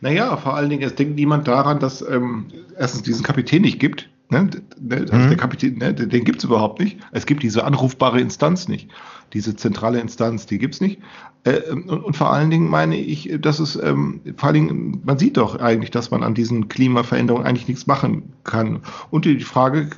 [0.00, 2.46] Naja, vor allen Dingen, es denkt niemand daran, dass ähm,
[2.76, 4.10] erstens diesen Kapitän nicht gibt.
[4.28, 4.48] Ne?
[4.90, 5.28] Also mhm.
[5.28, 5.94] der Kapitän, ne?
[5.94, 6.98] den gibt es überhaupt nicht.
[7.12, 8.88] Es gibt diese anrufbare Instanz nicht.
[9.34, 11.00] Diese zentrale Instanz, die gibt es nicht.
[11.44, 15.18] Äh, und, und, vor allen Dingen meine ich, dass es, ähm, vor allen Dingen, man
[15.18, 18.80] sieht doch eigentlich, dass man an diesen Klimaveränderungen eigentlich nichts machen kann.
[19.10, 19.90] Und die Frage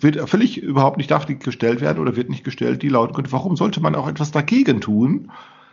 [0.00, 3.56] wird völlig überhaupt nicht darf nicht gestellt werden oder wird nicht gestellt, die lautet, warum
[3.56, 5.30] sollte man auch etwas dagegen tun?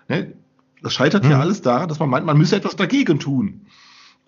[0.07, 0.33] Ne?
[0.81, 1.31] Das scheitert mhm.
[1.31, 3.61] ja alles daran, dass man meint, man müsse etwas dagegen tun.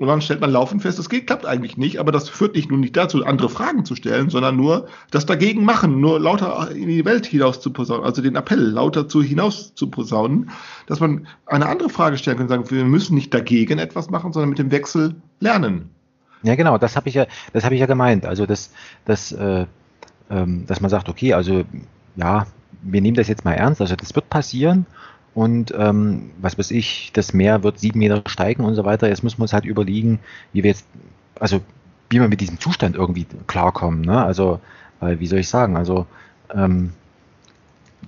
[0.02, 2.72] Und dann stellt man laufend fest, das geht, klappt eigentlich nicht, aber das führt nicht
[2.72, 6.88] nur nicht dazu, andere Fragen zu stellen, sondern nur das dagegen machen, nur lauter in
[6.88, 10.50] die Welt hinaus zu posaunen, also den Appell lauter zu hinaus zu posaunen,
[10.88, 14.50] dass man eine andere Frage stellen kann, sagen, wir müssen nicht dagegen etwas machen, sondern
[14.50, 15.92] mit dem Wechsel lernen.
[16.42, 18.26] Ja, genau, das habe ich ja, das habe ich ja gemeint.
[18.26, 18.72] Also dass,
[19.06, 19.68] dass, äh,
[20.32, 21.64] ähm, dass man sagt, okay, also
[22.16, 22.48] ja,
[22.82, 24.88] wir nehmen das jetzt mal ernst, also das wird passieren
[25.34, 29.08] und ähm, was weiß ich, das Meer wird sieben Meter steigen und so weiter.
[29.08, 30.20] Jetzt müssen wir uns halt überlegen,
[30.54, 30.86] wie wir jetzt,
[31.40, 31.62] also
[32.10, 34.02] wie wir mit diesem Zustand irgendwie klarkommen.
[34.02, 34.24] Ne?
[34.24, 34.60] Also
[35.02, 36.06] Weil, wie soll ich sagen, also
[36.54, 36.94] ähm,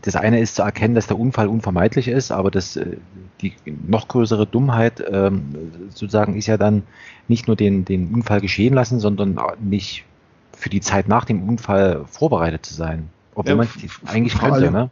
[0.02, 2.98] das eine ist zu erkennen, dass der Unfall unvermeidlich ist, aber das, äh,
[3.42, 3.54] die
[3.88, 6.84] noch größere Dummheit ähm, sozusagen ist ja dann
[7.28, 10.06] nicht nur den, den Unfall geschehen lassen, sondern nicht
[10.56, 13.10] für die Zeit nach dem Unfall vorbereitet zu sein.
[13.34, 13.68] Obwohl ja, man
[14.06, 14.92] eigentlich könnte, ne?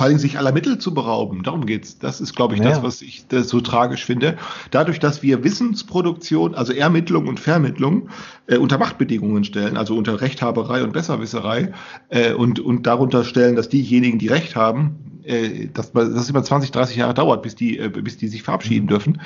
[0.00, 1.42] Vor allem sich aller Mittel zu berauben.
[1.42, 1.98] Darum geht's.
[1.98, 2.70] Das ist, glaube ich, ja.
[2.70, 4.38] das, was ich das so tragisch finde.
[4.70, 8.08] Dadurch, dass wir Wissensproduktion, also Ermittlung und Vermittlung
[8.46, 11.74] äh, unter Machtbedingungen stellen, also unter Rechthaberei und Besserwisserei
[12.08, 16.70] äh, und, und darunter stellen, dass diejenigen, die Recht haben, äh, dass das über 20,
[16.70, 18.88] 30 Jahre dauert, bis die, äh, bis die sich verabschieden mhm.
[18.88, 19.20] dürfen.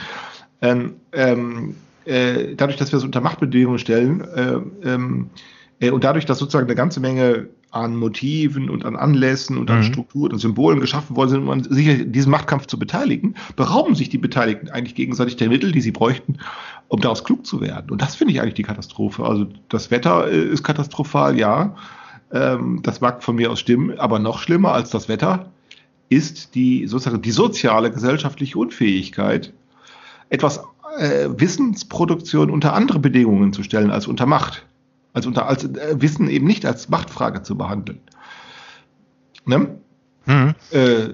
[0.61, 5.31] Ähm, ähm, äh, dadurch, dass wir es unter Machtbedingungen stellen äh, ähm,
[5.79, 9.79] äh, und dadurch, dass sozusagen eine ganze Menge an Motiven und an Anlässen und an
[9.79, 9.85] mhm.
[9.85, 14.09] Strukturen und Symbolen geschaffen worden sind, um sich in diesem Machtkampf zu beteiligen, berauben sich
[14.09, 16.39] die Beteiligten eigentlich gegenseitig der Mittel, die sie bräuchten,
[16.89, 17.91] um daraus klug zu werden.
[17.91, 19.25] Und das finde ich eigentlich die Katastrophe.
[19.25, 21.75] Also das Wetter äh, ist katastrophal, ja.
[22.33, 25.51] Ähm, das mag von mir aus stimmen, aber noch schlimmer als das Wetter
[26.09, 29.53] ist die sozusagen die soziale gesellschaftliche Unfähigkeit,
[30.29, 30.63] etwas
[30.99, 34.65] äh, Wissensproduktion unter andere Bedingungen zu stellen als unter Macht
[35.15, 38.01] als, unter, als äh, Wissen eben nicht als Machtfrage zu behandeln.
[39.47, 39.79] Ne?
[40.27, 40.55] Mhm.
[40.73, 41.09] Äh,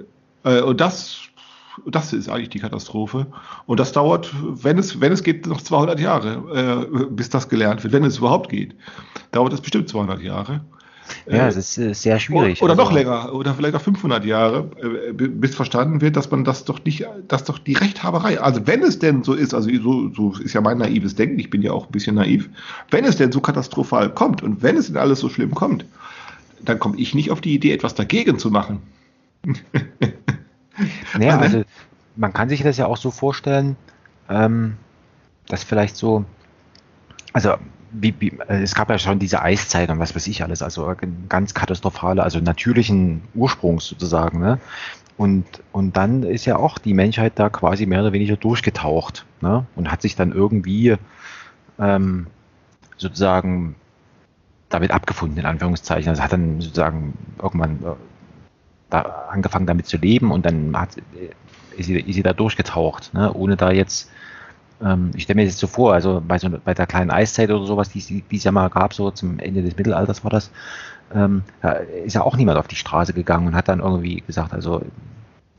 [0.44, 1.20] äh, und das,
[1.86, 3.26] das ist eigentlich die Katastrophe.
[3.66, 7.84] Und das dauert, wenn es, wenn es geht, noch 200 Jahre, äh, bis das gelernt
[7.84, 7.92] wird.
[7.92, 8.74] Wenn es überhaupt geht,
[9.32, 10.62] dauert es bestimmt 200 Jahre.
[11.26, 12.62] Ja, es ist äh, sehr schwierig.
[12.62, 16.44] Oder, also, noch länger, oder vielleicht auch 500 Jahre, äh, bis verstanden wird, dass man
[16.44, 20.12] das doch nicht, dass doch die Rechthaberei, also wenn es denn so ist, also so,
[20.14, 22.48] so ist ja mein naives Denken, ich bin ja auch ein bisschen naiv,
[22.90, 25.84] wenn es denn so katastrophal kommt und wenn es denn alles so schlimm kommt,
[26.64, 28.80] dann komme ich nicht auf die Idee, etwas dagegen zu machen.
[31.18, 31.62] naja, also
[32.16, 33.76] man kann sich das ja auch so vorstellen,
[34.28, 34.76] ähm,
[35.46, 36.24] dass vielleicht so,
[37.32, 37.54] also
[37.92, 40.94] wie, wie, äh, es gab ja schon diese Eiszeit und was weiß ich alles, also
[41.28, 44.40] ganz katastrophale, also natürlichen Ursprungs sozusagen.
[44.40, 44.58] Ne?
[45.16, 49.66] Und, und dann ist ja auch die Menschheit da quasi mehr oder weniger durchgetaucht ne?
[49.76, 50.96] und hat sich dann irgendwie
[51.78, 52.26] ähm,
[52.96, 53.74] sozusagen
[54.68, 56.08] damit abgefunden, in Anführungszeichen.
[56.08, 57.96] Also hat dann sozusagen irgendwann äh,
[58.88, 63.12] da angefangen damit zu leben und dann hat, äh, ist, sie, ist sie da durchgetaucht,
[63.14, 63.32] ne?
[63.32, 64.10] ohne da jetzt
[64.84, 67.66] ähm, ich stelle mir das so vor, also bei, so, bei der kleinen Eiszeit oder
[67.66, 70.50] sowas, die, die es ja mal gab, so zum Ende des Mittelalters war das,
[71.14, 74.52] ähm, da ist ja auch niemand auf die Straße gegangen und hat dann irgendwie gesagt,
[74.52, 74.82] also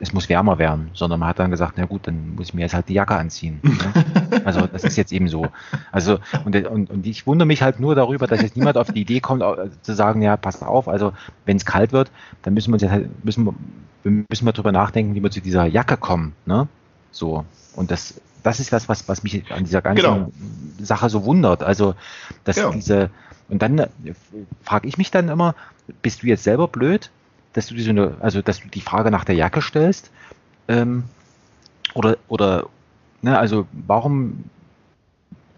[0.02, 2.62] es muss wärmer werden, sondern man hat dann gesagt, na gut, dann muss ich mir
[2.62, 3.60] jetzt halt die Jacke anziehen.
[3.62, 4.06] Ne?
[4.46, 5.48] Also das ist jetzt eben so.
[5.92, 9.02] Also und, und, und ich wundere mich halt nur darüber, dass jetzt niemand auf die
[9.02, 9.44] Idee kommt,
[9.84, 11.14] zu sagen, ja, passt auf, also
[11.46, 12.10] wenn es kalt wird,
[12.42, 13.54] dann müssen wir uns jetzt halt, müssen wir,
[14.04, 16.34] müssen wir drüber nachdenken, wie wir zu dieser Jacke kommen.
[16.46, 16.68] Ne?
[17.12, 17.46] So.
[17.76, 20.32] Und das das ist das, was, was mich an dieser ganzen genau.
[20.80, 21.64] Sache so wundert.
[21.64, 21.96] Also,
[22.44, 22.72] dass genau.
[22.72, 23.10] diese,
[23.50, 23.90] und dann äh,
[24.64, 25.56] frage ich mich dann immer,
[26.02, 27.12] bist du jetzt selber blöd,
[27.54, 30.10] dass du diese, also dass du die Frage nach der Jacke stellst?
[30.68, 31.04] Ähm,
[31.94, 32.68] oder, oder,
[33.22, 34.46] ne, also warum,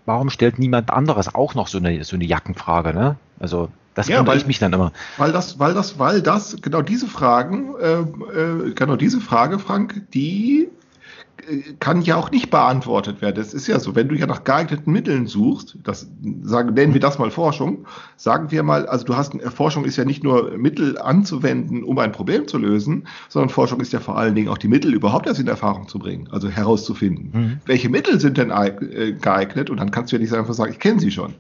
[0.05, 3.17] warum stellt niemand anderes auch noch so eine, so eine Jackenfrage, ne?
[3.39, 4.91] Also, das ja, weil, ich mich dann immer.
[5.17, 10.01] Weil das, weil das, weil das, genau diese Fragen, äh, äh, genau diese Frage, Frank,
[10.13, 10.69] die
[11.79, 13.35] kann ja auch nicht beantwortet werden.
[13.35, 16.07] Das ist ja so, wenn du ja nach geeigneten Mitteln suchst, das
[16.43, 17.85] sagen, nennen wir das mal Forschung,
[18.15, 22.11] sagen wir mal, also du hast, Forschung ist ja nicht nur Mittel anzuwenden, um ein
[22.11, 25.39] Problem zu lösen, sondern Forschung ist ja vor allen Dingen auch die Mittel überhaupt erst
[25.39, 27.31] in Erfahrung zu bringen, also herauszufinden.
[27.33, 27.57] Mhm.
[27.65, 29.69] Welche Mittel sind denn äh, geeignet?
[29.69, 31.33] Und dann kannst du ja nicht einfach sagen, ich kenne sie schon.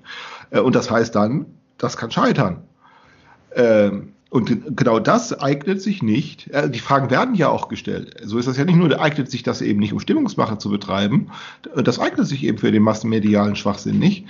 [0.49, 1.45] Äh, und das heißt dann,
[1.77, 2.63] das kann scheitern.
[3.55, 6.49] Ähm, und genau das eignet sich nicht.
[6.49, 8.15] Äh, die Fragen werden ja auch gestellt.
[8.23, 11.27] So ist das ja nicht nur, eignet sich das eben nicht, um Stimmungsmache zu betreiben.
[11.75, 14.25] Das eignet sich eben für den massenmedialen Schwachsinn nicht.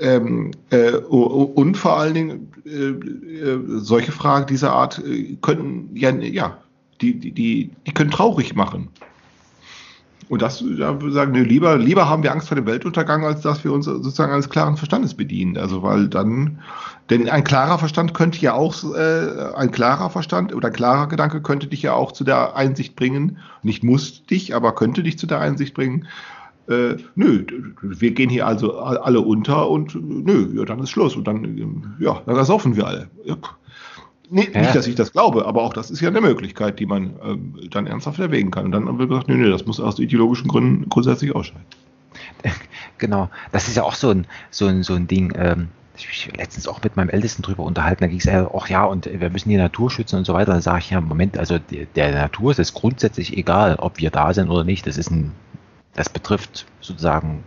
[0.00, 6.08] Ähm, äh, und vor allen Dingen äh, äh, solche Fragen dieser Art äh, können ja,
[6.10, 6.56] ja
[7.02, 8.88] die, die, die, die können traurig machen.
[10.30, 13.42] Und das, da wir sagen, nee, lieber, lieber haben wir Angst vor dem Weltuntergang, als
[13.42, 15.58] dass wir uns sozusagen eines klaren Verstandes bedienen.
[15.58, 16.60] Also, weil dann,
[17.10, 21.40] denn ein klarer Verstand könnte ja auch, äh, ein klarer Verstand oder ein klarer Gedanke
[21.40, 23.38] könnte dich ja auch zu der Einsicht bringen.
[23.62, 26.06] Nicht muss dich, aber könnte dich zu der Einsicht bringen.
[26.68, 27.46] Äh, nö,
[27.80, 32.20] wir gehen hier also alle unter und nö, ja, dann ist Schluss und dann, ja,
[32.26, 33.08] dann ersoffen wir alle.
[33.24, 33.36] Ja.
[34.30, 34.60] Nee, ja.
[34.60, 37.54] Nicht, dass ich das glaube, aber auch das ist ja eine Möglichkeit, die man ähm,
[37.70, 38.66] dann ernsthaft erwägen kann.
[38.66, 41.64] Und dann haben wir gesagt, nee, nee, das muss aus ideologischen Gründen grundsätzlich ausscheiden.
[42.98, 45.32] Genau, das ist ja auch so ein, so ein, so ein Ding.
[45.36, 45.68] Ähm,
[46.00, 48.84] ich mich letztens auch mit meinem Ältesten drüber unterhalten, da ging es ja, ach ja,
[48.84, 50.52] und wir müssen die Natur schützen und so weiter.
[50.52, 54.10] Dann sage ich, ja, Moment, also der, der Natur ist es grundsätzlich egal, ob wir
[54.10, 54.86] da sind oder nicht.
[54.86, 55.32] Das ist ein,
[55.94, 57.44] das betrifft sozusagen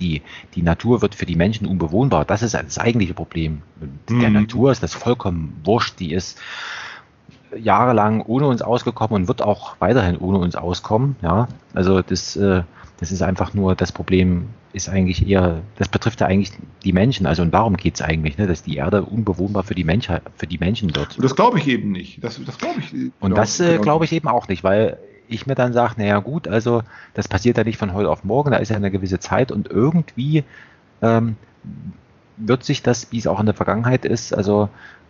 [0.00, 0.22] die,
[0.54, 2.24] die Natur wird für die Menschen unbewohnbar.
[2.24, 3.62] Das ist das eigentliche Problem.
[4.08, 4.20] Mhm.
[4.20, 6.00] Der Natur ist das vollkommen wurscht.
[6.00, 6.40] Die ist
[7.56, 11.16] jahrelang ohne uns ausgekommen und wird auch weiterhin ohne uns auskommen.
[11.22, 12.62] Ja, also das, äh,
[12.98, 16.52] das ist einfach nur das Problem ist eigentlich eher, das betrifft ja eigentlich
[16.82, 17.26] die Menschen.
[17.26, 20.48] Also und darum geht es eigentlich, ne, dass die Erde unbewohnbar für die Menschheit, für
[20.48, 21.16] die Menschen wird.
[21.16, 22.22] Und das glaube ich eben nicht.
[22.22, 22.92] Das, das glaube ich.
[22.92, 24.98] Und genau, das äh, glaube ich eben auch nicht, weil
[25.28, 26.82] ich mir dann sage, naja gut, also
[27.14, 29.68] das passiert ja nicht von heute auf morgen, da ist ja eine gewisse Zeit und
[29.70, 30.42] irgendwie
[31.02, 31.36] ähm,
[32.36, 34.68] wird sich das, wie es auch in der Vergangenheit ist, also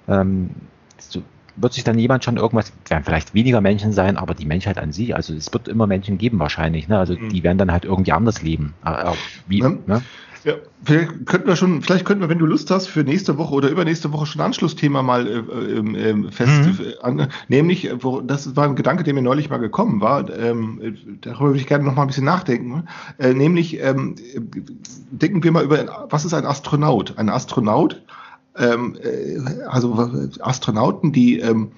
[0.08, 0.50] ähm,
[0.98, 1.22] so,
[1.56, 4.92] wird sich dann jemand schon irgendwas, werden vielleicht weniger Menschen sein, aber die Menschheit an
[4.92, 6.98] sich, also es wird immer Menschen geben wahrscheinlich, ne?
[6.98, 7.28] also mhm.
[7.28, 8.74] die werden dann halt irgendwie anders leben.
[8.84, 9.12] Äh,
[9.46, 9.78] wie, ne?
[9.86, 10.02] Ne?
[10.44, 13.54] Ja, vielleicht könnten wir schon, vielleicht könnten wir, wenn du Lust hast, für nächste Woche
[13.54, 16.80] oder übernächste Woche schon ein Anschlussthema mal äh, äh, fest, mhm.
[17.00, 21.46] an, nämlich, wo, das war ein Gedanke, der mir neulich mal gekommen war, ähm, darüber
[21.46, 22.84] würde ich gerne noch mal ein bisschen nachdenken,
[23.18, 24.16] äh, nämlich ähm,
[25.10, 27.16] denken wir mal über, was ist ein Astronaut?
[27.16, 28.02] Ein Astronaut,
[28.56, 29.94] ähm, äh, also
[30.40, 31.72] Astronauten, die ähm,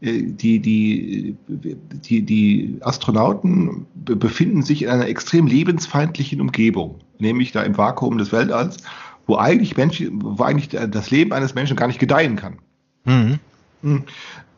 [0.00, 7.62] äh, die, die, die, die Astronauten befinden sich in einer extrem lebensfeindlichen Umgebung, nämlich da
[7.62, 8.78] im Vakuum des Weltalls,
[9.26, 12.58] wo eigentlich, Menschen, wo eigentlich das Leben eines Menschen gar nicht gedeihen kann.
[13.04, 13.38] Mhm.
[13.82, 14.02] Hm.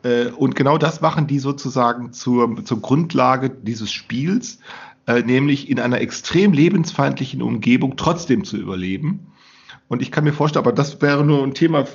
[0.03, 4.59] Äh, und genau das machen die sozusagen zur, zur Grundlage dieses Spiels,
[5.07, 9.27] äh, nämlich in einer extrem lebensfeindlichen Umgebung trotzdem zu überleben.
[9.87, 11.85] Und ich kann mir vorstellen, aber das wäre nur ein Thema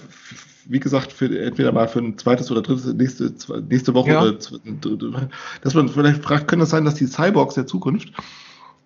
[0.69, 3.33] wie gesagt, für, entweder mal für ein zweites oder drittes nächste,
[3.69, 4.11] nächste Woche.
[4.11, 4.23] Ja.
[4.23, 5.29] Oder,
[5.63, 8.13] dass man vielleicht fragt, könnte es sein, dass die Cyborgs der Zukunft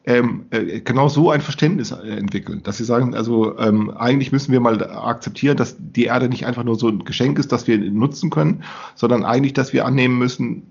[0.04, 4.52] ähm, äh, genau so ein Verständnis äh, entwickeln, dass sie sagen, also ähm, eigentlich müssen
[4.52, 7.78] wir mal akzeptieren, dass die Erde nicht einfach nur so ein Geschenk ist, das wir
[7.78, 8.64] nutzen können,
[8.94, 10.68] sondern eigentlich, dass wir annehmen müssen,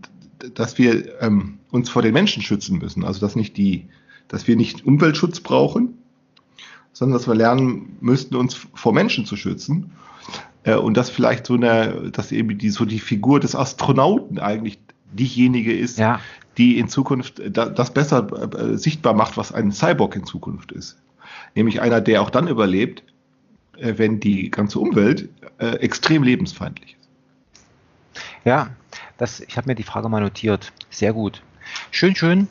[0.53, 3.03] dass wir ähm, uns vor den Menschen schützen müssen.
[3.03, 3.87] Also dass nicht die,
[4.27, 5.97] dass wir nicht Umweltschutz brauchen,
[6.93, 9.91] sondern dass wir lernen müssten, uns vor Menschen zu schützen.
[10.63, 14.79] Äh, und dass vielleicht so eine, dass eben die, so die Figur des Astronauten eigentlich
[15.11, 16.19] diejenige ist, ja.
[16.57, 20.97] die in Zukunft das besser äh, sichtbar macht, was ein Cyborg in Zukunft ist.
[21.55, 23.03] Nämlich einer, der auch dann überlebt,
[23.77, 28.21] äh, wenn die ganze Umwelt extrem lebensfeindlich ist.
[28.45, 28.71] Ja,
[29.19, 30.73] das, ich habe mir die Frage mal notiert.
[30.89, 31.43] Sehr gut.
[31.91, 32.47] Schön, schön.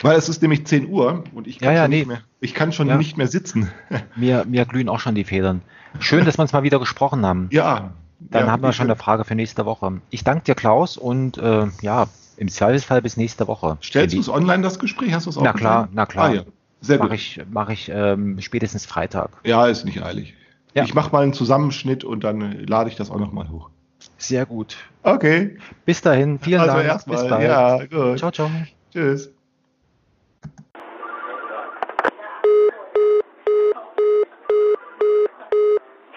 [0.00, 1.96] Weil es ist nämlich 10 Uhr und ich kann, ja, ja, schon, nee.
[1.98, 2.96] nicht mehr, ich kann schon ja.
[2.96, 3.70] nicht mehr sitzen.
[4.16, 5.62] Mir, mir glühen auch schon die Federn.
[5.98, 7.48] Schön, dass wir uns mal wieder gesprochen haben.
[7.50, 7.92] Ja.
[8.20, 10.00] Dann haben wir schon eine Frage für nächste Woche.
[10.10, 13.78] Ich danke dir, Klaus, und äh, ja, im Zweifelsfall bis nächste Woche.
[13.82, 15.12] Stellst du es online, das Gespräch?
[15.12, 15.94] Hast du es auch Na klar, gesehen?
[15.94, 16.34] na klar.
[16.36, 16.44] Ah.
[16.80, 19.30] Sehr Mache ich, mach ich ähm, spätestens Freitag.
[19.44, 20.34] Ja, ist nicht eilig.
[20.74, 20.84] Ja.
[20.84, 23.70] Ich mache mal einen Zusammenschnitt und dann lade ich das auch nochmal hoch.
[24.16, 24.76] Sehr gut.
[25.02, 25.56] Okay.
[25.84, 26.38] Bis dahin.
[26.38, 26.86] Vielen also Dank.
[26.86, 27.18] Erstmal.
[27.18, 27.42] Bis bald.
[27.42, 28.18] Ja, gut.
[28.18, 28.50] Ciao, ciao.
[28.92, 29.32] Tschüss.